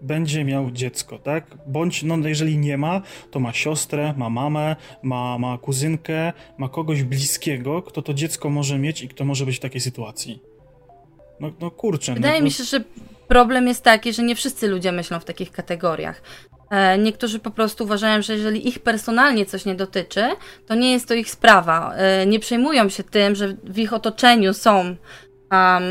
będzie 0.00 0.44
miał 0.44 0.70
dziecko, 0.70 1.18
tak? 1.18 1.44
Bądź, 1.66 2.02
no 2.02 2.28
jeżeli 2.28 2.58
nie 2.58 2.78
ma, 2.78 3.02
to 3.30 3.40
ma 3.40 3.52
siostrę, 3.52 4.14
ma 4.16 4.30
mamę, 4.30 4.76
ma, 5.02 5.38
ma 5.38 5.58
kuzynkę, 5.58 6.32
ma 6.58 6.68
kogoś 6.68 7.02
bliskiego, 7.02 7.82
kto 7.82 8.02
to 8.02 8.14
dziecko 8.14 8.50
może 8.50 8.78
mieć 8.78 9.02
i 9.02 9.08
kto 9.08 9.24
może 9.24 9.46
być 9.46 9.56
w 9.56 9.60
takiej 9.60 9.80
sytuacji. 9.80 10.42
No, 11.40 11.52
no 11.60 11.70
kurczę. 11.70 12.14
Wydaje 12.14 12.38
no, 12.38 12.44
mi 12.44 12.50
się, 12.50 12.64
że 12.64 12.84
problem 13.28 13.68
jest 13.68 13.84
taki, 13.84 14.12
że 14.12 14.22
nie 14.22 14.36
wszyscy 14.36 14.68
ludzie 14.68 14.92
myślą 14.92 15.20
w 15.20 15.24
takich 15.24 15.50
kategoriach. 15.50 16.22
E, 16.70 16.98
niektórzy 16.98 17.38
po 17.38 17.50
prostu 17.50 17.84
uważają, 17.84 18.22
że 18.22 18.32
jeżeli 18.32 18.68
ich 18.68 18.78
personalnie 18.78 19.46
coś 19.46 19.64
nie 19.64 19.74
dotyczy, 19.74 20.24
to 20.66 20.74
nie 20.74 20.92
jest 20.92 21.08
to 21.08 21.14
ich 21.14 21.30
sprawa. 21.30 21.94
E, 21.94 22.26
nie 22.26 22.40
przejmują 22.40 22.88
się 22.88 23.02
tym, 23.02 23.34
że 23.34 23.48
w 23.64 23.78
ich 23.78 23.92
otoczeniu 23.92 24.54
są 24.54 24.96
um, 25.52 25.82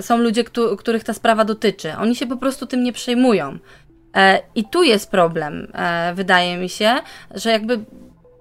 są 0.00 0.18
ludzie, 0.18 0.44
których 0.78 1.04
ta 1.04 1.14
sprawa 1.14 1.44
dotyczy. 1.44 1.92
Oni 1.96 2.16
się 2.16 2.26
po 2.26 2.36
prostu 2.36 2.66
tym 2.66 2.82
nie 2.82 2.92
przejmują. 2.92 3.58
I 4.54 4.64
tu 4.64 4.82
jest 4.82 5.10
problem, 5.10 5.72
wydaje 6.14 6.56
mi 6.56 6.68
się, 6.68 6.94
że 7.34 7.50
jakby 7.50 7.78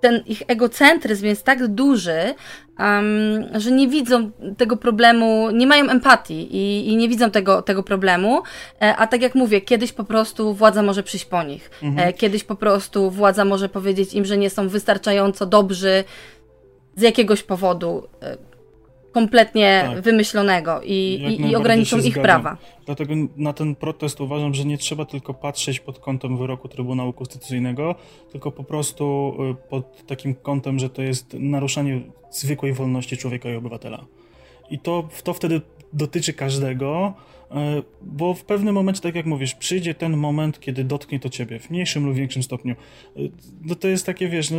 ten 0.01 0.23
ich 0.25 0.43
egocentryzm 0.47 1.25
jest 1.25 1.43
tak 1.43 1.67
duży, 1.67 2.33
um, 2.79 3.59
że 3.61 3.71
nie 3.71 3.87
widzą 3.87 4.31
tego 4.57 4.77
problemu, 4.77 5.51
nie 5.51 5.67
mają 5.67 5.89
empatii 5.89 6.55
i, 6.55 6.89
i, 6.89 6.95
nie 6.95 7.09
widzą 7.09 7.31
tego, 7.31 7.61
tego 7.61 7.83
problemu. 7.83 8.41
E, 8.81 8.95
a 8.95 9.07
tak 9.07 9.21
jak 9.21 9.35
mówię, 9.35 9.61
kiedyś 9.61 9.93
po 9.93 10.03
prostu 10.03 10.53
władza 10.53 10.83
może 10.83 11.03
przyjść 11.03 11.25
po 11.25 11.43
nich. 11.43 11.71
Mhm. 11.83 12.13
Kiedyś 12.13 12.43
po 12.43 12.55
prostu 12.55 13.11
władza 13.11 13.45
może 13.45 13.69
powiedzieć 13.69 14.13
im, 14.13 14.25
że 14.25 14.37
nie 14.37 14.49
są 14.49 14.69
wystarczająco 14.69 15.45
dobrzy 15.45 16.03
z 16.95 17.01
jakiegoś 17.01 17.43
powodu 17.43 18.07
kompletnie 19.11 19.83
tak. 19.87 20.01
wymyślonego 20.01 20.81
i, 20.83 20.93
i, 21.39 21.49
i 21.49 21.55
ograniczą 21.55 21.97
ich 21.97 22.03
zgadzam. 22.03 22.23
prawa. 22.23 22.57
Dlatego 22.85 23.13
na 23.37 23.53
ten 23.53 23.75
protest 23.75 24.21
uważam, 24.21 24.53
że 24.53 24.65
nie 24.65 24.77
trzeba 24.77 25.05
tylko 25.05 25.33
patrzeć 25.33 25.79
pod 25.79 25.99
kątem 25.99 26.37
wyroku 26.37 26.67
Trybunału 26.67 27.13
Konstytucyjnego, 27.13 27.95
tylko 28.31 28.51
po 28.51 28.63
prostu 28.63 29.33
y, 29.51 29.69
pod 29.69 30.05
takim 30.07 30.35
kątem, 30.35 30.79
że 30.79 30.89
to 30.89 31.01
jest 31.01 31.33
naruszanie 31.33 32.01
zwykłej 32.31 32.73
wolności 32.73 33.17
człowieka 33.17 33.49
i 33.49 33.55
obywatela. 33.55 34.05
I 34.69 34.79
to, 34.79 35.09
to 35.23 35.33
wtedy 35.33 35.61
dotyczy 35.93 36.33
każdego, 36.33 37.13
y, 37.51 37.55
bo 38.01 38.33
w 38.33 38.43
pewnym 38.43 38.75
momencie, 38.75 39.01
tak 39.01 39.15
jak 39.15 39.25
mówisz, 39.25 39.55
przyjdzie 39.55 39.93
ten 39.93 40.17
moment, 40.17 40.59
kiedy 40.59 40.83
dotknie 40.83 41.19
to 41.19 41.29
ciebie 41.29 41.59
w 41.59 41.69
mniejszym 41.69 42.05
lub 42.05 42.15
większym 42.15 42.43
stopniu. 42.43 42.75
Y, 43.17 43.31
no 43.65 43.75
to 43.75 43.87
jest 43.87 44.05
takie, 44.05 44.29
wiesz, 44.29 44.51
no, 44.51 44.57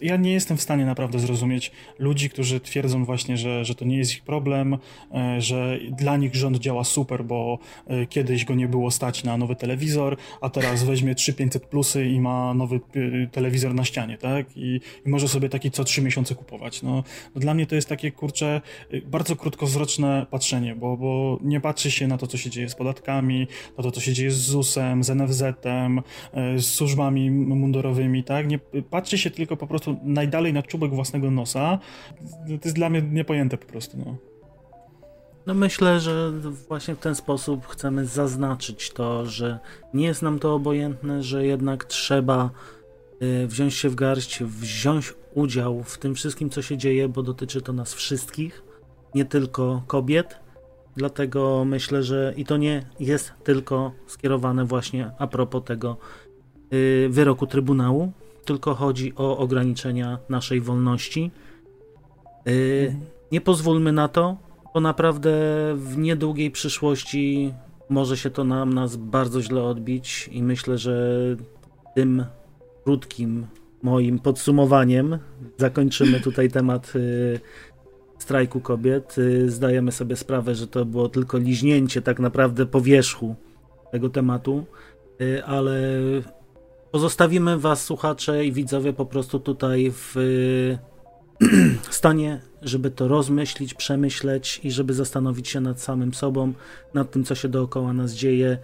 ja 0.00 0.16
nie 0.16 0.32
jestem 0.32 0.56
w 0.56 0.62
stanie 0.62 0.84
naprawdę 0.84 1.18
zrozumieć 1.18 1.72
ludzi, 1.98 2.30
którzy 2.30 2.60
twierdzą 2.60 3.04
właśnie, 3.04 3.36
że, 3.36 3.64
że 3.64 3.74
to 3.74 3.84
nie 3.84 3.96
jest 3.96 4.12
ich 4.12 4.22
problem, 4.22 4.78
e, 5.14 5.40
że 5.40 5.78
dla 5.90 6.16
nich 6.16 6.34
rząd 6.34 6.58
działa 6.58 6.84
super, 6.84 7.24
bo 7.24 7.58
e, 7.86 8.06
kiedyś 8.06 8.44
go 8.44 8.54
nie 8.54 8.68
było 8.68 8.90
stać 8.90 9.24
na 9.24 9.36
nowy 9.36 9.56
telewizor, 9.56 10.16
a 10.40 10.50
teraz 10.50 10.84
weźmie 10.84 11.14
3500 11.14 11.66
plusy 11.66 12.06
i 12.06 12.20
ma 12.20 12.54
nowy 12.54 12.76
e, 12.76 13.26
telewizor 13.26 13.74
na 13.74 13.84
ścianie, 13.84 14.18
tak? 14.18 14.46
I, 14.56 14.80
i 15.06 15.08
może 15.08 15.28
sobie 15.28 15.48
taki 15.48 15.70
co 15.70 15.84
trzy 15.84 16.02
miesiące 16.02 16.34
kupować. 16.34 16.82
No, 16.82 17.04
no, 17.34 17.40
dla 17.40 17.54
mnie 17.54 17.66
to 17.66 17.74
jest 17.74 17.88
takie, 17.88 18.12
kurcze, 18.12 18.60
bardzo 19.04 19.36
krótkowzroczne 19.36 20.26
patrzenie, 20.30 20.74
bo, 20.74 20.96
bo 20.96 21.38
nie 21.42 21.60
patrzy 21.60 21.90
się 21.90 22.06
na 22.06 22.18
to, 22.18 22.26
co 22.26 22.38
się 22.38 22.50
dzieje 22.50 22.68
z 22.68 22.74
podatkami, 22.74 23.46
na 23.78 23.84
to, 23.84 23.90
co 23.90 24.00
się 24.00 24.12
dzieje 24.12 24.30
z 24.30 24.38
ZUS-em, 24.38 25.04
z 25.04 25.10
NFZ-em, 25.10 26.02
z 26.56 26.66
służbami 26.66 27.30
mundurowymi, 27.30 28.24
tak? 28.24 28.48
Nie 28.48 28.58
patrzy 28.90 29.18
się 29.18 29.30
tylko 29.30 29.56
po 29.56 29.66
prostu 29.66 29.89
najdalej 30.02 30.52
na 30.52 30.62
czubek 30.62 30.94
własnego 30.94 31.30
nosa, 31.30 31.78
to 32.46 32.52
jest 32.64 32.76
dla 32.76 32.90
mnie 32.90 33.02
niepojęte 33.02 33.56
po 33.58 33.66
prostu. 33.66 33.96
No. 34.06 34.16
No 35.46 35.54
myślę, 35.54 36.00
że 36.00 36.32
właśnie 36.68 36.94
w 36.94 36.98
ten 36.98 37.14
sposób 37.14 37.66
chcemy 37.66 38.06
zaznaczyć 38.06 38.90
to, 38.90 39.26
że 39.26 39.58
nie 39.94 40.06
jest 40.06 40.22
nam 40.22 40.38
to 40.38 40.54
obojętne, 40.54 41.22
że 41.22 41.46
jednak 41.46 41.84
trzeba 41.84 42.50
y, 43.22 43.46
wziąć 43.46 43.74
się 43.74 43.88
w 43.88 43.94
garść, 43.94 44.42
wziąć 44.44 45.14
udział 45.34 45.82
w 45.82 45.98
tym 45.98 46.14
wszystkim, 46.14 46.50
co 46.50 46.62
się 46.62 46.76
dzieje, 46.76 47.08
bo 47.08 47.22
dotyczy 47.22 47.62
to 47.62 47.72
nas 47.72 47.94
wszystkich, 47.94 48.62
nie 49.14 49.24
tylko 49.24 49.82
kobiet. 49.86 50.36
Dlatego 50.96 51.64
myślę, 51.64 52.02
że 52.02 52.34
i 52.36 52.44
to 52.44 52.56
nie 52.56 52.86
jest 53.00 53.32
tylko 53.44 53.92
skierowane 54.06 54.64
właśnie 54.64 55.10
a 55.18 55.26
propos 55.26 55.64
tego 55.64 55.96
y, 56.72 57.08
wyroku 57.10 57.46
Trybunału, 57.46 58.12
tylko 58.44 58.74
chodzi 58.74 59.12
o 59.16 59.38
ograniczenia 59.38 60.18
naszej 60.28 60.60
wolności. 60.60 61.30
Yy, 62.46 62.96
nie 63.32 63.40
pozwólmy 63.40 63.92
na 63.92 64.08
to, 64.08 64.36
bo 64.74 64.80
naprawdę 64.80 65.30
w 65.76 65.98
niedługiej 65.98 66.50
przyszłości 66.50 67.54
może 67.88 68.16
się 68.16 68.30
to 68.30 68.44
nam 68.44 68.72
nas 68.72 68.96
bardzo 68.96 69.42
źle 69.42 69.62
odbić 69.62 70.30
i 70.32 70.42
myślę, 70.42 70.78
że 70.78 71.16
tym 71.94 72.24
krótkim 72.84 73.46
moim 73.82 74.18
podsumowaniem 74.18 75.18
zakończymy 75.56 76.20
tutaj 76.20 76.50
temat 76.50 76.92
y, 76.96 77.40
strajku 78.18 78.60
kobiet. 78.60 79.18
Y, 79.18 79.50
zdajemy 79.50 79.92
sobie 79.92 80.16
sprawę, 80.16 80.54
że 80.54 80.66
to 80.66 80.84
było 80.84 81.08
tylko 81.08 81.38
liźnięcie 81.38 82.02
tak 82.02 82.20
naprawdę 82.20 82.66
powierzchu 82.66 83.34
tego 83.90 84.08
tematu, 84.08 84.64
y, 85.20 85.44
ale 85.44 85.90
Pozostawimy 86.90 87.58
Was, 87.58 87.84
słuchacze 87.84 88.44
i 88.44 88.52
widzowie, 88.52 88.92
po 88.92 89.06
prostu 89.06 89.40
tutaj 89.40 89.92
w 89.94 90.14
stanie, 91.90 92.40
żeby 92.62 92.90
to 92.90 93.08
rozmyślić, 93.08 93.74
przemyśleć 93.74 94.60
i 94.64 94.70
żeby 94.70 94.94
zastanowić 94.94 95.48
się 95.48 95.60
nad 95.60 95.80
samym 95.80 96.14
sobą, 96.14 96.52
nad 96.94 97.10
tym, 97.10 97.24
co 97.24 97.34
się 97.34 97.48
dookoła 97.48 97.92
nas 97.92 98.12
dzieje 98.12 98.58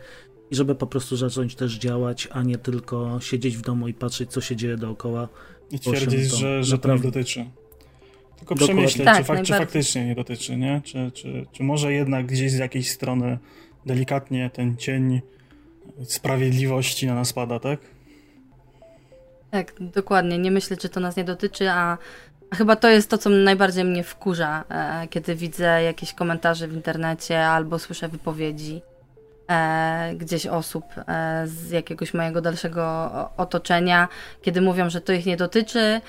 i 0.50 0.54
żeby 0.54 0.74
po 0.74 0.86
prostu 0.86 1.16
zacząć 1.16 1.54
też 1.54 1.78
działać, 1.78 2.28
a 2.30 2.42
nie 2.42 2.58
tylko 2.58 3.20
siedzieć 3.20 3.56
w 3.56 3.60
domu 3.60 3.88
i 3.88 3.94
patrzeć, 3.94 4.30
co 4.30 4.40
się 4.40 4.56
dzieje 4.56 4.76
dookoła. 4.76 5.28
I 5.70 5.78
twierdzić, 5.78 6.36
że, 6.36 6.64
że 6.64 6.78
to 6.78 6.94
nie 6.94 7.00
dotyczy. 7.00 7.46
Tylko 8.38 8.54
Dokładnie. 8.54 8.74
przemyśleć, 8.74 9.04
tak, 9.04 9.18
czy, 9.18 9.24
fak 9.24 9.42
czy, 9.42 9.52
faktycznie 9.52 10.06
nie 10.06 10.14
dotyczy, 10.14 10.56
nie? 10.56 10.80
Czy, 10.84 11.10
czy, 11.14 11.46
czy 11.52 11.62
może 11.62 11.92
jednak 11.92 12.26
gdzieś 12.26 12.52
z 12.52 12.58
jakiejś 12.58 12.90
strony 12.90 13.38
delikatnie 13.86 14.50
ten 14.50 14.76
cień 14.76 15.20
sprawiedliwości 16.04 17.06
na 17.06 17.14
nas 17.14 17.32
pada, 17.32 17.58
tak? 17.58 17.95
Tak, 19.50 19.72
dokładnie. 19.80 20.38
Nie 20.38 20.50
myślę, 20.50 20.76
czy 20.76 20.88
to 20.88 21.00
nas 21.00 21.16
nie 21.16 21.24
dotyczy, 21.24 21.70
a, 21.70 21.98
chyba 22.54 22.76
to 22.76 22.88
jest 22.88 23.10
to, 23.10 23.18
co 23.18 23.30
najbardziej 23.30 23.84
mnie 23.84 24.04
wkurza, 24.04 24.64
e, 24.68 25.08
kiedy 25.08 25.34
widzę 25.34 25.82
jakieś 25.82 26.14
komentarze 26.14 26.68
w 26.68 26.74
internecie 26.74 27.46
albo 27.46 27.78
słyszę 27.78 28.08
wypowiedzi 28.08 28.82
e, 29.50 30.14
gdzieś 30.14 30.46
osób 30.46 30.84
e, 31.08 31.42
z 31.46 31.70
jakiegoś 31.70 32.14
mojego 32.14 32.40
dalszego 32.40 33.10
otoczenia, 33.36 34.08
kiedy 34.42 34.60
mówią, 34.60 34.90
że 34.90 35.00
to 35.00 35.12
ich 35.12 35.26
nie 35.26 35.36
dotyczy. 35.36 36.00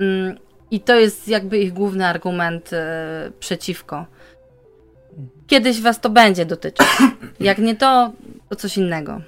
Mm, 0.00 0.38
I 0.70 0.80
to 0.80 0.94
jest 0.94 1.28
jakby 1.28 1.58
ich 1.58 1.72
główny 1.72 2.06
argument 2.06 2.70
przeciwko. 3.40 4.06
Kiedyś 5.46 5.80
was 5.80 6.00
to 6.00 6.10
będzie 6.10 6.46
dotyczyć. 6.46 6.86
Jak 7.40 7.58
nie 7.58 7.76
to, 7.76 8.12
to 8.48 8.56
coś 8.56 8.76
innego. 8.76 9.20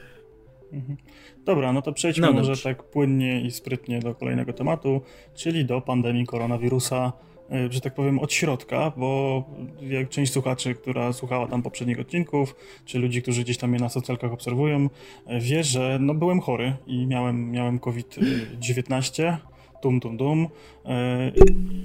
Mhm. 0.73 1.06
Dobra, 1.47 1.73
no 1.73 1.83
to 1.83 1.93
przejdźmy 1.93 2.27
no 2.27 2.33
może 2.33 2.57
tak 2.63 2.83
płynnie 2.83 3.41
i 3.41 3.51
sprytnie 3.51 4.01
do 4.01 4.15
kolejnego 4.15 4.53
tematu, 4.53 5.01
czyli 5.35 5.65
do 5.65 5.81
pandemii 5.81 6.27
koronawirusa, 6.27 7.13
e, 7.53 7.73
że 7.73 7.81
tak 7.81 7.95
powiem, 7.95 8.19
od 8.19 8.33
środka, 8.33 8.93
bo 8.97 9.45
jak 9.83 10.09
część 10.09 10.33
słuchaczy, 10.33 10.75
która 10.75 11.13
słuchała 11.13 11.47
tam 11.47 11.63
poprzednich 11.63 12.01
odcinków, 12.01 12.57
czy 12.85 12.99
ludzi, 12.99 13.23
którzy 13.23 13.45
gdzieś 13.45 13.59
tam 13.59 13.71
mnie 13.71 13.79
na 13.79 13.89
socjalkach 13.89 14.33
obserwują, 14.33 14.89
e, 15.27 15.41
wie, 15.41 15.65
że 15.65 15.99
no 16.01 16.15
byłem 16.15 16.41
chory 16.41 16.77
i 16.87 17.07
miałem, 17.07 17.51
miałem 17.51 17.79
COVID-19, 17.79 19.37
tum, 19.83 20.01
tum, 20.01 20.19
tum. 20.19 20.49
E, 20.85 21.33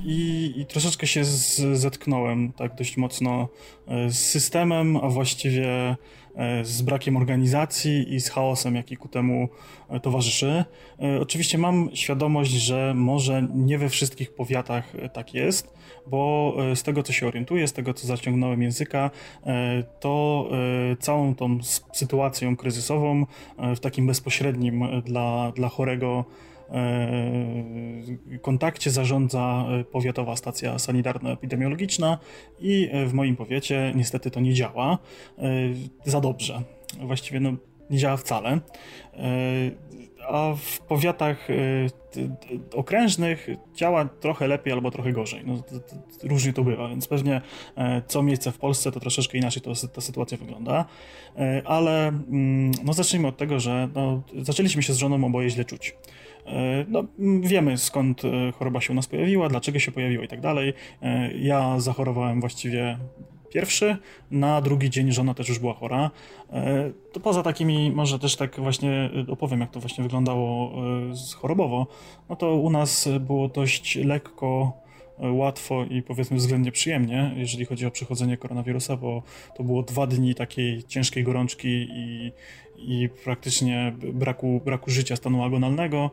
I, 0.05 0.53
I, 0.57 0.65
troszeczkę 0.65 1.07
się 1.07 1.23
z, 1.23 1.59
zetknąłem 1.79 2.53
tak 2.53 2.75
dość 2.75 2.97
mocno 2.97 3.47
z 4.07 4.17
systemem, 4.17 4.97
a 4.97 5.09
właściwie 5.09 5.95
z 6.63 6.81
brakiem 6.81 7.17
organizacji 7.17 8.13
i 8.13 8.21
z 8.21 8.29
chaosem, 8.29 8.75
jaki 8.75 8.97
ku 8.97 9.07
temu 9.07 9.49
e, 9.89 9.99
towarzyszy. 9.99 10.65
E, 11.01 11.21
oczywiście 11.21 11.57
mam 11.57 11.89
świadomość, 11.93 12.51
że 12.51 12.93
może 12.95 13.47
nie 13.53 13.77
we 13.77 13.89
wszystkich 13.89 14.33
powiatach 14.33 14.93
tak 15.13 15.33
jest, 15.33 15.73
bo 16.07 16.55
z 16.75 16.83
tego, 16.83 17.03
co 17.03 17.13
się 17.13 17.27
orientuję, 17.27 17.67
z 17.67 17.73
tego, 17.73 17.93
co 17.93 18.07
zaciągnąłem 18.07 18.61
języka, 18.61 19.11
to 19.99 20.49
całą 20.99 21.35
tą 21.35 21.59
sytuacją 21.91 22.55
kryzysową 22.55 23.25
w 23.75 23.79
takim 23.79 24.07
bezpośrednim 24.07 25.01
dla, 25.05 25.51
dla 25.55 25.69
chorego 25.69 26.25
E, 26.50 26.50
kontakcie 28.41 28.91
zarządza 28.91 29.65
e, 29.69 29.83
powiatowa 29.83 30.35
stacja 30.35 30.79
sanitarno-epidemiologiczna 30.79 32.17
i 32.59 32.89
e, 32.91 33.05
w 33.05 33.13
moim 33.13 33.35
powiecie 33.35 33.93
niestety 33.95 34.31
to 34.31 34.39
nie 34.39 34.53
działa 34.53 34.97
za 36.05 36.21
dobrze. 36.21 36.61
Właściwie 36.99 37.39
no, 37.39 37.53
nie 37.89 37.97
działa 37.97 38.17
wcale. 38.17 38.59
a 40.27 40.55
w 40.57 40.79
powiatach 40.79 41.47
okrężnych 42.73 43.47
działa 43.75 44.05
trochę 44.05 44.47
lepiej 44.47 44.73
albo 44.73 44.91
trochę 44.91 45.11
gorzej. 45.11 45.43
No, 45.45 45.63
różnie 46.23 46.53
to 46.53 46.63
bywa, 46.63 46.89
więc 46.89 47.07
pewnie 47.07 47.41
co 48.07 48.23
miejsce 48.23 48.51
w 48.51 48.57
Polsce 48.57 48.91
to 48.91 48.99
troszeczkę 48.99 49.37
inaczej 49.37 49.61
to, 49.61 49.73
ta 49.93 50.01
sytuacja 50.01 50.37
wygląda. 50.37 50.85
Ale 51.65 52.07
mm, 52.07 52.71
no, 52.83 52.93
zacznijmy 52.93 53.27
od 53.27 53.37
tego, 53.37 53.59
że 53.59 53.89
no, 53.95 54.21
zaczęliśmy 54.41 54.83
się 54.83 54.93
z 54.93 54.97
żoną 54.97 55.25
oboje 55.25 55.49
źle 55.49 55.65
czuć. 55.65 55.95
No, 56.87 57.03
wiemy 57.41 57.77
skąd 57.77 58.21
choroba 58.59 58.81
się 58.81 58.93
u 58.93 58.95
nas 58.95 59.07
pojawiła, 59.07 59.49
dlaczego 59.49 59.79
się 59.79 59.91
pojawiła 59.91 60.23
i 60.23 60.27
tak 60.27 60.41
dalej. 60.41 60.73
Ja 61.35 61.79
zachorowałem 61.79 62.39
właściwie 62.39 62.97
pierwszy, 63.51 63.97
na 64.31 64.61
drugi 64.61 64.89
dzień 64.89 65.11
żona 65.11 65.33
też 65.33 65.49
już 65.49 65.59
była 65.59 65.73
chora. 65.73 66.11
E, 66.53 66.91
to 67.13 67.19
poza 67.19 67.43
takimi, 67.43 67.91
może 67.91 68.19
też 68.19 68.35
tak 68.35 68.59
właśnie 68.59 69.09
opowiem, 69.27 69.59
jak 69.59 69.71
to 69.71 69.79
właśnie 69.79 70.03
wyglądało 70.03 70.71
e, 70.71 71.35
chorobowo, 71.35 71.87
no 72.29 72.35
to 72.35 72.55
u 72.55 72.69
nas 72.69 73.09
było 73.19 73.47
dość 73.47 73.95
lekko 73.95 74.73
e, 75.19 75.31
łatwo 75.31 75.85
i 75.85 76.01
powiedzmy 76.01 76.37
względnie 76.37 76.71
przyjemnie, 76.71 77.31
jeżeli 77.35 77.65
chodzi 77.65 77.85
o 77.85 77.91
przechodzenie 77.91 78.37
koronawirusa, 78.37 78.97
bo 78.97 79.23
to 79.57 79.63
było 79.63 79.83
dwa 79.83 80.07
dni 80.07 80.35
takiej 80.35 80.83
ciężkiej 80.83 81.23
gorączki 81.23 81.87
i, 81.89 82.31
i 82.83 83.09
praktycznie 83.23 83.93
braku, 84.13 84.61
braku 84.65 84.91
życia 84.91 85.15
stanu 85.15 85.43
agonalnego, 85.43 86.11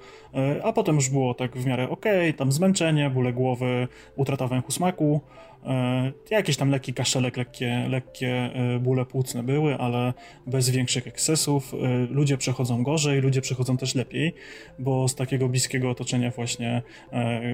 a 0.65 0.73
potem 0.73 0.95
już 0.95 1.11
było 1.11 1.35
tak 1.35 1.57
w 1.57 1.67
miarę 1.67 1.89
ok, 1.89 2.05
tam 2.37 2.53
zmęczenie, 2.53 3.11
bóle 3.11 3.33
głowy, 3.33 3.89
utrata 4.17 4.47
węchu 4.47 4.73
smaku, 4.73 5.21
E, 5.65 6.13
jakieś 6.31 6.57
tam 6.57 6.71
lekki 6.71 6.95
kaszelek, 6.95 7.37
lekkie, 7.37 7.87
lekkie 7.89 8.51
e, 8.55 8.79
bóle 8.79 9.07
płucne 9.07 9.43
były, 9.43 9.79
ale 9.79 10.15
bez 10.47 10.71
większych 10.71 11.07
ekscesów. 11.07 11.75
E, 11.75 11.77
ludzie 12.11 12.39
przechodzą 12.39 12.83
gorzej, 12.83 13.21
ludzie 13.21 13.41
przechodzą 13.41 13.77
też 13.77 13.95
lepiej, 13.95 14.35
bo 14.79 15.09
z 15.09 15.15
takiego 15.15 15.49
bliskiego 15.49 15.91
otoczenia 15.91 16.31
właśnie 16.31 16.83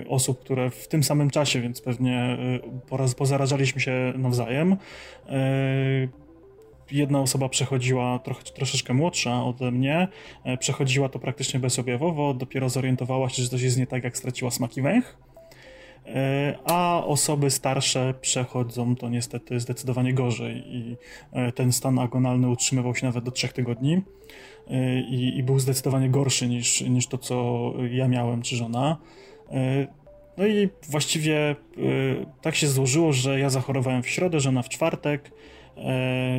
osób, 0.09 0.41
które 0.41 0.71
w 0.71 0.89
tym 0.89 1.03
samym 1.03 1.31
czasie, 1.31 1.61
więc 1.61 1.81
pewnie 1.81 2.39
pozarażaliśmy 3.17 3.81
się 3.81 4.13
nawzajem, 4.17 4.77
jedna 6.93 7.21
osoba 7.21 7.49
przechodziła 7.49 8.19
trochę, 8.19 8.43
troszeczkę 8.43 8.95
młodsza 8.95 9.45
ode 9.45 9.71
mnie, 9.71 10.09
przechodziła 10.59 11.09
to 11.09 11.19
praktycznie 11.19 11.61
bezobjawowo, 11.61 12.35
dopiero 12.35 12.69
zorientowała 12.69 13.29
się, 13.29 13.43
że 13.43 13.49
coś 13.49 13.63
jest 13.63 13.79
nie 13.79 13.87
tak, 13.87 14.05
jak 14.05 14.17
straciła 14.17 14.51
smaki 14.51 14.83
węch. 14.83 15.17
E, 16.07 16.59
a 16.65 17.05
osoby 17.05 17.51
starsze 17.51 18.15
przechodzą 18.21 18.97
to 18.97 19.09
niestety 19.09 19.61
zdecydowanie 19.61 20.15
gorzej 20.15 20.63
i 20.67 20.97
e, 21.33 21.53
ten 21.53 21.73
stan 21.73 21.99
agonalny 21.99 22.49
utrzymywał 22.49 22.95
się 22.95 23.07
nawet 23.07 23.25
do 23.25 23.31
trzech 23.31 23.53
tygodni 23.53 24.03
e, 24.71 25.01
i, 25.01 25.39
i 25.39 25.43
był 25.43 25.59
zdecydowanie 25.59 26.09
gorszy 26.09 26.49
niż, 26.49 26.81
niż 26.81 27.07
to, 27.07 27.19
co 27.19 27.73
ja 27.91 28.09
miałem 28.09 28.43
czy 28.43 28.57
żona. 28.57 28.97
No 30.37 30.47
i 30.47 30.69
właściwie 30.91 31.57
tak 32.43 32.55
się 32.55 32.67
złożyło, 32.67 33.13
że 33.13 33.41
ja 33.41 33.51
zachorowałem 33.51 34.03
w 34.03 34.09
środę, 34.09 34.41
żona 34.41 34.63
w 34.63 34.69
czwartek, 34.69 35.31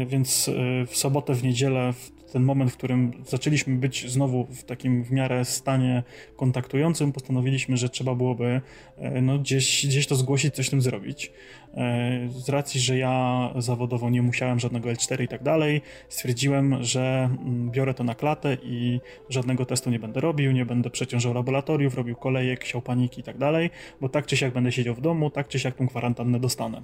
więc 0.08 0.50
w 0.88 0.98
sobotę, 0.98 1.34
w 1.34 1.44
niedzielę, 1.44 1.94
ten 2.36 2.44
moment, 2.44 2.72
w 2.72 2.78
którym 2.78 3.12
zaczęliśmy 3.26 3.76
być 3.76 4.12
znowu 4.12 4.46
w 4.46 4.64
takim 4.64 5.04
w 5.04 5.12
miarę 5.12 5.46
stanie 5.46 6.04
kontaktującym, 6.36 7.12
postanowiliśmy, 7.12 7.78
że 7.78 7.90
trzeba 7.90 8.16
byłoby 8.16 8.62
e, 8.98 9.22
no, 9.22 9.40
gdzieś, 9.40 9.86
gdzieś 9.88 10.08
to 10.08 10.16
zgłosić, 10.16 10.56
coś 10.56 10.68
z 10.68 10.70
tym 10.70 10.82
zrobić. 10.82 11.32
E, 11.74 12.28
z 12.30 12.50
racji, 12.50 12.82
że 12.82 12.98
ja 12.98 13.50
zawodowo 13.58 14.10
nie 14.10 14.22
musiałem 14.22 14.60
żadnego 14.60 14.90
L4 14.90 15.24
i 15.24 15.28
tak 15.28 15.44
dalej, 15.44 15.82
stwierdziłem, 16.10 16.84
że 16.84 17.30
mm, 17.42 17.72
biorę 17.72 17.94
to 17.94 18.04
na 18.04 18.16
klatę 18.16 18.58
i 18.64 19.00
żadnego 19.30 19.66
testu 19.66 19.90
nie 19.90 20.00
będę 20.00 20.20
robił, 20.20 20.52
nie 20.52 20.66
będę 20.66 20.90
przeciążał 20.90 21.34
laboratoriów, 21.34 21.96
robił 21.96 22.16
kolejek, 22.16 22.66
siał 22.66 22.82
paniki 22.82 23.22
i 23.22 23.24
tak 23.24 23.38
dalej, 23.38 23.70
bo 24.02 24.10
tak 24.10 24.26
czy 24.26 24.38
siak 24.38 24.54
będę 24.54 24.72
siedział 24.72 24.96
w 24.96 25.02
domu, 25.02 25.30
tak 25.30 25.48
czy 25.48 25.60
siak 25.60 25.76
tą 25.76 25.88
kwarantannę 25.88 26.40
dostanę. 26.40 26.82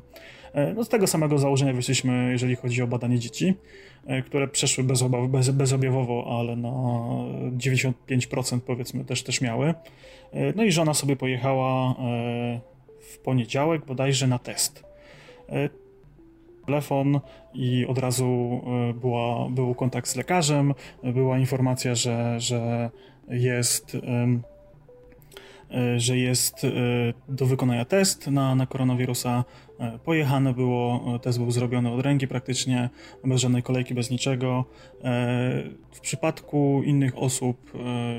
E, 0.53 0.73
no 0.73 0.83
z 0.83 0.89
tego 0.89 1.07
samego 1.07 1.37
założenia 1.37 1.73
wyszliśmy, 1.73 2.29
jeżeli 2.31 2.55
chodzi 2.55 2.81
o 2.81 2.87
badanie 2.87 3.19
dzieci, 3.19 3.53
które 4.25 4.47
przeszły 4.47 4.83
bez 4.83 5.01
obaw, 5.01 5.29
bez, 5.29 5.49
bezobjawowo, 5.49 6.39
ale 6.39 6.55
na 6.55 6.69
95% 7.57 8.59
powiedzmy 8.59 9.05
też, 9.05 9.23
też 9.23 9.41
miały. 9.41 9.73
No 10.55 10.63
i 10.63 10.71
żona 10.71 10.93
sobie 10.93 11.15
pojechała 11.15 11.95
w 13.01 13.17
poniedziałek 13.17 13.85
bodajże 13.85 14.27
na 14.27 14.39
test. 14.39 14.83
E, 15.49 15.69
telefon 16.65 17.19
i 17.53 17.85
od 17.85 17.97
razu 17.97 18.61
e, 18.89 18.93
była, 18.93 19.49
był 19.49 19.75
kontakt 19.75 20.07
z 20.07 20.15
lekarzem, 20.15 20.73
była 21.03 21.37
informacja, 21.37 21.95
że, 21.95 22.39
że 22.39 22.89
jest 23.29 23.95
e, 23.95 24.41
że 25.97 26.17
jest 26.17 26.67
do 27.29 27.45
wykonania 27.45 27.85
test 27.85 28.27
na, 28.27 28.55
na 28.55 28.65
koronawirusa. 28.65 29.43
Pojechane 30.03 30.53
było, 30.53 31.19
test 31.21 31.39
był 31.39 31.51
zrobiony 31.51 31.91
od 31.91 32.01
ręki 32.01 32.27
praktycznie, 32.27 32.89
bez 33.23 33.41
żadnej 33.41 33.63
kolejki, 33.63 33.93
bez 33.93 34.09
niczego. 34.09 34.65
W 35.91 35.99
przypadku 36.01 36.81
innych 36.85 37.17
osób 37.17 37.71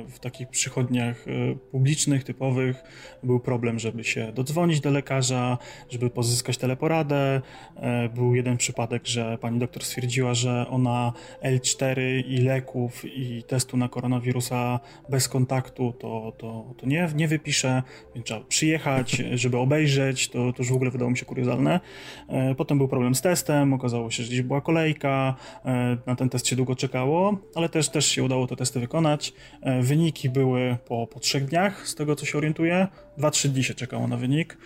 w 0.08 0.18
takich 0.20 0.48
przychodniach 0.48 1.24
publicznych, 1.70 2.24
typowych, 2.24 2.82
był 3.22 3.40
problem, 3.40 3.78
żeby 3.78 4.04
się 4.04 4.32
dodzwonić 4.32 4.80
do 4.80 4.90
lekarza, 4.90 5.58
żeby 5.90 6.10
pozyskać 6.10 6.58
teleporadę. 6.58 7.40
E, 7.76 8.08
był 8.08 8.34
jeden 8.34 8.56
przypadek, 8.56 9.06
że 9.06 9.38
pani 9.38 9.58
doktor 9.58 9.84
stwierdziła, 9.84 10.34
że 10.34 10.66
ona 10.70 11.12
L4 11.42 12.00
i 12.26 12.38
leków 12.38 13.04
i 13.04 13.42
testu 13.42 13.76
na 13.76 13.88
koronawirusa 13.88 14.80
bez 15.08 15.28
kontaktu 15.28 15.92
to, 15.92 16.32
to, 16.38 16.74
to 16.78 16.86
nie, 16.86 17.08
nie 17.16 17.28
wypisze, 17.28 17.82
więc 18.14 18.26
trzeba 18.26 18.40
przyjechać, 18.40 19.22
żeby 19.34 19.58
obejrzeć. 19.58 20.28
To, 20.28 20.52
to 20.52 20.62
już 20.62 20.72
w 20.72 20.74
ogóle 20.74 20.90
wydało 20.90 21.10
mi 21.10 21.18
się 21.18 21.24
kuriozalne. 21.24 21.51
E, 22.28 22.54
potem 22.54 22.78
był 22.78 22.88
problem 22.88 23.14
z 23.14 23.20
testem, 23.20 23.72
okazało 23.72 24.10
się, 24.10 24.22
że 24.22 24.28
gdzieś 24.28 24.42
była 24.42 24.60
kolejka, 24.60 25.34
e, 25.64 25.96
na 26.06 26.16
ten 26.16 26.28
test 26.28 26.46
się 26.46 26.56
długo 26.56 26.76
czekało, 26.76 27.38
ale 27.54 27.68
też, 27.68 27.88
też 27.88 28.06
się 28.06 28.22
udało 28.22 28.46
te 28.46 28.56
testy 28.56 28.80
wykonać. 28.80 29.32
Wyniki 29.80 30.30
były 30.30 30.76
po, 30.88 31.06
po 31.06 31.20
trzech 31.20 31.44
dniach, 31.44 31.88
z 31.88 31.94
tego 31.94 32.16
co 32.16 32.26
się 32.26 32.38
orientuję. 32.38 32.88
2-3 33.18 33.48
dni 33.48 33.64
się 33.64 33.74
czekało 33.74 34.08
na 34.08 34.16
wynik. 34.16 34.58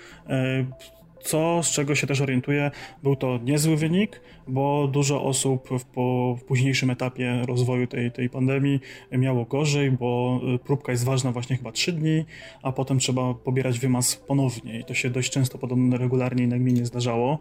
E, 1.26 1.28
co, 1.28 1.62
z 1.62 1.70
czego 1.70 1.94
się 1.94 2.06
też 2.06 2.20
orientuję, 2.20 2.70
był 3.02 3.16
to 3.16 3.38
niezły 3.44 3.76
wynik, 3.76 4.20
bo 4.48 4.88
dużo 4.88 5.24
osób 5.24 5.68
w, 5.78 5.84
po, 5.84 6.36
w 6.40 6.44
późniejszym 6.44 6.90
etapie 6.90 7.42
rozwoju 7.46 7.86
tej, 7.86 8.12
tej 8.12 8.30
pandemii 8.30 8.80
miało 9.12 9.44
gorzej, 9.44 9.90
bo 9.90 10.40
e, 10.54 10.58
próbka 10.58 10.92
jest 10.92 11.04
ważna 11.04 11.32
właśnie 11.32 11.56
chyba 11.56 11.72
3 11.72 11.92
dni, 11.92 12.24
a 12.62 12.72
potem 12.72 12.98
trzeba 12.98 13.34
pobierać 13.34 13.78
wymaz 13.78 14.16
ponownie 14.16 14.80
i 14.80 14.84
to 14.84 14.94
się 14.94 15.10
dość 15.10 15.30
często 15.30 15.58
podobno 15.58 15.96
regularnie 15.96 16.44
i 16.44 16.48
nagminnie 16.48 16.86
zdarzało. 16.86 17.38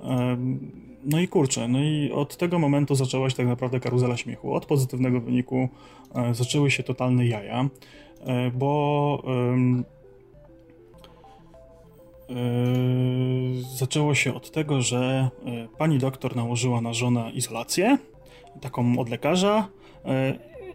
E, 0.00 0.36
no 1.04 1.20
i 1.20 1.28
kurczę, 1.28 1.68
no 1.68 1.82
i 1.82 2.12
od 2.12 2.36
tego 2.36 2.58
momentu 2.58 2.94
zaczęła 2.94 3.30
się 3.30 3.36
tak 3.36 3.46
naprawdę 3.46 3.80
karuzela 3.80 4.16
śmiechu. 4.16 4.54
Od 4.54 4.66
pozytywnego 4.66 5.20
wyniku 5.20 5.68
zaczęły 6.32 6.70
się 6.70 6.82
totalne 6.82 7.26
jaja, 7.26 7.68
bo 8.54 9.22
Yy, 9.26 9.97
zaczęło 13.76 14.14
się 14.14 14.34
od 14.34 14.50
tego, 14.50 14.82
że 14.82 15.30
yy, 15.44 15.68
pani 15.78 15.98
doktor 15.98 16.36
nałożyła 16.36 16.80
na 16.80 16.92
żonę 16.92 17.30
izolację, 17.34 17.98
taką 18.60 18.98
od 18.98 19.08
lekarza, 19.08 19.68
yy, 20.04 20.10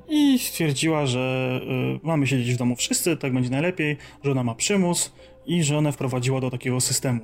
i 0.09 0.39
stwierdziła, 0.39 1.05
że 1.05 1.61
mamy 2.03 2.27
siedzieć 2.27 2.53
w 2.53 2.57
domu 2.57 2.75
wszyscy, 2.75 3.17
tak 3.17 3.33
będzie 3.33 3.49
najlepiej, 3.49 3.97
żona 4.23 4.43
ma 4.43 4.55
przymus 4.55 5.13
i 5.45 5.63
żonę 5.63 5.91
wprowadziła 5.91 6.41
do 6.41 6.51
takiego 6.51 6.81
systemu 6.81 7.19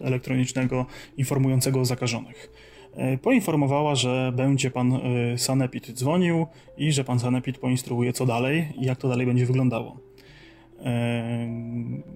elektronicznego 0.00 0.86
informującego 1.16 1.80
o 1.80 1.84
zakażonych. 1.84 2.52
Poinformowała, 3.22 3.94
że 3.94 4.32
będzie 4.36 4.70
pan 4.70 5.00
Sanepid 5.36 5.92
dzwonił 5.92 6.46
i 6.76 6.92
że 6.92 7.04
pan 7.04 7.20
Sanepid 7.20 7.58
poinstruuje 7.58 8.12
co 8.12 8.26
dalej 8.26 8.68
i 8.78 8.84
jak 8.84 8.98
to 8.98 9.08
dalej 9.08 9.26
będzie 9.26 9.46
wyglądało. 9.46 9.96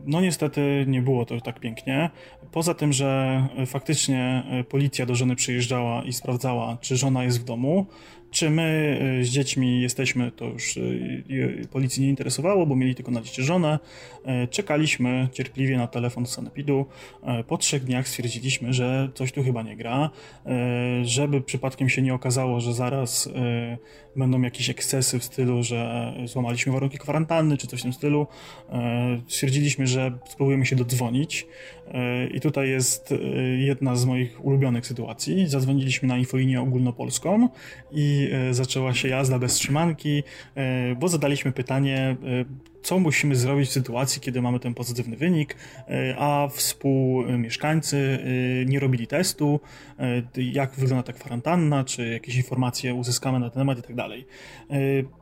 No 0.07 0.21
niestety 0.21 0.85
nie 0.89 1.03
było 1.03 1.27
to 1.27 1.41
tak 1.41 1.61
pięknie. 1.61 2.11
Poza 2.53 2.75
tym, 2.75 2.93
że 2.93 3.43
faktycznie 3.67 4.43
policja 4.69 5.07
do 5.07 5.15
żony 5.15 5.37
przyjeżdżała 5.37 6.03
i 6.03 6.13
sprawdzała, 6.13 6.79
czy 6.81 6.97
żona 6.97 7.25
jest 7.25 7.41
w 7.41 7.45
domu, 7.45 7.87
czy 8.31 8.51
my 8.51 8.99
y, 9.21 9.25
z 9.25 9.29
dziećmi 9.29 9.83
jesteśmy, 9.83 10.31
to 10.31 10.45
już 10.45 10.77
y, 10.77 11.69
policji 11.73 12.03
nie 12.03 12.09
interesowało, 12.09 12.67
bo 12.67 12.77
mieli 12.77 12.95
tylko 12.95 13.11
na 13.11 13.23
dzieci 13.23 13.43
żonę. 13.43 13.79
Czekaliśmy 14.51 15.29
cierpliwie 15.33 15.77
na 15.77 15.87
telefon 15.87 16.27
z 16.27 16.31
sanepidu. 16.31 16.87
Po 17.47 17.59
trzech 17.59 17.85
dniach 17.85 18.09
stwierdziliśmy, 18.09 18.73
że 18.73 19.09
coś 19.15 19.33
tu 19.33 19.43
chyba 19.43 19.63
nie 19.63 19.77
gra, 19.77 20.11
żeby 21.03 21.41
przypadkiem 21.41 21.89
się 21.89 22.03
nie 22.03 22.15
okazało, 22.15 22.61
że 22.61 22.73
zaraz 22.75 23.29
będą 24.17 24.43
jakieś 24.43 24.71
ekscesy 24.71 25.19
w 25.19 25.25
stylu, 25.25 25.63
że 25.63 26.13
złamaliśmy 26.25 26.73
warunki 26.73 26.99
kwarantanny, 26.99 27.57
czy 27.57 27.67
coś 27.67 27.81
w 27.81 27.83
tym 27.83 27.93
stylu. 27.93 28.27
Stwierdziliśmy, 29.29 29.87
że 29.87 30.19
spróbujemy 30.29 30.67
się 30.67 30.77
dodzwonić. 30.77 31.47
I 32.35 32.41
tutaj 32.41 32.71
jest 32.71 33.15
jedna 33.59 33.97
z 33.97 34.05
moich 34.05 34.45
ulubionych 34.45 34.87
sytuacji. 34.87 35.47
Zadzwoniliśmy 35.47 36.09
na 36.09 36.19
infolinię 36.19 36.61
ogólnopolską 36.61 37.49
i 37.93 38.07
i 38.07 38.31
zaczęła 38.51 38.95
się 38.95 39.09
jazda 39.09 39.39
bez 39.39 39.55
trzymanki, 39.55 40.23
bo 41.01 41.09
zadaliśmy 41.09 41.53
pytanie, 41.53 42.17
co 42.87 42.99
musimy 42.99 43.37
zrobić 43.37 43.69
w 43.69 43.73
sytuacji, 43.73 44.21
kiedy 44.21 44.43
mamy 44.43 44.61
ten 44.61 44.75
pozytywny 44.75 45.17
wynik, 45.17 45.57
a 46.19 46.49
współmieszkańcy 46.53 48.19
nie 48.67 48.81
robili 48.81 49.07
testu, 49.07 49.61
jak 50.37 50.75
wygląda 50.75 51.03
ta 51.03 51.13
kwarantanna, 51.13 51.85
czy 51.85 52.09
jakieś 52.09 52.37
informacje 52.37 52.95
uzyskamy 52.95 53.41
na 53.41 53.51
ten 53.51 53.61
temat 53.61 53.79
i 53.79 53.83
tak 53.83 53.97
dalej. 53.97 54.27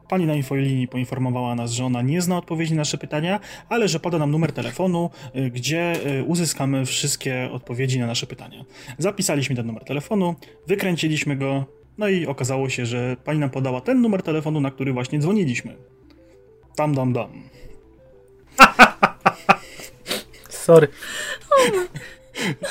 Pani 0.09 0.27
na 0.27 0.35
infolinii 0.35 0.89
poinformowała 0.89 1.55
nas, 1.55 1.73
że 1.73 1.85
ona 1.85 2.03
nie 2.03 2.23
zna 2.23 2.39
odpowiedzi 2.39 2.73
na 2.75 2.79
nasze 2.79 2.99
pytania, 2.99 3.41
ale 3.69 3.89
że 3.89 4.01
poda 4.01 4.19
nam 4.19 4.31
numer 4.31 4.53
telefonu, 4.53 5.11
gdzie 5.53 5.97
uzyskamy 6.27 6.87
wszystkie 6.87 7.49
odpowiedzi 7.53 7.99
na 7.99 8.07
nasze 8.07 8.27
pytania. 8.27 8.65
Zapisaliśmy 8.99 9.57
ten 9.57 9.67
numer 9.67 9.85
telefonu, 9.85 10.35
wykręciliśmy 10.67 11.37
go, 11.37 11.67
no 11.99 12.09
i 12.09 12.27
okazało 12.27 12.69
się, 12.69 12.87
że 12.87 13.17
pani 13.25 13.39
nam 13.39 13.51
podała 13.51 13.81
ten 13.81 14.01
numer 14.01 14.23
telefonu, 14.23 14.61
na 14.61 14.71
który 14.71 14.93
właśnie 14.93 15.19
dzwoniliśmy. 15.19 15.77
Tam, 16.77 16.95
dam, 16.95 17.13
dam. 17.13 17.43
Sorry. 20.49 20.89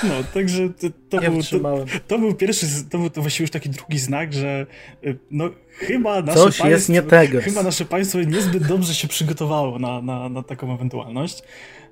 No, 0.03 0.13
także 0.33 0.69
to, 0.69 0.87
to 1.09 1.31
był, 1.31 1.43
to, 1.43 1.85
to, 2.07 2.19
był 2.19 2.33
pierwszy, 2.33 2.65
to 2.89 2.97
był 2.97 3.09
to 3.09 3.21
właściwie 3.21 3.43
już 3.43 3.51
taki 3.51 3.69
drugi 3.69 3.99
znak, 3.99 4.33
że 4.33 4.65
y, 5.03 5.17
no 5.31 5.49
chyba 5.69 6.21
nasze 6.21 6.39
Coś 6.39 6.43
państwo, 6.43 6.67
jest 6.67 6.89
nie 6.89 7.01
tego. 7.01 7.41
Chyba 7.41 7.63
nasze 7.63 7.85
państwo 7.85 8.21
niezbyt 8.21 8.67
dobrze 8.67 8.95
się 8.95 9.07
przygotowało 9.07 9.79
na, 9.79 10.01
na, 10.01 10.29
na 10.29 10.43
taką 10.43 10.73
ewentualność. 10.73 11.43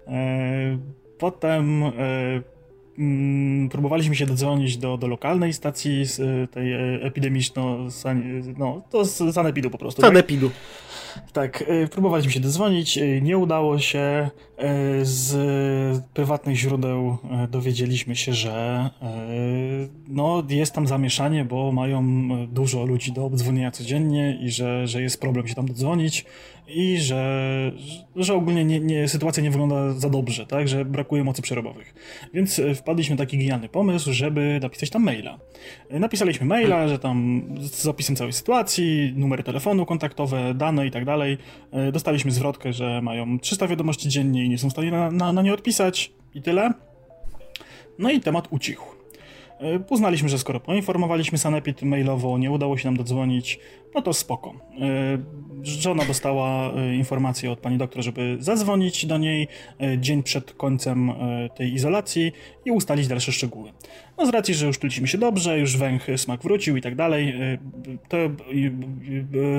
E, 0.08 0.78
potem 1.18 1.84
e, 1.84 1.92
mm, 3.00 3.70
próbowaliśmy 3.70 4.16
się 4.16 4.26
dodzwonić 4.26 4.78
do, 4.78 4.98
do 4.98 5.08
lokalnej 5.08 5.54
stacji 5.54 6.06
z 6.06 6.20
e, 6.20 6.48
tej 6.48 6.74
epidemiczno, 7.08 7.78
no 8.58 8.82
to 8.90 9.06
z 9.06 9.36
Sanepidu 9.36 9.70
po 9.70 9.78
prostu. 9.78 10.02
Sanepidu. 10.02 10.50
Tak? 10.50 10.58
Tak, 11.34 11.62
y, 11.62 11.88
próbowaliśmy 11.88 12.32
się 12.32 12.40
dodzwonić, 12.40 12.98
y, 12.98 13.22
nie 13.22 13.38
udało 13.38 13.80
się. 13.80 14.30
Y, 15.00 15.06
z 15.06 16.04
prywatnych 16.14 16.56
źródeł 16.56 17.18
dowiedzieliśmy 17.50 18.16
się, 18.16 18.34
że 18.34 18.90
no, 20.08 20.44
jest 20.50 20.74
tam 20.74 20.88
zamieszanie, 20.88 21.46
bo 21.46 21.72
mają 21.72 22.04
dużo 22.48 22.86
ludzi 22.86 23.12
do 23.12 23.26
obdzwonienia 23.26 23.72
codziennie 23.72 24.38
i 24.42 24.52
że, 24.52 24.88
że 24.88 25.02
jest 25.02 25.22
problem 25.22 25.48
się 25.48 25.56
tam 25.56 25.66
dodzwonić 25.66 26.26
i 26.74 26.98
że, 26.98 27.72
że 28.16 28.34
ogólnie 28.34 28.66
nie, 28.66 28.80
nie, 28.80 29.08
sytuacja 29.08 29.44
nie 29.44 29.52
wygląda 29.52 29.94
za 29.94 30.10
dobrze, 30.10 30.46
tak, 30.46 30.68
że 30.68 30.86
brakuje 30.86 31.24
mocy 31.24 31.42
przerobowych. 31.42 31.94
Więc 32.34 32.62
wpadliśmy 32.76 33.16
na 33.16 33.20
taki 33.20 33.38
genialny 33.38 33.70
pomysł, 33.70 34.14
żeby 34.14 34.60
napisać 34.62 34.90
tam 34.90 35.04
maila. 35.04 35.40
Napisaliśmy 35.90 36.46
maila, 36.46 36.88
że 36.88 37.00
tam 37.00 37.44
z 37.60 37.88
opisem 37.88 38.16
całej 38.16 38.34
sytuacji, 38.34 39.14
numery 39.16 39.44
telefonu 39.44 39.86
kontaktowe, 39.86 40.54
dane 40.54 40.88
i 40.88 40.92
tak 40.92 41.06
dalej. 41.06 41.38
Dostaliśmy 41.94 42.32
zwrotkę, 42.32 42.74
że 42.74 43.02
mają 43.02 43.40
300 43.40 43.68
wiadomości 43.68 44.10
dziennie 44.10 44.46
i 44.46 44.50
nie 44.50 44.58
są 44.58 44.70
w 44.70 44.72
stanie 44.72 44.92
na, 44.92 45.12
na, 45.12 45.34
na 45.34 45.42
nie 45.42 45.54
odpisać 45.54 46.12
i 46.36 46.42
tyle. 46.42 46.74
No 48.00 48.12
i 48.12 48.20
temat 48.20 48.48
ucichł. 48.52 48.91
E, 49.62 49.80
uznaliśmy, 49.90 50.30
że 50.30 50.40
skoro 50.40 50.60
poinformowaliśmy 50.60 51.38
Sanepid 51.38 51.82
mailowo, 51.82 52.38
nie 52.38 52.52
udało 52.52 52.78
się 52.78 52.88
nam 52.88 52.98
dodzwonić, 52.98 53.60
no 53.96 54.02
to 54.02 54.14
spoko. 54.14 54.54
E, 54.82 55.18
żona 55.64 56.06
dostała 56.06 56.74
e, 56.74 56.96
informację 56.96 57.52
od 57.52 57.60
pani 57.60 57.78
doktor, 57.78 58.04
żeby 58.04 58.38
zadzwonić 58.40 59.06
do 59.06 59.18
niej 59.18 59.48
dzień 59.98 60.24
przed 60.24 60.54
końcem 60.54 61.12
tej 61.56 61.74
izolacji 61.74 62.32
i 62.66 62.72
ustalić 62.72 63.08
dalsze 63.08 63.32
szczegóły. 63.32 63.72
No 64.18 64.26
z 64.26 64.30
racji, 64.30 64.54
że 64.54 64.66
już 64.66 64.80
czuliśmy 64.80 65.08
się 65.08 65.18
dobrze, 65.18 65.60
już 65.60 65.78
węch, 65.78 66.08
smak 66.18 66.42
wrócił 66.42 66.78
i 66.78 66.82
tak 66.82 66.96
dalej, 66.96 67.34
to 68.10 68.18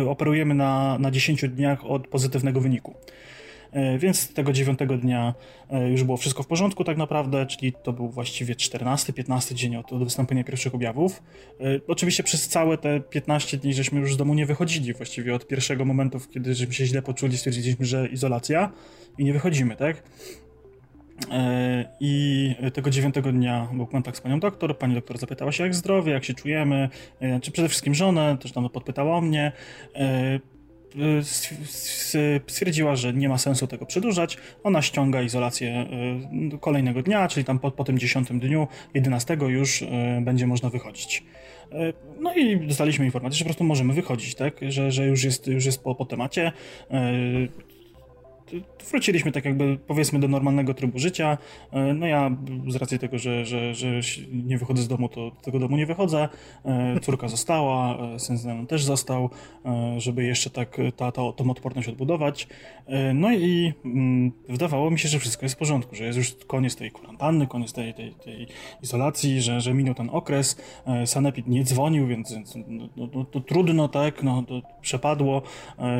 operujemy 0.08 0.54
na, 0.54 0.98
na 0.98 1.10
10 1.10 1.44
dniach 1.48 1.84
od 1.84 2.08
pozytywnego 2.08 2.60
wyniku. 2.60 2.94
E, 3.72 3.98
więc 3.98 4.34
tego 4.34 4.52
dziewiątego 4.52 4.96
dnia 4.96 5.34
e, 5.70 5.90
już 5.90 6.04
było 6.04 6.16
wszystko 6.16 6.42
w 6.42 6.46
porządku 6.46 6.84
tak 6.84 6.96
naprawdę, 6.96 7.46
czyli 7.46 7.72
to 7.72 7.92
był 7.92 8.08
właściwie 8.08 8.54
14-15 8.54 9.54
dzień 9.54 9.76
od, 9.76 9.92
od 9.92 10.04
wystąpienia 10.04 10.44
pierwszych 10.44 10.74
objawów. 10.74 11.22
E, 11.60 11.64
oczywiście 11.88 12.22
przez 12.22 12.48
całe 12.48 12.78
te 12.78 13.00
15 13.00 13.56
dni 13.56 13.74
żeśmy 13.74 14.00
już 14.00 14.14
z 14.14 14.16
domu 14.16 14.34
nie 14.34 14.46
wychodzili, 14.46 14.92
właściwie 14.92 15.34
od 15.34 15.46
pierwszego 15.46 15.84
momentu, 15.84 16.18
kiedy 16.34 16.54
żeśmy 16.54 16.74
się 16.74 16.86
źle 16.86 17.02
poczuli, 17.02 17.36
stwierdziliśmy, 17.36 17.86
że 17.86 18.08
izolacja 18.08 18.72
i 19.18 19.24
nie 19.24 19.32
wychodzimy, 19.32 19.76
tak? 19.76 20.02
I 22.00 22.54
tego 22.72 22.90
dziewiątego 22.90 23.32
dnia 23.32 23.68
był 23.72 23.86
kontakt 23.86 24.18
z 24.18 24.20
panią 24.20 24.40
doktor. 24.40 24.78
Pani 24.78 24.94
doktor 24.94 25.18
zapytała 25.18 25.52
się, 25.52 25.64
jak 25.64 25.74
zdrowie, 25.74 26.12
jak 26.12 26.24
się 26.24 26.34
czujemy, 26.34 26.88
czy 27.42 27.50
przede 27.52 27.68
wszystkim 27.68 27.94
żonę, 27.94 28.36
też 28.40 28.52
tam 28.52 28.68
podpytała 28.68 29.16
o 29.16 29.20
mnie. 29.20 29.52
Y, 30.96 31.22
stwierdziła, 32.46 32.96
że 32.96 33.12
nie 33.12 33.28
ma 33.28 33.38
sensu 33.38 33.66
tego 33.66 33.86
przedłużać. 33.86 34.38
Ona 34.64 34.82
ściąga 34.82 35.22
izolację 35.22 35.86
y, 36.54 36.58
kolejnego 36.58 37.02
dnia, 37.02 37.28
czyli 37.28 37.44
tam 37.44 37.58
po, 37.58 37.70
po 37.70 37.84
tym 37.84 37.98
10 37.98 38.28
dniu, 38.32 38.68
11 38.94 39.36
już 39.48 39.82
y, 39.82 39.88
będzie 40.20 40.46
można 40.46 40.70
wychodzić. 40.70 41.24
No 42.20 42.34
i 42.34 42.66
dostaliśmy 42.66 43.04
informację, 43.04 43.38
że 43.38 43.44
po 43.44 43.48
prostu 43.48 43.64
możemy 43.64 43.94
wychodzić, 43.94 44.34
tak? 44.34 44.54
Że, 44.68 44.92
że 44.92 45.06
już 45.06 45.24
jest, 45.24 45.46
już 45.46 45.66
jest 45.66 45.82
po, 45.82 45.94
po 45.94 46.04
temacie 46.04 46.52
wróciliśmy 48.90 49.32
tak 49.32 49.44
jakby 49.44 49.78
powiedzmy 49.86 50.18
do 50.18 50.28
normalnego 50.28 50.74
trybu 50.74 50.98
życia. 50.98 51.38
E, 51.72 51.94
no 51.94 52.06
ja 52.06 52.30
z 52.68 52.76
racji 52.76 52.98
tego, 52.98 53.18
że, 53.18 53.44
że, 53.44 53.74
że 53.74 54.00
nie 54.32 54.58
wychodzę 54.58 54.82
z 54.82 54.88
domu, 54.88 55.08
to 55.08 55.30
do 55.30 55.36
tego 55.42 55.58
domu 55.58 55.76
nie 55.76 55.86
wychodzę. 55.86 56.28
E, 56.64 57.00
córka 57.00 57.28
została, 57.28 57.98
e, 57.98 58.18
syn 58.18 58.38
z 58.38 58.44
nami 58.44 58.66
też 58.66 58.84
został, 58.84 59.30
żeby 59.96 60.24
jeszcze 60.24 60.50
tak 60.50 60.76
ta, 60.96 61.12
ta, 61.12 61.32
tą 61.32 61.50
odporność 61.50 61.88
odbudować. 61.88 62.48
No 63.14 63.32
i 63.32 63.72
mm, 63.84 64.32
wydawało 64.48 64.90
mi 64.90 64.98
się, 64.98 65.08
że 65.08 65.18
wszystko 65.18 65.44
jest 65.44 65.54
w 65.54 65.58
porządku, 65.58 65.94
że 65.94 66.04
jest 66.04 66.18
już 66.18 66.34
koniec 66.46 66.76
tej 66.76 66.90
kwarantanny, 66.90 67.46
koniec 67.46 67.72
tej, 67.72 67.94
tej, 67.94 68.14
tej 68.14 68.46
izolacji, 68.82 69.42
że, 69.42 69.60
że 69.60 69.74
minął 69.74 69.94
ten 69.94 70.10
okres. 70.12 70.56
Sanepid 71.04 71.48
nie 71.48 71.64
dzwonił, 71.64 72.06
więc, 72.06 72.32
więc 72.32 72.54
no, 72.56 72.88
no, 72.96 73.08
no, 73.14 73.24
to 73.24 73.40
trudno, 73.40 73.88
tak, 73.88 74.22
no, 74.22 74.42
to 74.42 74.62
przepadło. 74.80 75.42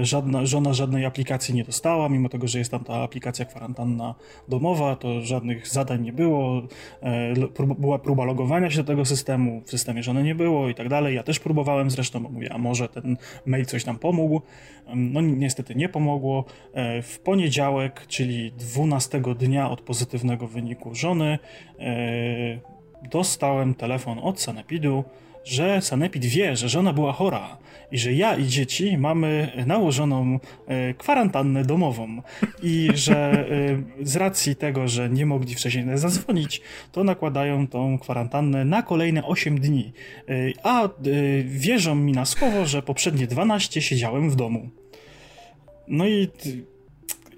Żadna, 0.02 0.46
żona 0.46 0.72
żadnej 0.72 1.04
aplikacji 1.04 1.54
nie 1.54 1.64
dostała, 1.64 2.08
mimo 2.08 2.28
tego, 2.28 2.41
że 2.48 2.58
jest 2.58 2.70
tam 2.70 2.84
ta 2.84 2.94
aplikacja 2.94 3.44
kwarantanna 3.44 4.14
domowa, 4.48 4.96
to 4.96 5.20
żadnych 5.20 5.68
zadań 5.68 6.02
nie 6.02 6.12
było, 6.12 6.62
e, 7.02 7.34
była 7.78 7.98
próba 7.98 8.24
logowania 8.24 8.70
się 8.70 8.76
do 8.76 8.84
tego 8.84 9.04
systemu, 9.04 9.62
w 9.64 9.70
systemie 9.70 10.02
żony 10.02 10.22
nie 10.22 10.34
było 10.34 10.68
i 10.68 10.74
tak 10.74 10.88
dalej. 10.88 11.14
Ja 11.14 11.22
też 11.22 11.40
próbowałem 11.40 11.90
zresztą, 11.90 12.22
bo 12.22 12.28
mówię, 12.28 12.52
a 12.52 12.58
może 12.58 12.88
ten 12.88 13.16
mail 13.46 13.66
coś 13.66 13.86
nam 13.86 13.98
pomógł. 13.98 14.42
No 14.94 15.20
niestety 15.20 15.74
nie 15.74 15.88
pomogło. 15.88 16.44
E, 16.72 17.02
w 17.02 17.18
poniedziałek, 17.18 18.06
czyli 18.06 18.52
12 18.52 19.34
dnia 19.34 19.70
od 19.70 19.80
pozytywnego 19.80 20.46
wyniku 20.46 20.94
żony, 20.94 21.38
e, 21.78 22.72
dostałem 23.10 23.74
telefon 23.74 24.18
od 24.18 24.40
Sanepidu, 24.40 25.04
że 25.44 25.82
Sanepid 25.82 26.24
wie, 26.24 26.56
że 26.56 26.68
żona 26.68 26.92
była 26.92 27.12
chora 27.12 27.58
i 27.92 27.98
że 27.98 28.12
ja 28.12 28.36
i 28.36 28.46
dzieci 28.46 28.98
mamy 28.98 29.52
nałożoną 29.66 30.38
e, 30.66 30.94
kwarantannę 30.94 31.64
domową 31.64 32.22
i 32.62 32.88
że 32.94 33.46
e, 34.00 34.06
z 34.06 34.16
racji 34.16 34.56
tego, 34.56 34.88
że 34.88 35.10
nie 35.10 35.26
mogli 35.26 35.54
wcześniej 35.54 35.84
zadzwonić, 35.98 36.60
to 36.92 37.04
nakładają 37.04 37.66
tą 37.68 37.98
kwarantannę 37.98 38.64
na 38.64 38.82
kolejne 38.82 39.24
8 39.24 39.60
dni. 39.60 39.92
E, 40.28 40.32
a 40.62 40.88
wierzą 41.44 41.94
mi 41.94 42.12
na 42.12 42.24
słowo, 42.24 42.66
że 42.66 42.82
poprzednie 42.82 43.26
12 43.26 43.82
siedziałem 43.82 44.30
w 44.30 44.36
domu. 44.36 44.70
No 45.88 46.06
i 46.06 46.28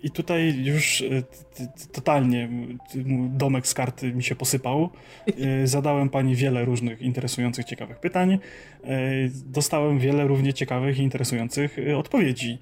i 0.04 0.10
tutaj 0.10 0.64
już 0.64 1.02
e, 1.02 1.22
totalnie 1.92 2.48
domek 3.28 3.66
z 3.66 3.74
karty 3.74 4.12
mi 4.12 4.22
się 4.22 4.34
posypał. 4.34 4.90
E, 5.26 5.66
zadałem 5.66 6.08
pani 6.08 6.34
wiele 6.34 6.64
różnych 6.64 7.02
interesujących, 7.02 7.64
ciekawych 7.64 7.98
pytań. 7.98 8.32
E, 8.32 8.38
dostałem 9.46 9.98
wiele 9.98 10.26
równie 10.26 10.54
ciekawych 10.54 10.98
i 10.98 11.02
interesujących 11.02 11.76
odpowiedzi. 11.96 12.58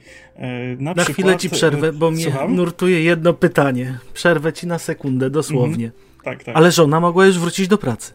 Na, 0.78 0.94
na 0.94 0.94
przykład, 0.94 1.14
chwilę 1.14 1.36
ci 1.36 1.50
przerwę, 1.50 1.92
bo 1.92 2.10
mnie 2.10 2.24
Słucham? 2.24 2.56
nurtuje 2.56 3.02
jedno 3.02 3.32
pytanie. 3.32 3.98
Przerwę 4.14 4.52
ci 4.52 4.66
na 4.66 4.78
sekundę, 4.78 5.30
dosłownie. 5.30 5.86
Mhm. 5.86 6.02
Tak, 6.24 6.44
tak. 6.44 6.56
Ale 6.56 6.72
żona 6.72 7.00
mogła 7.00 7.26
już 7.26 7.38
wrócić 7.38 7.68
do 7.68 7.78
pracy. 7.78 8.12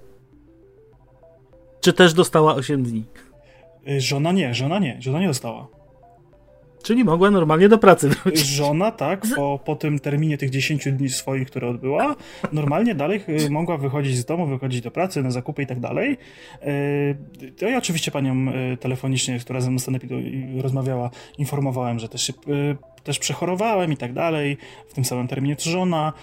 Czy 1.82 1.93
też 1.93 2.13
dostała 2.13 2.55
8 2.55 2.84
dni? 2.84 3.03
Żona 3.97 4.32
nie, 4.32 4.53
żona 4.53 4.80
nie, 4.80 4.97
żona 5.01 5.19
nie 5.19 5.28
dostała. 5.28 5.76
Czyli 6.88 7.03
mogła 7.03 7.31
normalnie 7.31 7.69
do 7.69 7.77
pracy 7.77 8.09
wrócić. 8.09 8.45
Żona, 8.45 8.91
tak, 8.91 9.25
po, 9.35 9.59
po 9.65 9.75
tym 9.75 9.99
terminie 9.99 10.38
tych 10.38 10.49
10 10.49 10.88
dni 10.91 11.09
swoich, 11.09 11.47
które 11.47 11.69
odbyła, 11.69 12.15
normalnie 12.51 12.95
dalej 12.95 13.23
y, 13.29 13.49
mogła 13.49 13.77
wychodzić 13.77 14.17
z 14.17 14.25
domu, 14.25 14.47
wychodzić 14.47 14.81
do 14.81 14.91
pracy, 14.91 15.23
na 15.23 15.31
zakupy 15.31 15.63
i 15.63 15.67
tak 15.67 15.79
dalej. 15.79 16.17
Y, 16.67 17.53
to 17.57 17.65
ja 17.65 17.77
oczywiście 17.77 18.11
panią 18.11 18.51
y, 18.73 18.77
telefonicznie, 18.77 19.39
która 19.39 19.61
ze 19.61 19.71
mną 19.71 19.79
rozmawiała, 20.61 21.09
informowałem, 21.38 21.99
że 21.99 22.09
też 22.09 22.21
się 22.21 22.33
też 23.04 23.20
przechorowałem 23.20 23.93
i 23.93 23.98
tak 23.98 24.14
dalej, 24.14 24.58
w 24.88 24.93
tym 24.93 25.06
samym 25.06 25.28
terminie 25.28 25.56
co 25.56 25.70
żona. 25.70 26.14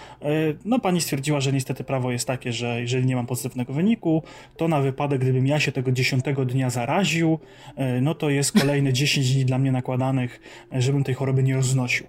No 0.65 0.79
pani 0.79 1.01
stwierdziła, 1.01 1.39
że 1.39 1.53
niestety 1.53 1.83
prawo 1.83 2.11
jest 2.11 2.27
takie, 2.27 2.53
że 2.53 2.81
jeżeli 2.81 3.05
nie 3.05 3.15
mam 3.15 3.25
pozytywnego 3.25 3.73
wyniku, 3.73 4.23
to 4.57 4.67
na 4.67 4.81
wypadek, 4.81 5.21
gdybym 5.21 5.47
ja 5.47 5.59
się 5.59 5.71
tego 5.71 5.91
dziesiątego 5.91 6.45
dnia 6.45 6.69
zaraził, 6.69 7.39
no 8.01 8.15
to 8.15 8.29
jest 8.29 8.59
kolejne 8.59 8.93
10 9.05 9.33
dni 9.33 9.45
dla 9.45 9.57
mnie 9.57 9.71
nakładanych 9.71 10.39
żebym 10.71 11.03
tej 11.03 11.15
choroby 11.15 11.43
nie 11.43 11.55
roznosił. 11.55 12.07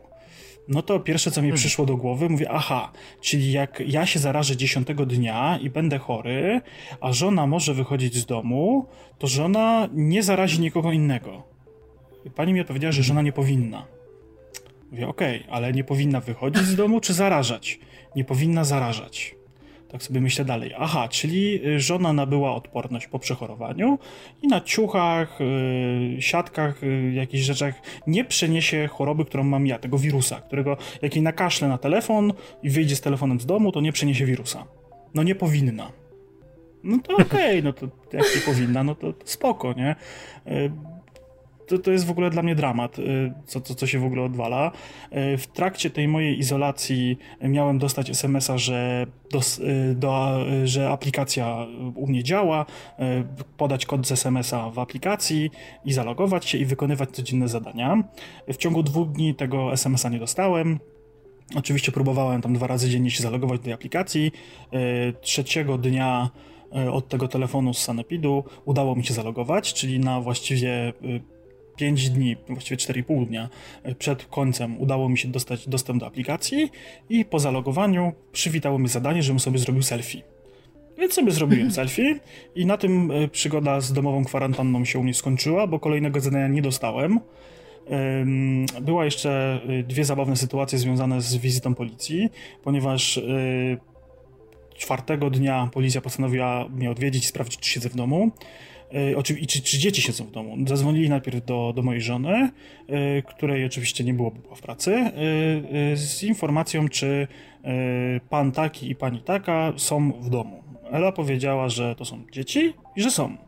No 0.68 0.82
to 0.82 1.00
pierwsze, 1.00 1.30
co 1.30 1.42
mi 1.42 1.48
hmm. 1.48 1.58
przyszło 1.58 1.86
do 1.86 1.96
głowy, 1.96 2.28
mówię, 2.28 2.50
aha, 2.50 2.92
czyli 3.20 3.52
jak 3.52 3.82
ja 3.86 4.06
się 4.06 4.18
zarażę 4.18 4.56
dziesiątego 4.56 5.06
dnia 5.06 5.58
i 5.62 5.70
będę 5.70 5.98
chory, 5.98 6.60
a 7.00 7.12
żona 7.12 7.46
może 7.46 7.74
wychodzić 7.74 8.14
z 8.14 8.26
domu, 8.26 8.86
to 9.18 9.26
żona 9.26 9.88
nie 9.92 10.22
zarazi 10.22 10.60
nikogo 10.60 10.92
innego. 10.92 11.42
I 12.24 12.30
pani 12.30 12.52
mi 12.52 12.60
odpowiedziała, 12.60 12.92
że 12.92 13.02
żona 13.02 13.22
nie 13.22 13.32
powinna. 13.32 13.95
Mówię, 14.96 15.08
okej, 15.08 15.40
okay, 15.40 15.52
ale 15.52 15.72
nie 15.72 15.84
powinna 15.84 16.20
wychodzić 16.20 16.62
z 16.62 16.76
domu 16.76 17.00
czy 17.00 17.14
zarażać? 17.14 17.78
Nie 18.16 18.24
powinna 18.24 18.64
zarażać. 18.64 19.34
Tak 19.88 20.02
sobie 20.02 20.20
myślę 20.20 20.44
dalej. 20.44 20.72
Aha, 20.78 21.08
czyli 21.08 21.66
y, 21.66 21.80
żona 21.80 22.12
nabyła 22.12 22.54
odporność 22.54 23.06
po 23.06 23.18
przechorowaniu 23.18 23.98
i 24.42 24.48
na 24.48 24.60
ciuchach, 24.60 25.38
yy, 25.40 26.22
siatkach, 26.22 26.82
yy, 26.82 27.12
jakichś 27.12 27.44
rzeczach 27.44 27.74
nie 28.06 28.24
przeniesie 28.24 28.86
choroby, 28.86 29.24
którą 29.24 29.44
mam 29.44 29.66
ja, 29.66 29.78
tego 29.78 29.98
wirusa, 29.98 30.40
którego 30.40 30.76
jak 31.02 31.14
jej 31.14 31.22
nakaszlę 31.22 31.68
na 31.68 31.78
telefon 31.78 32.32
i 32.62 32.70
wyjdzie 32.70 32.96
z 32.96 33.00
telefonem 33.00 33.40
z 33.40 33.46
domu, 33.46 33.72
to 33.72 33.80
nie 33.80 33.92
przeniesie 33.92 34.26
wirusa. 34.26 34.64
No 35.14 35.22
nie 35.22 35.34
powinna. 35.34 35.92
No 36.84 36.98
to 36.98 37.16
okej, 37.16 37.58
okay, 37.58 37.62
no 37.62 37.72
to 37.72 37.86
jak 38.12 38.24
nie 38.34 38.40
powinna, 38.40 38.84
no 38.84 38.94
to 38.94 39.14
spoko, 39.24 39.72
nie? 39.72 39.96
To, 41.66 41.78
to 41.78 41.90
jest 41.90 42.06
w 42.06 42.10
ogóle 42.10 42.30
dla 42.30 42.42
mnie 42.42 42.54
dramat, 42.54 42.98
y, 42.98 43.32
co, 43.46 43.60
co, 43.60 43.74
co 43.74 43.86
się 43.86 43.98
w 43.98 44.04
ogóle 44.04 44.22
odwala. 44.22 44.72
Y, 45.34 45.38
w 45.38 45.46
trakcie 45.46 45.90
tej 45.90 46.08
mojej 46.08 46.38
izolacji 46.38 47.18
miałem 47.40 47.78
dostać 47.78 48.10
SMS-a, 48.10 48.58
że, 48.58 49.06
y, 49.60 49.94
do, 49.94 50.44
że 50.64 50.90
aplikacja 50.90 51.66
u 51.94 52.06
mnie 52.06 52.24
działa, 52.24 52.66
podać 53.56 53.86
kod 53.86 54.06
z 54.06 54.12
SMS-a 54.12 54.70
w 54.70 54.78
aplikacji 54.78 55.50
i 55.84 55.92
zalogować 55.92 56.46
się 56.46 56.58
i 56.58 56.64
wykonywać 56.64 57.10
codzienne 57.10 57.48
zadania. 57.48 58.02
W 58.48 58.56
ciągu 58.56 58.82
dwóch 58.82 59.08
dni 59.08 59.34
tego 59.34 59.72
SMS-a 59.72 60.08
nie 60.08 60.18
dostałem. 60.18 60.78
Oczywiście 61.56 61.92
próbowałem 61.92 62.42
tam 62.42 62.54
dwa 62.54 62.66
razy 62.66 62.90
dziennie 62.90 63.10
się 63.10 63.22
zalogować 63.22 63.60
do 63.60 63.64
tej 63.64 63.72
aplikacji. 63.72 64.32
Trzeciego 65.20 65.78
dnia 65.78 66.30
od 66.92 67.08
tego 67.08 67.28
telefonu 67.28 67.74
z 67.74 67.78
Sanepidu 67.78 68.44
udało 68.64 68.96
mi 68.96 69.04
się 69.04 69.14
zalogować, 69.14 69.74
czyli 69.74 70.00
na 70.00 70.20
właściwie 70.20 70.92
5 71.76 72.10
dni, 72.10 72.36
właściwie 72.48 72.76
4,5 72.76 73.26
dnia 73.26 73.48
e, 73.82 73.94
przed 73.94 74.26
końcem 74.26 74.80
udało 74.80 75.08
mi 75.08 75.18
się 75.18 75.28
dostać 75.28 75.68
dostęp 75.68 76.00
do 76.00 76.06
aplikacji 76.06 76.70
i 77.08 77.24
po 77.24 77.38
zalogowaniu 77.38 78.12
przywitało 78.32 78.78
mi 78.78 78.88
zadanie, 78.88 79.22
żebym 79.22 79.40
sobie 79.40 79.58
zrobił 79.58 79.82
selfie. 79.82 80.22
Więc 80.98 81.14
sobie 81.14 81.32
zrobiłem 81.32 81.70
selfie 81.80 82.20
i 82.54 82.66
na 82.66 82.76
tym 82.76 83.10
e, 83.10 83.28
przygoda 83.28 83.80
z 83.80 83.92
domową 83.92 84.24
kwarantanną 84.24 84.84
się 84.84 84.98
u 84.98 85.02
mnie 85.02 85.14
skończyła, 85.14 85.66
bo 85.66 85.80
kolejnego 85.80 86.20
zadania 86.20 86.48
nie 86.48 86.62
dostałem. 86.62 87.20
Była 88.80 89.04
jeszcze 89.04 89.60
e, 89.68 89.82
dwie 89.82 90.04
zabawne 90.04 90.36
sytuacje 90.36 90.78
związane 90.78 91.20
z 91.20 91.36
wizytą 91.36 91.74
policji, 91.74 92.30
ponieważ 92.64 93.20
czwartego 94.76 95.30
dnia 95.30 95.68
policja 95.72 96.00
postanowiła 96.00 96.68
mnie 96.68 96.90
odwiedzić 96.90 97.24
i 97.24 97.26
sprawdzić, 97.26 97.60
czy 97.60 97.70
siedzę 97.70 97.88
w 97.88 97.96
domu. 97.96 98.30
E, 98.96 99.32
i 99.40 99.46
czy, 99.46 99.62
czy 99.62 99.78
dzieci 99.78 100.02
siedzą 100.02 100.24
w 100.24 100.30
domu. 100.30 100.56
Zadzwonili 100.66 101.08
najpierw 101.08 101.44
do, 101.44 101.72
do 101.76 101.82
mojej 101.82 102.02
żony, 102.02 102.50
e, 102.88 103.22
której 103.22 103.64
oczywiście 103.64 104.04
nie 104.04 104.14
było, 104.14 104.30
była 104.30 104.54
w 104.54 104.62
pracy, 104.62 104.94
e, 104.94 105.12
z 105.96 106.22
informacją, 106.22 106.88
czy 106.88 107.28
pan 108.30 108.52
taki 108.52 108.90
i 108.90 108.94
pani 108.94 109.20
taka 109.20 109.72
są 109.76 110.12
w 110.12 110.30
domu. 110.30 110.62
Ela 110.90 111.12
powiedziała, 111.12 111.68
że 111.68 111.94
to 111.94 112.04
są 112.04 112.22
dzieci 112.32 112.72
i 112.96 113.02
że 113.02 113.10
są. 113.10 113.45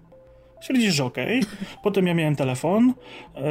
Stwierdzili, 0.60 0.92
że 0.92 1.04
okej. 1.04 1.40
Okay. 1.40 1.56
Potem 1.82 2.06
ja 2.06 2.14
miałem 2.14 2.36
telefon 2.36 2.94
yy, 3.34 3.42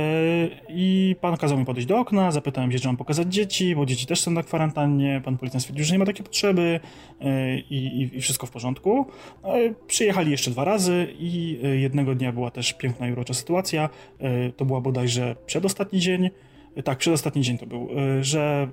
i 0.70 1.16
pan 1.22 1.38
kazał 1.38 1.58
mi 1.58 1.66
podejść 1.66 1.88
do 1.88 2.00
okna, 2.00 2.32
zapytałem 2.32 2.72
się, 2.72 2.80
czy 2.80 2.88
mam 2.88 2.98
pokazać 2.98 3.34
dzieci, 3.34 3.76
bo 3.76 3.86
dzieci 3.86 4.06
też 4.06 4.20
są 4.20 4.32
na 4.32 4.44
kwarantannie. 4.44 5.22
Pan 5.26 5.38
policjant 5.38 5.62
stwierdził, 5.64 5.86
że 5.86 5.94
nie 5.94 6.00
ma 6.00 6.06
takiej 6.06 6.24
potrzeby 6.26 6.80
yy, 7.20 7.60
i, 7.70 8.10
i, 8.14 8.22
wszystko 8.22 8.48
w 8.48 8.52
porządku. 8.52 9.06
Yy, 9.44 9.76
przyjechali 9.88 10.32
jeszcze 10.32 10.52
dwa 10.52 10.64
razy 10.64 11.08
i 11.20 11.60
jednego 11.80 12.16
dnia 12.16 12.32
była 12.32 12.52
też 12.52 12.74
piękna 12.74 13.08
i 13.08 13.12
urocza 13.12 13.34
sytuacja. 13.34 13.90
To 14.58 14.66
była 14.66 14.82
bodajże 14.82 15.36
przedostatni 15.46 16.00
dzień. 16.00 16.30
Tak, 16.84 16.98
przedostatni 16.98 17.42
dzień 17.42 17.58
to 17.58 17.66
był, 17.66 17.90
że 18.22 18.68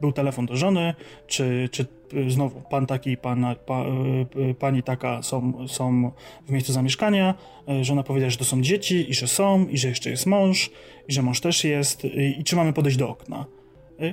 był 0.00 0.12
telefon 0.12 0.46
do 0.46 0.56
żony, 0.56 0.94
czy, 1.26 1.68
czy 1.72 1.86
znowu 2.28 2.60
pan 2.70 2.86
taki 2.86 3.10
i 3.10 3.16
pana, 3.16 3.54
pa, 3.54 3.84
e, 3.84 4.54
pani 4.54 4.82
taka 4.82 5.22
są, 5.22 5.68
są 5.68 6.12
w 6.46 6.50
miejscu 6.50 6.72
zamieszkania. 6.72 7.34
Żona 7.82 8.02
powiedziała, 8.02 8.30
że 8.30 8.36
to 8.36 8.44
są 8.44 8.62
dzieci 8.62 9.10
i 9.10 9.14
że 9.14 9.26
są, 9.26 9.66
i 9.66 9.78
że 9.78 9.88
jeszcze 9.88 10.10
jest 10.10 10.26
mąż, 10.26 10.70
i 11.08 11.12
że 11.12 11.22
mąż 11.22 11.40
też 11.40 11.64
jest, 11.64 12.04
i, 12.04 12.40
i 12.40 12.44
czy 12.44 12.56
mamy 12.56 12.72
podejść 12.72 12.98
do 12.98 13.08
okna. 13.08 13.46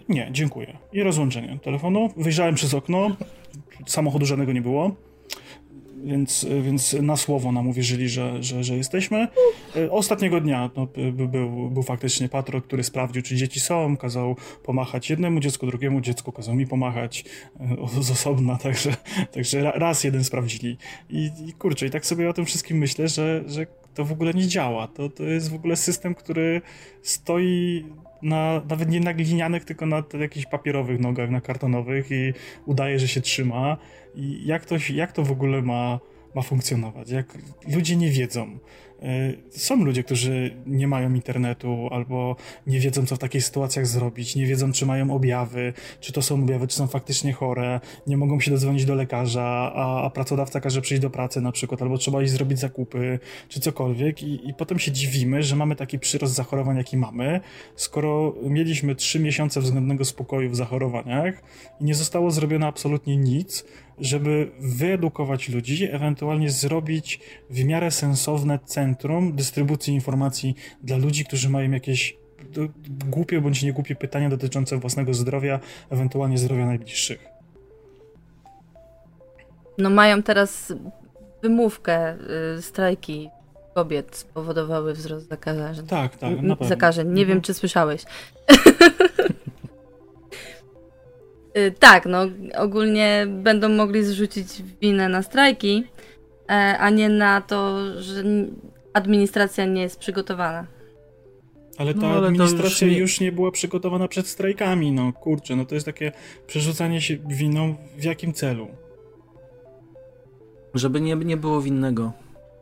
Nie, 0.10 0.30
dziękuję. 0.32 0.78
I 0.94 1.04
rozłączenie 1.04 1.60
telefonu. 1.64 2.10
Wyjrzałem 2.18 2.56
przez 2.56 2.74
okno, 2.74 3.16
samochodu 3.88 4.26
żadnego 4.26 4.54
nie 4.54 4.62
było 4.62 4.96
więc, 6.04 6.46
więc 6.62 6.94
na 6.94 7.18
słowo 7.18 7.52
nam 7.52 7.68
uwierzyli, 7.68 8.10
że, 8.10 8.44
że, 8.44 8.64
że 8.64 8.78
jesteśmy. 8.78 9.28
E, 9.76 9.92
ostatniego 9.92 10.42
dnia 10.42 10.70
no, 10.76 10.88
był, 11.14 11.30
był 11.70 11.84
faktycznie 11.84 12.30
patron, 12.30 12.62
który 12.62 12.84
sprawdził, 12.84 13.22
czy 13.22 13.36
dzieci 13.36 13.60
są, 13.60 13.98
kazał 13.98 14.36
pomachać 14.64 15.10
jednemu 15.10 15.40
dziecku, 15.40 15.66
drugiemu 15.66 16.02
dziecku, 16.02 16.32
kazał 16.32 16.56
mi 16.56 16.68
pomachać 16.68 17.26
e, 17.60 18.04
z 18.04 18.12
osobna, 18.12 18.58
także, 18.58 18.96
także 19.34 19.72
raz 19.76 20.04
jeden 20.04 20.24
sprawdzili. 20.24 20.78
I, 21.10 21.32
I 21.48 21.54
kurczę, 21.54 21.86
i 21.86 21.90
tak 21.90 22.06
sobie 22.06 22.30
o 22.30 22.34
tym 22.34 22.46
wszystkim 22.46 22.78
myślę, 22.78 23.08
że, 23.08 23.44
że 23.48 23.66
to 23.94 24.06
w 24.06 24.12
ogóle 24.12 24.34
nie 24.34 24.48
działa. 24.48 24.88
To, 24.88 25.10
to 25.10 25.24
jest 25.24 25.52
w 25.52 25.56
ogóle 25.56 25.76
system, 25.76 26.16
który 26.16 26.62
stoi 27.02 27.86
na, 28.22 28.62
nawet 28.70 28.90
nie 28.90 29.00
na 29.00 29.14
glinianych, 29.14 29.66
tylko 29.66 29.86
na 29.86 30.04
jakichś 30.20 30.46
papierowych 30.46 31.00
nogach, 31.00 31.30
na 31.30 31.42
kartonowych 31.42 32.12
i 32.12 32.34
udaje, 32.66 33.00
że 33.00 33.08
się 33.08 33.22
trzyma. 33.22 33.78
I 34.16 34.42
jak 34.46 34.66
to, 34.66 34.76
jak 34.94 35.12
to 35.12 35.24
w 35.24 35.32
ogóle 35.32 35.62
ma, 35.62 36.00
ma 36.36 36.42
funkcjonować? 36.42 37.10
Jak 37.10 37.38
ludzie 37.76 37.96
nie 37.96 38.10
wiedzą, 38.10 38.60
są 39.50 39.84
ludzie, 39.84 40.04
którzy 40.04 40.52
nie 40.66 40.88
mają 40.88 41.14
internetu 41.14 41.88
albo 41.92 42.36
nie 42.68 42.80
wiedzą, 42.80 43.06
co 43.06 43.16
w 43.16 43.20
takich 43.20 43.44
sytuacjach 43.44 43.88
zrobić, 43.88 44.36
nie 44.36 44.46
wiedzą, 44.46 44.72
czy 44.72 44.86
mają 44.86 45.16
objawy, 45.16 45.74
czy 46.00 46.14
to 46.14 46.22
są 46.22 46.44
objawy, 46.44 46.68
czy 46.68 46.76
są 46.76 46.88
faktycznie 46.88 47.34
chore, 47.34 47.80
nie 48.08 48.18
mogą 48.18 48.40
się 48.40 48.52
dodzwonić 48.52 48.86
do 48.86 48.96
lekarza, 48.96 49.72
a, 49.76 50.04
a 50.06 50.10
pracodawca 50.10 50.60
każe 50.60 50.82
przyjść 50.82 51.02
do 51.02 51.10
pracy 51.10 51.42
na 51.42 51.52
przykład, 51.52 51.82
albo 51.82 51.98
trzeba 51.98 52.22
iść 52.22 52.32
zrobić 52.32 52.60
zakupy, 52.60 53.20
czy 53.50 53.60
cokolwiek. 53.60 54.24
I, 54.24 54.50
i 54.50 54.54
potem 54.54 54.80
się 54.80 54.92
dziwimy, 54.92 55.44
że 55.44 55.56
mamy 55.56 55.76
taki 55.76 56.00
przyrost 56.00 56.34
zachorowań, 56.34 56.78
jaki 56.78 56.98
mamy, 56.98 57.42
skoro 57.76 58.36
mieliśmy 58.44 58.96
trzy 58.96 59.20
miesiące 59.20 59.62
względnego 59.62 60.06
spokoju 60.06 60.50
w 60.50 60.56
zachorowaniach 60.56 61.44
i 61.82 61.84
nie 61.84 61.96
zostało 61.96 62.32
zrobione 62.32 62.68
absolutnie 62.68 63.18
nic, 63.18 63.66
żeby 64.00 64.52
wyedukować 64.60 65.50
ludzi, 65.50 65.88
ewentualnie 65.92 66.50
zrobić 66.50 67.20
w 67.50 67.64
miarę 67.64 67.92
sensowne 67.92 68.60
centrum 68.66 69.36
dystrybucji 69.36 69.94
informacji 69.94 70.56
dla 70.84 70.98
ludzi, 70.98 71.26
którzy 71.26 71.50
mają 71.50 71.72
jakieś 71.72 72.18
głupie 73.06 73.42
bądź 73.42 73.64
niegłupie 73.64 73.96
pytania 73.96 74.30
dotyczące 74.30 74.78
własnego 74.78 75.14
zdrowia, 75.14 75.60
ewentualnie 75.90 76.38
zdrowia 76.38 76.66
najbliższych. 76.66 77.26
No 79.78 79.90
mają 79.90 80.24
teraz 80.24 80.74
wymówkę, 81.42 82.16
y, 82.58 82.62
strajki 82.62 83.30
kobiet 83.74 84.16
spowodowały 84.16 84.94
wzrost 84.94 85.30
zakażeń. 85.30 85.88
Tak, 85.88 86.18
tak, 86.18 86.42
na 86.42 86.56
pewno. 86.56 86.68
Zakażeń. 86.70 87.08
Nie 87.08 87.22
mhm. 87.22 87.28
wiem, 87.28 87.42
czy 87.42 87.54
słyszałeś. 87.54 88.04
Y, 91.58 91.72
tak, 91.80 92.06
no 92.06 92.20
ogólnie 92.58 93.28
będą 93.30 93.70
mogli 93.70 94.04
zrzucić 94.04 94.48
winę 94.82 95.10
na 95.10 95.24
strajki, 95.24 95.84
e, 96.50 96.78
a 96.80 96.90
nie 96.90 97.10
na 97.10 97.42
to, 97.42 97.80
że 98.02 98.24
administracja 98.94 99.66
nie 99.66 99.82
jest 99.82 100.00
przygotowana. 100.00 100.68
Ale 101.78 101.94
ta 101.94 102.00
no, 102.00 102.08
ale 102.08 102.28
administracja 102.28 102.88
już 102.88 102.96
nie... 102.96 103.00
już 103.00 103.20
nie... 103.20 103.32
była 103.32 103.52
przygotowana 103.52 104.08
przed 104.08 104.28
strajkami, 104.28 104.92
no 104.92 105.14
kurczę, 105.14 105.56
no 105.56 105.66
to 105.66 105.76
jest 105.76 105.86
takie 105.86 106.12
przerzucanie 106.48 107.02
się 107.02 107.18
winą 107.28 107.76
w 107.98 108.04
jakim 108.04 108.34
celu? 108.34 108.68
Żeby 110.74 111.02
nie, 111.02 111.16
nie 111.16 111.38
było 111.38 111.62
winnego. 111.62 112.12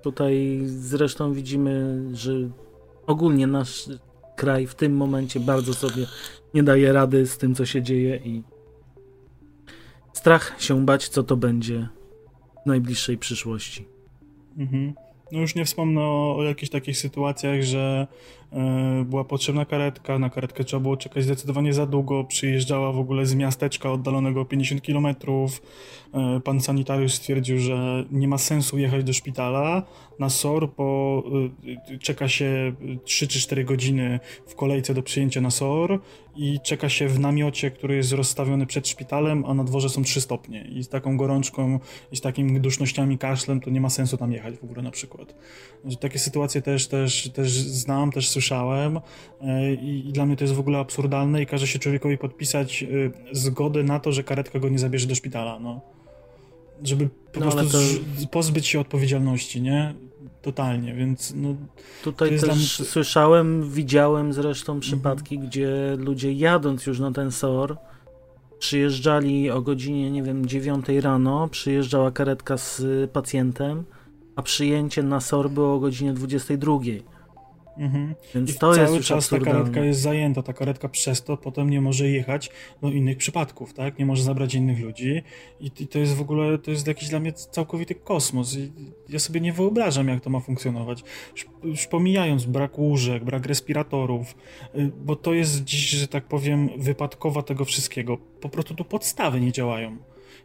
Tutaj 0.02 0.62
zresztą 0.66 1.34
widzimy, 1.34 2.04
że 2.14 2.34
ogólnie 3.08 3.48
nasz 3.48 3.90
kraj 4.36 4.68
w 4.68 4.76
tym 4.76 4.96
momencie 4.96 5.40
bardzo 5.40 5.74
sobie 5.74 6.06
nie 6.54 6.64
daje 6.64 6.94
rady 6.94 7.28
z 7.28 7.38
tym, 7.38 7.56
co 7.56 7.66
się 7.66 7.82
dzieje 7.82 8.16
i 8.18 8.44
strach 10.14 10.56
się 10.60 10.86
bać, 10.86 11.10
co 11.10 11.24
to 11.24 11.38
będzie 11.38 11.88
w 12.64 12.66
najbliższej 12.66 13.18
przyszłości. 13.18 13.86
Mhm. 14.58 14.94
No 15.32 15.40
już 15.40 15.56
nie 15.56 15.66
wspomnę 15.66 16.02
o, 16.02 16.36
o 16.38 16.44
jakichś 16.44 16.70
takich 16.70 16.98
sytuacjach, 16.98 17.62
że 17.62 18.08
była 19.06 19.24
potrzebna 19.24 19.66
karetka, 19.66 20.20
na 20.20 20.30
karetkę 20.30 20.64
trzeba 20.64 20.80
było 20.80 20.98
czekać 20.98 21.24
zdecydowanie 21.24 21.74
za 21.74 21.86
długo, 21.86 22.24
przyjeżdżała 22.24 22.92
w 22.92 23.00
ogóle 23.00 23.26
z 23.26 23.36
miasteczka 23.36 23.92
oddalonego 23.92 24.42
o 24.42 24.46
50 24.46 24.82
km. 24.86 25.06
E, 25.08 26.40
pan 26.44 26.62
sanitariusz 26.62 27.14
stwierdził, 27.14 27.60
że 27.60 28.06
nie 28.12 28.28
ma 28.28 28.38
sensu 28.38 28.78
jechać 28.78 29.04
do 29.04 29.14
szpitala 29.14 29.84
na 30.20 30.30
SOR, 30.30 30.70
bo 30.78 31.24
e, 31.94 31.98
czeka 31.98 32.28
się 32.28 32.74
3 33.04 33.28
czy 33.28 33.40
4 33.40 33.64
godziny 33.64 34.20
w 34.48 34.56
kolejce 34.56 34.94
do 34.94 35.04
przyjęcia 35.04 35.42
na 35.42 35.52
SOR 35.52 36.00
i 36.36 36.60
czeka 36.64 36.90
się 36.90 37.08
w 37.08 37.20
namiocie, 37.20 37.72
który 37.72 37.96
jest 37.96 38.12
rozstawiony 38.12 38.66
przed 38.66 38.88
szpitalem, 38.88 39.46
a 39.46 39.54
na 39.54 39.64
dworze 39.64 39.90
są 39.90 40.04
3 40.04 40.22
stopnie 40.22 40.62
i 40.62 40.84
z 40.84 40.90
taką 40.90 41.18
gorączką 41.18 41.80
i 42.12 42.16
z 42.16 42.22
takimi 42.22 42.60
dusznościami, 42.60 43.18
kaszlem, 43.18 43.62
to 43.62 43.70
nie 43.70 43.82
ma 43.82 43.90
sensu 43.90 44.18
tam 44.18 44.32
jechać 44.32 44.58
w 44.58 44.64
ogóle 44.64 44.82
na 44.82 44.92
przykład. 44.92 45.36
Takie 46.00 46.20
sytuacje 46.20 46.62
też, 46.62 46.88
też, 46.88 47.30
też 47.30 47.52
znam, 47.52 48.12
też 48.12 48.30
słyszałem 48.30 48.41
e, 49.42 49.74
i, 49.74 50.04
dla 50.14 50.26
mnie 50.26 50.36
to 50.38 50.44
jest 50.44 50.54
w 50.54 50.60
ogóle 50.60 50.80
absurdalne 50.80 51.42
i 51.42 51.46
każe 51.46 51.68
się 51.68 51.80
człowiekowi 51.80 52.18
podpisać 52.18 52.84
e, 52.84 52.88
zgodę 53.32 53.84
na 53.84 54.00
to, 54.00 54.12
że 54.12 54.24
karetka 54.24 54.60
go 54.60 54.70
nie 54.70 54.80
zabierze 54.80 55.08
do 55.08 55.16
szpitala, 55.16 55.60
no. 55.60 55.82
Żeby 56.84 57.10
po 57.34 57.40
No, 57.40 57.52
prostu 57.52 57.72
to- 57.72 58.28
pozbyć 58.32 58.68
się 58.68 58.80
odpowiedzialności, 58.80 59.62
nie? 59.62 59.94
Totalnie, 60.42 60.94
więc 60.94 61.34
no, 61.36 61.56
Tutaj 62.04 62.30
też 62.40 62.50
mnie- 62.50 62.86
słyszałem, 62.86 63.70
widziałem 63.72 64.34
zresztą 64.34 64.80
przypadki, 64.80 65.40
gdzie 65.40 65.96
ludzie 66.00 66.32
jadąc 66.32 66.86
już 66.86 67.00
na 67.00 67.12
ten 67.12 67.32
SOR, 67.32 67.78
przyjeżdżali 68.60 69.52
o 69.52 69.62
godzinie, 69.62 70.12
nie 70.12 70.24
wiem, 70.24 70.46
9 70.46 70.86
rano, 71.02 71.48
przyjeżdżała 71.48 72.12
karetka 72.12 72.58
z 72.58 72.84
pacjentem, 73.12 73.84
a 74.36 74.42
przyjęcie 74.42 75.04
na 75.04 75.20
SOR 75.22 75.50
było 75.50 75.74
o 75.76 75.80
godzinie 75.80 76.14
22. 76.14 76.80
mhm. 77.78 78.16
Więc 78.36 78.50
I 78.50 78.54
to 78.54 78.60
cały 78.60 78.96
jest 78.96 79.08
czas 79.08 79.08
ta 79.08 79.16
absurdalne. 79.16 79.60
karetka 79.60 79.86
jest 79.86 80.02
zajęta, 80.02 80.44
ta 80.44 80.54
karetka 80.54 80.90
przez 80.90 81.24
to 81.24 81.38
potem 81.38 81.70
nie 81.70 81.82
może 81.82 82.10
jechać 82.10 82.50
do 82.82 82.90
innych 82.90 83.18
przypadków, 83.18 83.74
tak? 83.74 84.00
Nie 84.00 84.06
może 84.06 84.24
zabrać 84.24 84.56
innych 84.56 84.80
ludzi 84.80 85.22
i, 85.60 85.72
i 85.80 85.88
to 85.88 86.00
jest 86.00 86.16
w 86.16 86.22
ogóle, 86.22 86.58
to 86.58 86.72
jest 86.72 86.88
jakiś 86.88 87.10
dla 87.10 87.20
mnie 87.20 87.34
całkowity 87.34 87.96
kosmos 87.96 88.58
i 88.58 88.72
ja 89.10 89.20
sobie 89.20 89.42
nie 89.42 89.54
wyobrażam, 89.54 90.08
jak 90.08 90.24
to 90.24 90.30
ma 90.30 90.40
funkcjonować. 90.40 91.04
Już, 91.32 91.46
już 91.64 91.88
pomijając 91.88 92.46
brak 92.46 92.80
łóżek, 92.80 93.24
brak 93.24 93.46
respiratorów, 93.46 94.36
y, 94.76 94.92
bo 95.06 95.16
to 95.16 95.34
jest 95.34 95.64
dziś, 95.64 95.90
że 95.90 96.08
tak 96.08 96.24
powiem, 96.24 96.70
wypadkowa 96.78 97.44
tego 97.44 97.66
wszystkiego. 97.66 98.18
Po 98.18 98.50
prostu 98.50 98.76
tu 98.76 98.86
podstawy 98.86 99.42
nie 99.42 99.52
działają. 99.52 99.98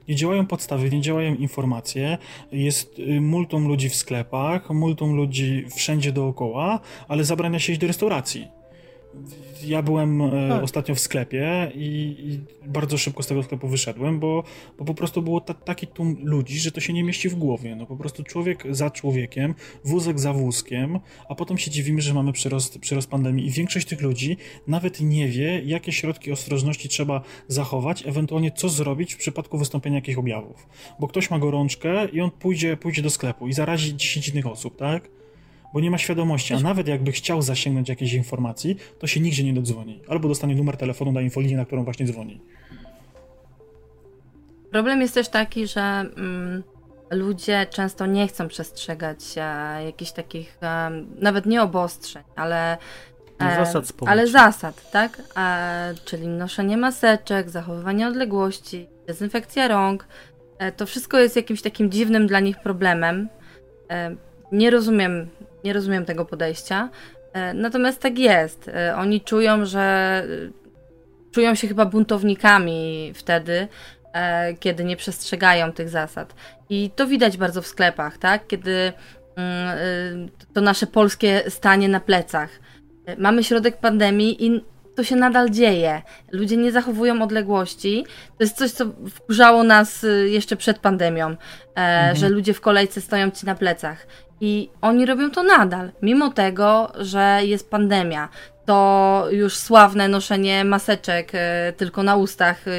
Nie 0.08 0.14
działają 0.14 0.46
podstawy, 0.46 0.90
nie 0.90 1.00
działają 1.00 1.34
informacje, 1.34 2.18
jest 2.52 2.98
y, 2.98 3.20
multum 3.20 3.68
ludzi 3.68 3.88
w 3.88 3.94
sklepach, 3.96 4.70
multum 4.70 5.16
ludzi 5.16 5.66
wszędzie 5.76 6.12
dookoła, 6.12 6.80
ale 7.08 7.24
zabrania 7.24 7.58
się 7.58 7.72
iść 7.72 7.80
do 7.80 7.86
restauracji. 7.86 8.48
Ja 9.64 9.82
byłem 9.82 10.20
e, 10.20 10.48
Tak. 10.48 10.62
ostatnio 10.62 10.94
w 10.94 11.00
sklepie 11.00 11.72
i, 11.74 12.16
i 12.18 12.68
bardzo 12.68 12.98
szybko 12.98 13.22
z 13.22 13.26
tego 13.26 13.42
sklepu 13.42 13.68
wyszedłem, 13.68 14.20
bo, 14.20 14.44
bo 14.78 14.84
po 14.84 14.94
prostu 14.94 15.22
było 15.22 15.40
ta, 15.40 15.54
taki 15.54 15.86
tłum 15.86 16.16
ludzi, 16.22 16.58
że 16.58 16.72
to 16.72 16.80
się 16.80 16.92
nie 16.92 17.04
mieści 17.04 17.28
w 17.28 17.34
głowie. 17.34 17.76
No 17.76 17.86
po 17.86 17.96
prostu 17.96 18.22
człowiek 18.22 18.64
za 18.70 18.90
człowiekiem, 18.90 19.54
wózek 19.84 20.20
za 20.20 20.32
wózkiem, 20.32 21.00
a 21.28 21.34
potem 21.34 21.58
się 21.58 21.70
dziwimy, 21.70 22.00
że 22.00 22.14
mamy 22.14 22.32
przyrost, 22.32 22.78
przyrost 22.78 23.10
pandemii 23.10 23.46
i 23.46 23.50
większość 23.50 23.86
tych 23.86 24.02
ludzi 24.02 24.36
nawet 24.66 25.00
nie 25.00 25.28
wie, 25.28 25.62
jakie 25.64 25.92
środki 25.92 26.32
ostrożności 26.32 26.88
trzeba 26.88 27.22
zachować, 27.48 28.06
ewentualnie 28.06 28.50
co 28.50 28.68
zrobić 28.68 29.14
w 29.14 29.18
przypadku 29.18 29.58
wystąpienia 29.58 29.96
jakich 29.96 30.18
objawów. 30.18 30.68
Bo 31.00 31.08
ktoś 31.08 31.30
ma 31.30 31.38
gorączkę 31.38 32.08
i 32.08 32.20
on 32.20 32.30
pójdzie, 32.30 32.76
pójdzie 32.76 33.02
do 33.02 33.10
sklepu 33.10 33.48
i 33.48 33.52
zarazi 33.52 33.96
10 33.96 34.28
innych 34.28 34.46
osób, 34.46 34.76
tak? 34.76 35.15
Bo 35.76 35.80
nie 35.80 35.90
ma 35.90 35.98
świadomości, 35.98 36.54
a 36.54 36.60
nawet 36.60 36.88
jakby 36.88 37.12
chciał 37.12 37.42
zasięgnąć 37.42 37.88
jakiejś 37.88 38.12
informacji, 38.12 38.76
to 38.98 39.06
się 39.06 39.20
nigdzie 39.20 39.44
nie 39.44 39.52
dodzwoni. 39.52 40.00
Albo 40.08 40.28
dostanie 40.28 40.54
numer 40.54 40.76
telefonu 40.76 41.12
na 41.12 41.20
infolinię, 41.20 41.56
na 41.56 41.64
którą 41.64 41.84
właśnie 41.84 42.06
dzwoni. 42.06 42.40
Problem 44.70 45.00
jest 45.00 45.14
też 45.14 45.28
taki, 45.28 45.66
że 45.66 45.80
mm, 45.80 46.62
ludzie 47.10 47.66
często 47.70 48.06
nie 48.06 48.28
chcą 48.28 48.48
przestrzegać 48.48 49.18
e, 49.36 49.40
jakichś 49.84 50.12
takich, 50.12 50.58
e, 50.62 50.90
nawet 51.18 51.46
nie 51.46 51.62
obostrzeń, 51.62 52.22
ale. 52.36 52.78
No, 53.40 53.46
e, 53.46 53.56
zasad 53.56 53.88
społecznych. 53.88 54.12
Ale 54.12 54.26
zasad, 54.26 54.90
tak? 54.90 55.22
E, 55.36 55.94
czyli 56.04 56.28
noszenie 56.28 56.76
maseczek, 56.76 57.50
zachowywanie 57.50 58.08
odległości, 58.08 58.86
dezynfekcja 59.06 59.68
rąk. 59.68 60.06
E, 60.58 60.72
to 60.72 60.86
wszystko 60.86 61.18
jest 61.18 61.36
jakimś 61.36 61.62
takim 61.62 61.90
dziwnym 61.90 62.26
dla 62.26 62.40
nich 62.40 62.60
problemem. 62.60 63.28
E, 63.90 64.16
nie 64.52 64.70
rozumiem, 64.70 65.28
nie 65.66 65.72
rozumiem 65.72 66.04
tego 66.04 66.24
podejścia. 66.24 66.88
E, 67.32 67.54
natomiast 67.54 68.00
tak 68.00 68.18
jest. 68.18 68.68
E, 68.68 68.96
oni 68.96 69.20
czują, 69.20 69.64
że 69.64 69.80
e, 70.24 71.32
czują 71.32 71.54
się 71.54 71.68
chyba 71.68 71.86
buntownikami 71.86 73.12
wtedy, 73.14 73.68
kiedy 74.60 74.84
nie 74.84 74.96
przestrzegają 74.96 75.72
tych 75.72 75.88
zasad. 75.88 76.34
I 76.70 76.90
to 76.96 77.06
widać 77.06 77.36
bardzo 77.36 77.62
w 77.62 77.66
sklepach, 77.66 78.18
tak? 78.18 78.46
Kiedy 78.46 78.92
mm, 79.36 80.28
to 80.52 80.60
nasze 80.60 80.86
polskie 80.86 81.42
stanie 81.48 81.88
na 81.88 82.00
plecach. 82.00 82.50
Mamy 83.18 83.44
środek 83.44 83.76
pandemii 83.76 84.46
i 84.46 84.64
to 84.96 85.04
się 85.04 85.16
nadal 85.16 85.50
dzieje. 85.50 86.02
Ludzie 86.32 86.56
nie 86.56 86.72
zachowują 86.72 87.22
odległości. 87.22 88.04
To 88.38 88.44
jest 88.44 88.56
coś, 88.56 88.70
co 88.70 88.84
wkurzało 89.10 89.62
nas 89.62 90.06
jeszcze 90.26 90.56
przed 90.56 90.78
pandemią, 90.78 91.36
e, 91.78 92.10
że 92.14 92.28
ludzie 92.28 92.54
w 92.54 92.60
kolejce 92.60 93.00
stoją 93.00 93.30
ci 93.30 93.46
na 93.46 93.54
plecach. 93.54 94.06
I 94.40 94.70
oni 94.80 95.06
robią 95.06 95.30
to 95.30 95.42
nadal, 95.42 95.92
mimo 96.02 96.30
tego, 96.30 96.92
że 96.98 97.38
jest 97.42 97.70
pandemia. 97.70 98.28
To 98.66 99.26
już 99.30 99.56
sławne 99.56 100.08
noszenie 100.08 100.64
maseczek 100.64 101.30
e, 101.34 101.72
tylko 101.76 102.02
na 102.02 102.16
ustach 102.16 102.68
e, 102.68 102.70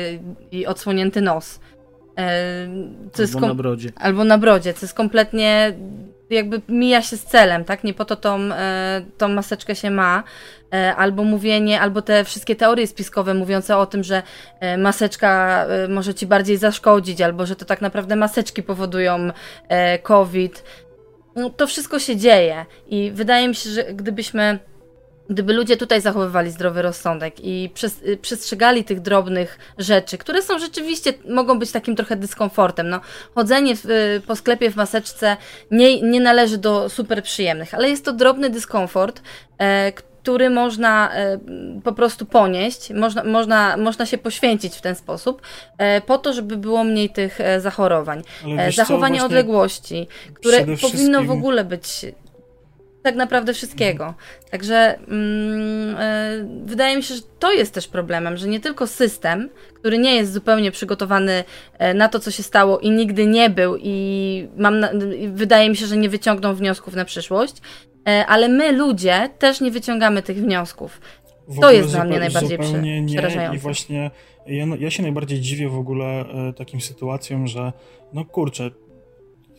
i 0.52 0.66
odsłonięty 0.66 1.22
nos. 1.22 1.60
E, 2.18 2.68
Albo 3.20 3.40
kom- 3.40 3.50
na 3.50 3.56
brodzie. 3.56 3.92
albo 3.96 4.24
na 4.24 4.38
brodzie, 4.38 4.74
co 4.74 4.86
jest 4.86 4.94
kompletnie 4.94 5.74
jakby 6.30 6.62
mija 6.70 7.02
się 7.02 7.18
z 7.18 7.24
celem, 7.26 7.66
tak? 7.66 7.84
Nie 7.84 7.94
po 7.94 8.06
to 8.06 8.16
tą, 8.16 8.40
tą 9.18 9.28
maseczkę 9.30 9.76
się 9.76 9.92
ma. 9.92 10.24
Albo 10.98 11.24
mówienie, 11.24 11.82
albo 11.82 12.02
te 12.02 12.24
wszystkie 12.24 12.56
teorie 12.56 12.88
spiskowe 12.88 13.34
mówiące 13.34 13.78
o 13.78 13.86
tym, 13.86 14.04
że 14.04 14.24
maseczka 14.78 15.66
może 15.90 16.14
ci 16.14 16.28
bardziej 16.28 16.58
zaszkodzić, 16.58 17.22
albo 17.22 17.46
że 17.46 17.56
to 17.56 17.66
tak 17.66 17.82
naprawdę 17.82 18.16
maseczki 18.16 18.64
powodują 18.64 19.32
COVID. 20.04 20.64
No, 21.38 21.50
to 21.50 21.68
wszystko 21.68 22.00
się 22.00 22.16
dzieje 22.18 22.66
i 22.88 23.12
wydaje 23.12 23.48
mi 23.48 23.56
się, 23.56 23.70
że 23.70 23.84
gdybyśmy 23.84 24.60
Gdyby 25.30 25.54
ludzie 25.54 25.78
tutaj 25.78 26.02
zachowywali 26.02 26.52
zdrowy 26.52 26.82
rozsądek 26.82 27.36
i 27.40 27.70
przes- 27.76 28.18
przestrzegali 28.18 28.84
tych 28.84 29.02
drobnych 29.02 29.60
rzeczy, 29.78 30.18
które 30.18 30.42
są 30.42 30.60
rzeczywiście, 30.60 31.14
mogą 31.30 31.60
być 31.60 31.72
takim 31.72 31.96
trochę 31.96 32.16
dyskomfortem. 32.16 32.90
No, 32.90 33.02
chodzenie 33.36 33.76
w, 33.76 33.88
po 34.28 34.36
sklepie 34.36 34.72
w 34.72 34.76
maseczce 34.76 35.38
nie, 35.72 36.02
nie 36.02 36.22
należy 36.22 36.58
do 36.58 36.90
super 36.90 37.24
przyjemnych, 37.24 37.74
ale 37.74 37.90
jest 37.90 38.06
to 38.06 38.14
drobny 38.14 38.50
dyskomfort, 38.50 39.22
e, 39.60 39.92
który 40.28 40.50
można 40.50 41.14
e, 41.14 41.40
po 41.84 41.94
prostu 41.94 42.26
ponieść, 42.26 42.90
można, 42.90 43.24
można, 43.24 43.78
można 43.78 44.06
się 44.06 44.18
poświęcić 44.18 44.76
w 44.76 44.82
ten 44.82 44.96
sposób, 44.96 45.42
e, 45.78 46.02
po 46.02 46.18
to, 46.18 46.34
żeby 46.34 46.58
było 46.58 46.84
mniej 46.84 47.10
tych 47.10 47.42
e, 47.42 47.62
zachorowań. 47.62 48.22
Co, 48.22 48.72
zachowanie 48.72 49.20
właśnie 49.20 49.26
odległości, 49.26 50.08
które 50.34 50.60
powinno 50.60 50.76
w 50.76 50.80
wszystkim- 50.80 51.32
ogóle 51.32 51.64
być 51.64 52.06
tak 53.04 53.16
naprawdę 53.16 53.54
wszystkiego. 53.54 54.14
Także 54.52 55.00
mm, 55.08 55.96
e, 56.00 56.32
wydaje 56.66 56.98
mi 56.98 57.04
się, 57.04 57.16
że 57.16 57.22
to 57.40 57.54
jest 57.54 57.74
też 57.74 57.88
problemem, 57.88 58.38
że 58.38 58.48
nie 58.48 58.60
tylko 58.60 58.88
system, 58.88 59.50
który 59.74 59.98
nie 59.98 60.16
jest 60.16 60.34
zupełnie 60.34 60.72
przygotowany 60.72 61.44
na 61.96 62.10
to, 62.10 62.20
co 62.20 62.32
się 62.32 62.44
stało 62.44 62.80
i 62.80 62.92
nigdy 62.92 63.26
nie 63.26 63.50
był 63.50 63.78
i 63.78 64.48
mam 64.58 64.80
na, 64.80 64.90
wydaje 65.28 65.70
mi 65.70 65.78
się, 65.78 65.86
że 65.86 65.98
nie 65.98 66.10
wyciągną 66.10 66.56
wniosków 66.56 66.96
na 66.96 67.06
przyszłość, 67.06 67.56
ale 68.28 68.50
my 68.50 68.72
ludzie 68.72 69.30
też 69.40 69.62
nie 69.62 69.72
wyciągamy 69.72 70.22
tych 70.22 70.38
wniosków. 70.38 71.02
W 71.48 71.60
To 71.60 71.72
jest 71.72 71.90
dla 71.92 72.04
mnie 72.04 72.20
najbardziej 72.20 72.58
przy- 72.58 72.82
nie. 72.82 73.06
przerażające. 73.08 73.56
I 73.56 73.60
właśnie 73.60 74.12
ja, 74.48 74.66
ja 74.80 74.90
się 74.92 75.04
najbardziej 75.04 75.40
dziwię 75.42 75.70
w 75.70 75.78
ogóle 75.78 76.06
e, 76.06 76.54
takim 76.54 76.82
sytuacjom, 76.82 77.48
że 77.48 77.74
no 78.14 78.26
kurczę, 78.26 78.72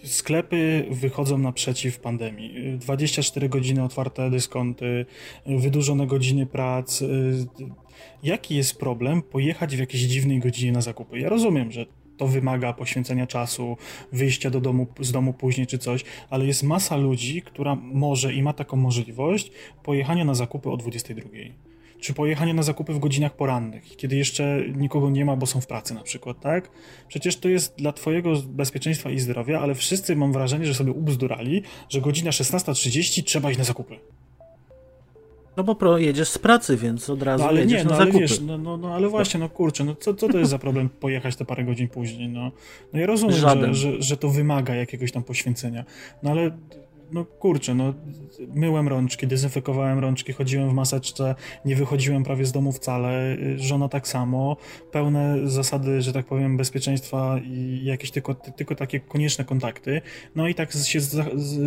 sklepy 0.05 0.87
wychodzą 0.91 1.39
naprzeciw 1.39 1.99
pandemii. 2.01 2.75
E, 2.75 2.79
24 2.79 3.49
godziny 3.49 3.85
otwarte 3.85 4.31
dyskonty, 4.31 5.07
e, 5.47 5.59
wydłużone 5.59 6.07
godziny 6.07 6.47
prac. 6.47 7.03
e, 7.03 7.07
Jaki 8.23 8.57
jest 8.57 8.79
problem 8.79 9.23
pojechać 9.23 9.77
w 9.77 9.81
jakiejś 9.81 10.03
dziwnej 10.03 10.39
godzinie 10.41 10.73
na 10.73 10.81
zakupy? 10.81 11.19
Ja 11.19 11.29
rozumiem, 11.29 11.73
że 11.73 11.87
to 12.19 12.27
wymaga 12.27 12.73
poświęcenia 12.73 13.27
czasu, 13.27 13.77
wyjścia 14.13 14.51
do 14.51 14.61
domu, 14.61 14.87
z 15.01 15.13
domu 15.13 15.33
później 15.33 15.67
czy 15.67 15.79
coś, 15.79 16.05
ale 16.31 16.47
jest 16.47 16.63
masa 16.63 16.97
ludzi, 16.97 17.43
która 17.43 17.75
może 17.75 18.35
i 18.35 18.43
ma 18.43 18.53
taką 18.53 18.77
możliwość 18.77 19.51
pojechania 19.83 20.25
na 20.25 20.35
zakupy 20.35 20.71
o 20.71 20.77
22 20.77 21.29
czy 22.01 22.15
pojechanie 22.15 22.55
na 22.55 22.63
zakupy 22.63 22.93
w 22.93 22.99
godzinach 22.99 23.37
porannych, 23.37 23.97
kiedy 23.97 24.17
jeszcze 24.17 24.63
nikogo 24.77 25.11
nie 25.11 25.25
ma, 25.25 25.37
bo 25.37 25.47
są 25.47 25.61
w 25.61 25.67
pracy 25.67 25.95
na 25.95 26.03
przykład, 26.03 26.41
tak? 26.41 26.71
Przecież 27.09 27.37
to 27.37 27.49
jest 27.49 27.75
dla 27.77 27.93
twojego 27.93 28.43
bezpieczeństwa 28.49 29.11
i 29.11 29.19
zdrowia, 29.19 29.61
ale 29.61 29.75
wszyscy 29.75 30.17
mam 30.17 30.33
wrażenie, 30.33 30.67
że 30.67 30.75
sobie 30.75 30.93
ubzdurali, 30.93 31.63
że 31.89 32.01
godzina 32.01 32.31
16.30 32.31 33.23
trzeba 33.23 33.51
iść 33.51 33.59
na 33.59 33.65
zakupy. 33.65 33.99
No 35.59 35.65
bo 35.65 35.75
pro, 35.75 35.99
jedziesz 35.99 36.29
z 36.29 36.39
pracy, 36.39 36.77
więc 36.77 37.11
od 37.11 37.23
razu 37.23 37.45
no, 37.45 37.51
ale 37.51 37.61
jedziesz 37.61 37.79
nie, 37.79 37.85
na 37.85 37.91
no, 37.91 37.97
ale 37.97 38.07
zakupy. 38.07 38.21
wiesz, 38.21 38.41
no, 38.41 38.59
no, 38.59 38.77
no 38.77 38.95
ale 38.95 39.09
właśnie, 39.09 39.41
no 39.41 39.49
kurczę, 39.49 39.85
no 39.85 39.95
co, 39.95 40.15
co 40.15 40.29
to 40.29 40.39
jest 40.39 40.51
za 40.51 40.59
problem 40.59 40.89
pojechać 41.01 41.37
te 41.37 41.45
parę 41.45 41.65
godzin 41.65 41.89
później, 41.89 42.29
no. 42.29 42.53
No 42.93 43.01
ja 43.01 43.07
rozumiem, 43.07 43.37
że, 43.37 43.75
że, 43.75 44.03
że 44.03 44.17
to 44.17 44.29
wymaga 44.29 44.75
jakiegoś 44.75 45.13
tam 45.13 45.23
poświęcenia, 45.23 45.85
no 46.23 46.31
ale 46.31 46.51
no 47.13 47.25
kurczę, 47.25 47.75
no 47.75 47.95
myłem 48.55 48.89
rączki, 48.89 49.27
dezynfekowałem 49.27 49.99
rączki, 49.99 50.33
chodziłem 50.33 50.71
w 50.71 50.73
maseczce, 50.73 51.35
nie 51.65 51.77
wychodziłem 51.77 52.25
prawie 52.25 52.45
z 52.45 52.53
domu 52.53 52.73
wcale, 52.73 53.37
żona 53.57 53.89
tak 53.89 54.09
samo, 54.09 54.57
pełne 54.93 55.49
zasady, 55.49 56.03
że 56.03 56.13
tak 56.13 56.27
powiem, 56.27 56.57
bezpieczeństwa 56.57 57.41
i 57.45 57.81
jakieś 57.85 58.11
tylko, 58.11 58.35
tylko 58.35 58.75
takie 58.75 59.01
konieczne 59.01 59.45
kontakty, 59.45 60.01
no 60.37 60.49
i 60.49 60.55
tak 60.55 60.73
się 60.73 61.01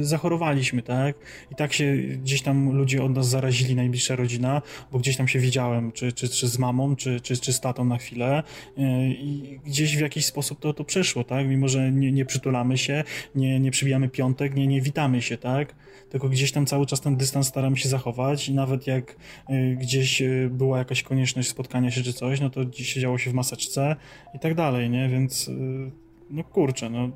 zachorowaliśmy, 0.02 0.82
tak? 0.82 1.16
I 1.52 1.56
tak 1.56 1.74
się 1.74 1.96
gdzieś 1.96 2.42
tam 2.42 2.72
ludzie 2.78 3.04
od 3.04 3.16
nas 3.16 3.30
zarazili, 3.30 3.76
najbliższa 3.76 4.16
rodzina, 4.16 4.62
bo 4.92 5.00
gdzieś 5.00 5.18
tam 5.18 5.28
się 5.28 5.40
widziałem, 5.40 5.92
czy, 5.92 6.14
czy, 6.14 6.30
czy 6.30 6.48
z 6.48 6.60
mamą, 6.60 6.96
czy, 6.96 7.22
czy, 7.22 7.38
czy 7.38 7.54
z 7.54 7.60
tatą 7.60 7.86
na 7.86 7.98
chwilę 7.98 8.44
y, 8.78 8.82
i 9.10 9.60
gdzieś 9.66 9.98
w 9.98 10.00
jakiś 10.00 10.26
sposób 10.26 10.60
to, 10.60 10.74
to 10.74 10.84
przeszło, 10.84 11.24
tak? 11.24 11.48
Mimo, 11.48 11.68
że 11.68 11.92
nie, 11.92 12.12
nie 12.12 12.26
przytulamy 12.26 12.78
się, 12.78 13.04
nie, 13.36 13.60
nie 13.60 13.72
przybijamy 13.72 14.10
piątek, 14.10 14.56
nie, 14.56 14.68
nie 14.68 14.82
witamy 14.82 15.22
się, 15.22 15.31
tak? 15.38 15.76
Tylko 16.10 16.30
gdzieś 16.30 16.52
tam 16.52 16.66
cały 16.66 16.86
czas 16.86 17.02
ten 17.02 17.16
dystans 17.16 17.48
staramy 17.48 17.78
się 17.78 17.90
zachować 17.90 18.50
i 18.50 18.54
nawet 18.54 18.88
jak 18.88 19.16
y, 19.50 19.78
gdzieś 19.80 20.22
y, 20.22 20.50
była 20.52 20.78
jakaś 20.78 21.04
konieczność 21.04 21.50
spotkania 21.50 21.92
się 21.92 22.04
czy 22.04 22.14
coś, 22.14 22.40
no 22.40 22.50
to 22.50 22.66
gdzieś 22.66 22.94
siedziało 22.94 23.18
się 23.18 23.32
w 23.32 23.34
maseczce 23.34 23.96
i 24.36 24.40
tak 24.40 24.56
dalej, 24.56 24.90
nie? 24.90 25.10
Więc 25.10 25.48
y, 25.48 25.92
no 26.30 26.44
kurczę, 26.44 26.90
no 26.90 27.10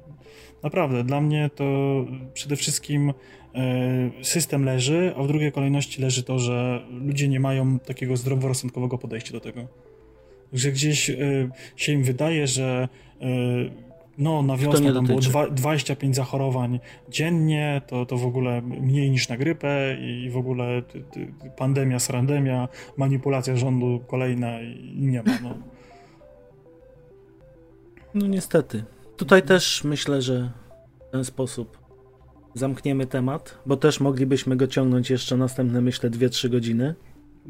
naprawdę, 0.64 1.04
dla 1.04 1.22
mnie 1.22 1.50
to 1.56 1.66
przede 2.34 2.56
wszystkim 2.56 3.14
system 4.22 4.66
leży, 4.66 5.14
a 5.18 5.24
w 5.24 5.28
drugiej 5.28 5.52
kolejności 5.52 6.02
leży 6.02 6.24
to, 6.24 6.40
że 6.40 6.86
ludzie 6.92 7.28
nie 7.28 7.40
mają 7.40 7.80
takiego 7.80 8.18
zdroworozsądkowego 8.18 8.98
podejścia 8.98 9.32
do 9.32 9.40
tego. 9.40 9.68
Że 10.54 10.72
gdzieś 10.72 11.12
się 11.76 11.92
im 11.92 12.04
wydaje, 12.04 12.48
że 12.48 12.90
no, 14.18 14.42
na 14.42 14.58
wiosnę 14.58 14.94
tam 14.94 15.06
było 15.06 15.18
dotyczy. 15.20 15.30
dwa, 15.30 15.50
25 15.50 16.16
zachorowań 16.16 16.80
dziennie, 17.10 17.82
to, 17.88 18.06
to 18.06 18.18
w 18.18 18.26
ogóle 18.26 18.62
mniej 18.62 19.12
niż 19.12 19.30
na 19.30 19.38
grypę 19.38 19.98
i 20.02 20.30
w 20.30 20.38
ogóle 20.38 20.82
ty, 20.82 21.04
ty, 21.12 21.28
pandemia, 21.58 22.00
srandemia, 22.00 22.68
manipulacja 22.98 23.56
rządu 23.56 24.02
kolejna 24.08 24.62
i 24.62 24.96
nie 24.98 25.24
ma. 25.24 25.40
No. 25.44 25.58
No 28.14 28.28
niestety. 28.28 28.84
Tutaj 29.18 29.44
też 29.44 29.84
myślę, 29.84 30.22
że 30.22 30.52
w 31.08 31.12
ten 31.12 31.26
sposób 31.26 31.78
zamkniemy 32.54 33.06
temat, 33.06 33.58
bo 33.66 33.78
też 33.78 34.00
moglibyśmy 34.00 34.56
go 34.56 34.68
ciągnąć 34.68 35.10
jeszcze 35.10 35.38
następne, 35.38 35.82
myślę, 35.82 36.10
2-3 36.10 36.50
godziny. 36.50 36.96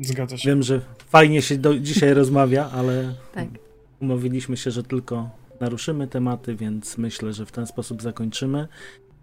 Zgadza 0.02 0.38
się. 0.38 0.50
Wiem, 0.50 0.64
że 0.64 0.82
fajnie 1.10 1.42
się 1.42 1.58
do, 1.58 1.80
dzisiaj 1.80 2.14
rozmawia, 2.14 2.70
ale 2.74 3.14
Tak. 3.34 3.48
umówiliśmy 4.02 4.58
się, 4.58 4.72
że 4.72 4.84
tylko 4.84 5.30
naruszymy 5.60 6.08
tematy, 6.08 6.56
więc 6.56 6.98
myślę, 6.98 7.34
że 7.34 7.46
w 7.46 7.52
ten 7.52 7.66
sposób 7.68 8.02
zakończymy. 8.02 8.68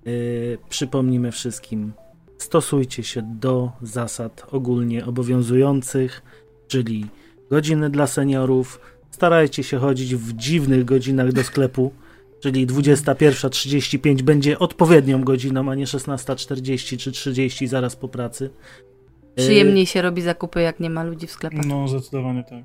Yy, 0.05 0.59
przypomnimy 0.69 1.33
wszystkim, 1.33 1.93
stosujcie 2.39 3.03
się 3.03 3.23
do 3.23 3.73
zasad 3.83 4.47
ogólnie 4.51 5.07
obowiązujących, 5.07 6.23
czyli 6.69 7.07
godziny 7.51 7.91
dla 7.91 8.07
seniorów. 8.07 8.81
Starajcie 9.11 9.63
się 9.63 9.79
chodzić 9.79 10.15
w 10.15 10.33
dziwnych 10.33 10.85
godzinach 10.85 11.33
do 11.33 11.45
sklepu, 11.45 11.93
czyli 12.41 12.67
21.35 12.67 14.23
będzie 14.23 14.59
odpowiednią 14.59 15.25
godziną, 15.25 15.71
a 15.71 15.75
nie 15.75 15.87
16.40 15.87 16.99
czy 16.99 17.13
30 17.13 17.67
zaraz 17.67 17.97
po 17.97 18.09
pracy. 18.09 18.51
Yy, 19.25 19.45
Przyjemniej 19.45 19.87
się 19.87 20.03
robi 20.03 20.23
zakupy, 20.23 20.61
jak 20.61 20.81
nie 20.81 20.91
ma 20.91 21.05
ludzi 21.05 21.27
w 21.27 21.31
sklepach. 21.31 21.67
No, 21.67 21.89
zdecydowanie 21.89 22.45
tak. 22.45 22.65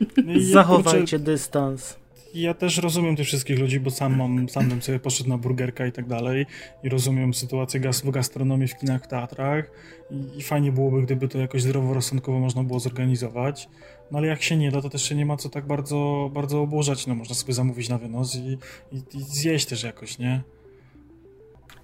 No 0.26 0.32
Zachowajcie 0.40 1.18
dystans. 1.18 1.96
Ja 2.34 2.54
też 2.54 2.78
rozumiem 2.78 3.16
tych 3.16 3.26
wszystkich 3.26 3.58
ludzi, 3.58 3.80
bo 3.80 3.90
sam 3.90 4.16
mam, 4.16 4.48
sam 4.48 4.68
bym 4.68 4.82
sobie 4.82 4.98
poszedł 4.98 5.28
na 5.28 5.38
burgerka 5.38 5.86
i 5.86 5.92
tak 5.92 6.06
dalej 6.06 6.46
i 6.82 6.88
rozumiem 6.88 7.34
sytuację 7.34 7.80
gaz, 7.80 8.00
w 8.00 8.10
gastronomii, 8.10 8.68
w 8.68 8.76
kinach, 8.76 9.04
w 9.04 9.08
teatrach 9.08 9.70
i, 10.10 10.38
i 10.38 10.42
fajnie 10.42 10.72
byłoby, 10.72 11.02
gdyby 11.02 11.28
to 11.28 11.38
jakoś 11.38 11.62
zdroworozsądkowo 11.62 12.38
można 12.38 12.64
było 12.64 12.80
zorganizować, 12.80 13.68
no 14.10 14.18
ale 14.18 14.26
jak 14.26 14.42
się 14.42 14.56
nie 14.56 14.70
da, 14.70 14.82
to 14.82 14.90
też 14.90 15.08
się 15.08 15.14
nie 15.14 15.26
ma 15.26 15.36
co 15.36 15.48
tak 15.48 15.66
bardzo, 15.66 16.30
bardzo 16.34 16.62
obłożać, 16.62 17.06
no 17.06 17.14
można 17.14 17.34
sobie 17.34 17.52
zamówić 17.54 17.88
na 17.88 17.98
wynos 17.98 18.36
i, 18.36 18.58
i, 18.92 19.02
i 19.14 19.22
zjeść 19.22 19.66
też 19.66 19.82
jakoś, 19.82 20.18
nie? 20.18 20.42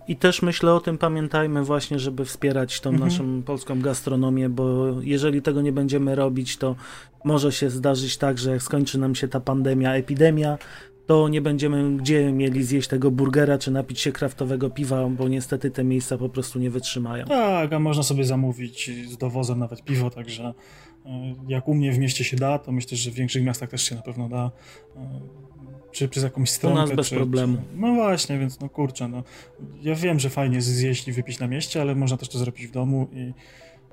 I 0.09 0.17
też 0.17 0.43
myślę 0.43 0.75
o 0.75 0.81
tym, 0.81 0.99
pamiętajmy 0.99 1.65
właśnie, 1.65 1.99
żeby 1.99 2.25
wspierać 2.25 2.81
tą 2.81 2.91
Mhm. 2.91 3.09
naszą 3.11 3.43
polską 3.43 3.81
gastronomię, 3.81 4.49
bo 4.49 4.87
jeżeli 5.01 5.43
tego 5.43 5.63
nie 5.63 5.73
będziemy 5.73 6.15
robić, 6.15 6.57
to 6.57 6.77
może 7.25 7.53
się 7.53 7.71
zdarzyć 7.71 8.17
tak, 8.17 8.39
że 8.39 8.51
jak 8.51 8.63
skończy 8.63 8.99
nam 8.99 9.15
się 9.15 9.29
ta 9.29 9.41
pandemia, 9.41 9.95
epidemia, 9.95 10.59
to 11.07 11.29
nie 11.29 11.41
będziemy 11.41 11.97
gdzie 11.97 12.33
mieli 12.33 12.65
zjeść 12.65 12.89
tego 12.89 13.11
burgera 13.11 13.59
czy 13.59 13.71
napić 13.71 14.01
się 14.01 14.13
kraftowego 14.13 14.71
piwa, 14.71 15.09
bo 15.09 15.29
niestety 15.29 15.71
te 15.71 15.85
miejsca 15.85 16.19
po 16.19 16.29
prostu 16.29 16.59
nie 16.59 16.71
wytrzymają. 16.71 17.27
Tak, 17.27 17.73
a 17.73 17.79
można 17.79 18.03
sobie 18.03 18.25
zamówić 18.25 18.91
z 19.09 19.17
dowozem 19.17 19.59
nawet 19.59 19.85
piwo, 19.85 20.11
także 20.11 20.55
y, 21.07 21.09
jak 21.49 21.69
u 21.69 21.75
mnie 21.75 21.93
w 21.93 21.99
mieście 21.99 22.25
się 22.25 22.37
da, 22.37 22.59
to 22.59 22.73
myślę, 22.73 22.97
że 22.97 23.11
w 23.11 23.15
większych 23.15 23.43
miastach 23.45 23.71
też 23.71 23.83
się 23.83 23.95
na 23.95 24.03
pewno 24.03 24.29
da. 24.29 24.51
Czy 25.93 26.09
przez 26.09 26.23
jakąś 26.23 26.51
stronę. 26.51 26.77
nas 26.77 26.93
bez 26.93 27.09
czy, 27.09 27.17
problemu. 27.17 27.57
Czy... 27.57 27.63
No 27.81 27.95
właśnie, 27.95 28.39
więc 28.39 28.61
no 28.61 28.69
kurczę, 28.69 29.09
no. 29.09 29.23
Ja 29.83 29.95
wiem, 29.95 30.21
że 30.21 30.31
fajnie 30.31 30.57
jest 30.57 30.69
zjeść 30.69 31.09
i 31.09 31.13
wypić 31.13 31.39
na 31.39 31.47
mieście, 31.47 31.81
ale 31.81 31.95
można 31.95 32.17
też 32.17 32.29
to 32.29 32.39
zrobić 32.39 32.67
w 32.67 32.71
domu 32.71 33.09
i 33.13 33.33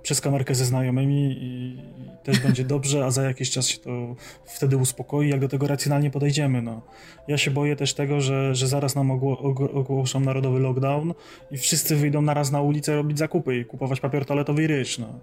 przez 0.02 0.22
kamerkę 0.22 0.56
ze 0.56 0.66
znajomymi 0.66 1.38
i, 1.42 1.78
też 2.24 2.40
będzie 2.40 2.64
dobrze, 2.76 3.06
a 3.06 3.12
za 3.12 3.24
jakiś 3.24 3.52
czas 3.52 3.68
się 3.68 3.78
to 3.78 4.16
wtedy 4.46 4.78
uspokoi, 4.78 5.30
jak 5.30 5.40
do 5.40 5.48
tego 5.48 5.68
racjonalnie 5.68 6.12
podejdziemy. 6.12 6.62
No. 6.62 6.82
Ja 7.28 7.38
się 7.38 7.52
boję 7.52 7.76
też 7.76 7.94
tego, 7.94 8.22
że, 8.22 8.56
że 8.56 8.68
zaraz 8.68 8.96
nam 8.96 9.12
ogło, 9.12 9.42
ogło- 9.42 9.74
ogłoszą 9.74 10.20
narodowy 10.20 10.60
lockdown 10.60 11.14
i 11.52 11.58
wszyscy 11.58 11.96
wyjdą 11.96 12.22
naraz 12.22 12.52
na 12.52 12.62
ulicę 12.62 12.96
robić 12.96 13.18
zakupy 13.18 13.58
i 13.58 13.66
kupować 13.66 14.00
papier 14.00 14.26
toaletowy 14.26 14.64
i 14.64 14.68
ryż. 14.68 14.98
No. 14.98 15.20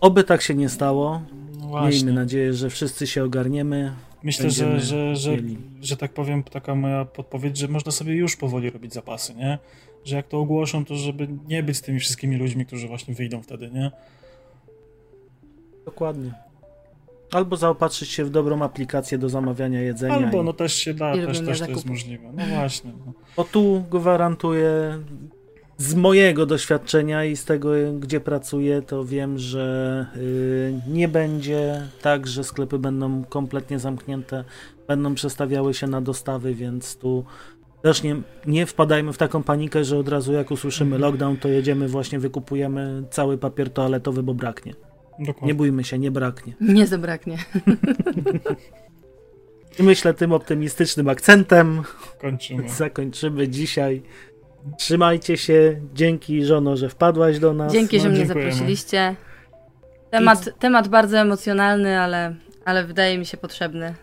Oby 0.00 0.24
tak 0.24 0.42
się 0.42 0.54
nie 0.54 0.68
stało. 0.68 1.22
No. 1.60 1.88
Miejmy 1.88 2.12
nadzieję, 2.12 2.54
że 2.54 2.70
wszyscy 2.70 3.06
się 3.06 3.24
ogarniemy. 3.24 3.92
Myślę, 4.24 4.50
że, 4.50 4.80
że, 4.80 5.16
że, 5.16 5.36
że 5.82 5.96
tak 5.96 6.12
powiem, 6.12 6.42
taka 6.42 6.74
moja 6.74 7.04
podpowiedź, 7.04 7.56
że 7.56 7.68
można 7.68 7.92
sobie 7.92 8.14
już 8.14 8.36
powoli 8.36 8.70
robić 8.70 8.94
zapasy, 8.94 9.34
nie? 9.34 9.58
Że 10.04 10.16
jak 10.16 10.28
to 10.28 10.38
ogłoszą, 10.38 10.84
to 10.84 10.94
żeby 10.96 11.28
nie 11.48 11.62
być 11.62 11.76
z 11.76 11.82
tymi 11.82 12.00
wszystkimi 12.00 12.36
ludźmi, 12.36 12.66
którzy 12.66 12.88
właśnie 12.88 13.14
wyjdą 13.14 13.42
wtedy, 13.42 13.70
nie? 13.70 13.90
Dokładnie. 15.84 16.32
Albo 17.32 17.56
zaopatrzyć 17.56 18.08
się 18.10 18.24
w 18.24 18.30
dobrą 18.30 18.62
aplikację 18.62 19.18
do 19.18 19.28
zamawiania 19.28 19.80
jedzenia. 19.80 20.14
Albo 20.14 20.42
i- 20.42 20.44
no 20.44 20.52
też 20.52 20.74
się 20.74 20.94
da, 20.94 21.14
też, 21.14 21.40
też 21.40 21.60
to 21.60 21.70
jest 21.70 21.86
możliwe. 21.86 22.32
No 22.36 22.44
właśnie. 22.46 22.90
No. 23.06 23.12
Bo 23.36 23.44
tu 23.44 23.84
gwarantuję 23.90 24.70
z 25.76 25.94
mojego 25.94 26.46
doświadczenia 26.46 27.24
i 27.24 27.36
z 27.36 27.44
tego, 27.44 27.70
gdzie 27.98 28.20
pracuję, 28.20 28.82
to 28.82 29.04
wiem, 29.04 29.38
że 29.38 30.06
y, 30.16 30.74
nie 30.88 31.08
będzie 31.08 31.82
tak, 32.02 32.26
że 32.26 32.44
sklepy 32.44 32.78
będą 32.78 33.24
kompletnie 33.24 33.78
zamknięte, 33.78 34.44
będą 34.88 35.14
przestawiały 35.14 35.74
się 35.74 35.86
na 35.86 36.00
dostawy, 36.00 36.54
więc 36.54 36.96
tu 36.96 37.24
też 37.82 38.02
nie, 38.02 38.16
nie 38.46 38.66
wpadajmy 38.66 39.12
w 39.12 39.18
taką 39.18 39.42
panikę, 39.42 39.84
że 39.84 39.98
od 39.98 40.08
razu 40.08 40.32
jak 40.32 40.50
usłyszymy 40.50 40.98
lockdown, 40.98 41.36
to 41.36 41.48
jedziemy 41.48 41.88
właśnie, 41.88 42.18
wykupujemy 42.18 43.02
cały 43.10 43.38
papier 43.38 43.70
toaletowy, 43.70 44.22
bo 44.22 44.34
braknie. 44.34 44.74
Dokładnie. 45.18 45.46
Nie 45.46 45.54
bójmy 45.54 45.84
się, 45.84 45.98
nie 45.98 46.10
braknie. 46.10 46.54
Nie 46.60 46.86
zabraknie. 46.86 47.38
I 49.78 49.82
myślę 49.90 50.14
tym 50.14 50.32
optymistycznym 50.32 51.08
akcentem 51.08 51.82
Kończymy. 52.20 52.68
zakończymy 52.68 53.48
dzisiaj. 53.48 54.02
Trzymajcie 54.78 55.36
się. 55.36 55.80
Dzięki 55.94 56.44
żono, 56.44 56.76
że 56.76 56.88
wpadłaś 56.88 57.38
do 57.38 57.52
nas. 57.52 57.72
Dzięki, 57.72 58.00
że 58.00 58.04
no, 58.04 58.10
mnie 58.10 58.18
dziękujemy. 58.18 58.52
zaprosiliście. 58.52 59.16
Temat, 60.10 60.58
temat 60.58 60.88
bardzo 60.88 61.18
emocjonalny, 61.18 62.00
ale, 62.00 62.34
ale 62.64 62.84
wydaje 62.84 63.18
mi 63.18 63.26
się 63.26 63.36
potrzebny. 63.36 63.94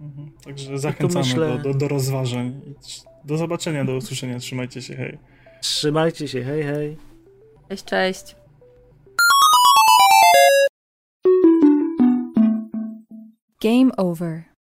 Mhm. 0.00 0.30
Także 0.44 0.78
zachęcamy 0.78 1.24
myślę- 1.24 1.58
do, 1.58 1.72
do, 1.72 1.78
do 1.78 1.88
rozważań. 1.88 2.60
Do 3.24 3.36
zobaczenia, 3.36 3.84
do 3.84 3.96
usłyszenia. 3.96 4.38
Trzymajcie 4.38 4.82
się, 4.82 4.94
hej. 4.96 5.18
Trzymajcie 5.60 6.28
się. 6.28 6.42
Hej, 6.42 6.62
hej. 6.62 6.96
Cześć, 7.68 7.84
cześć. 7.84 8.36
Game 13.62 13.96
over. 13.96 14.53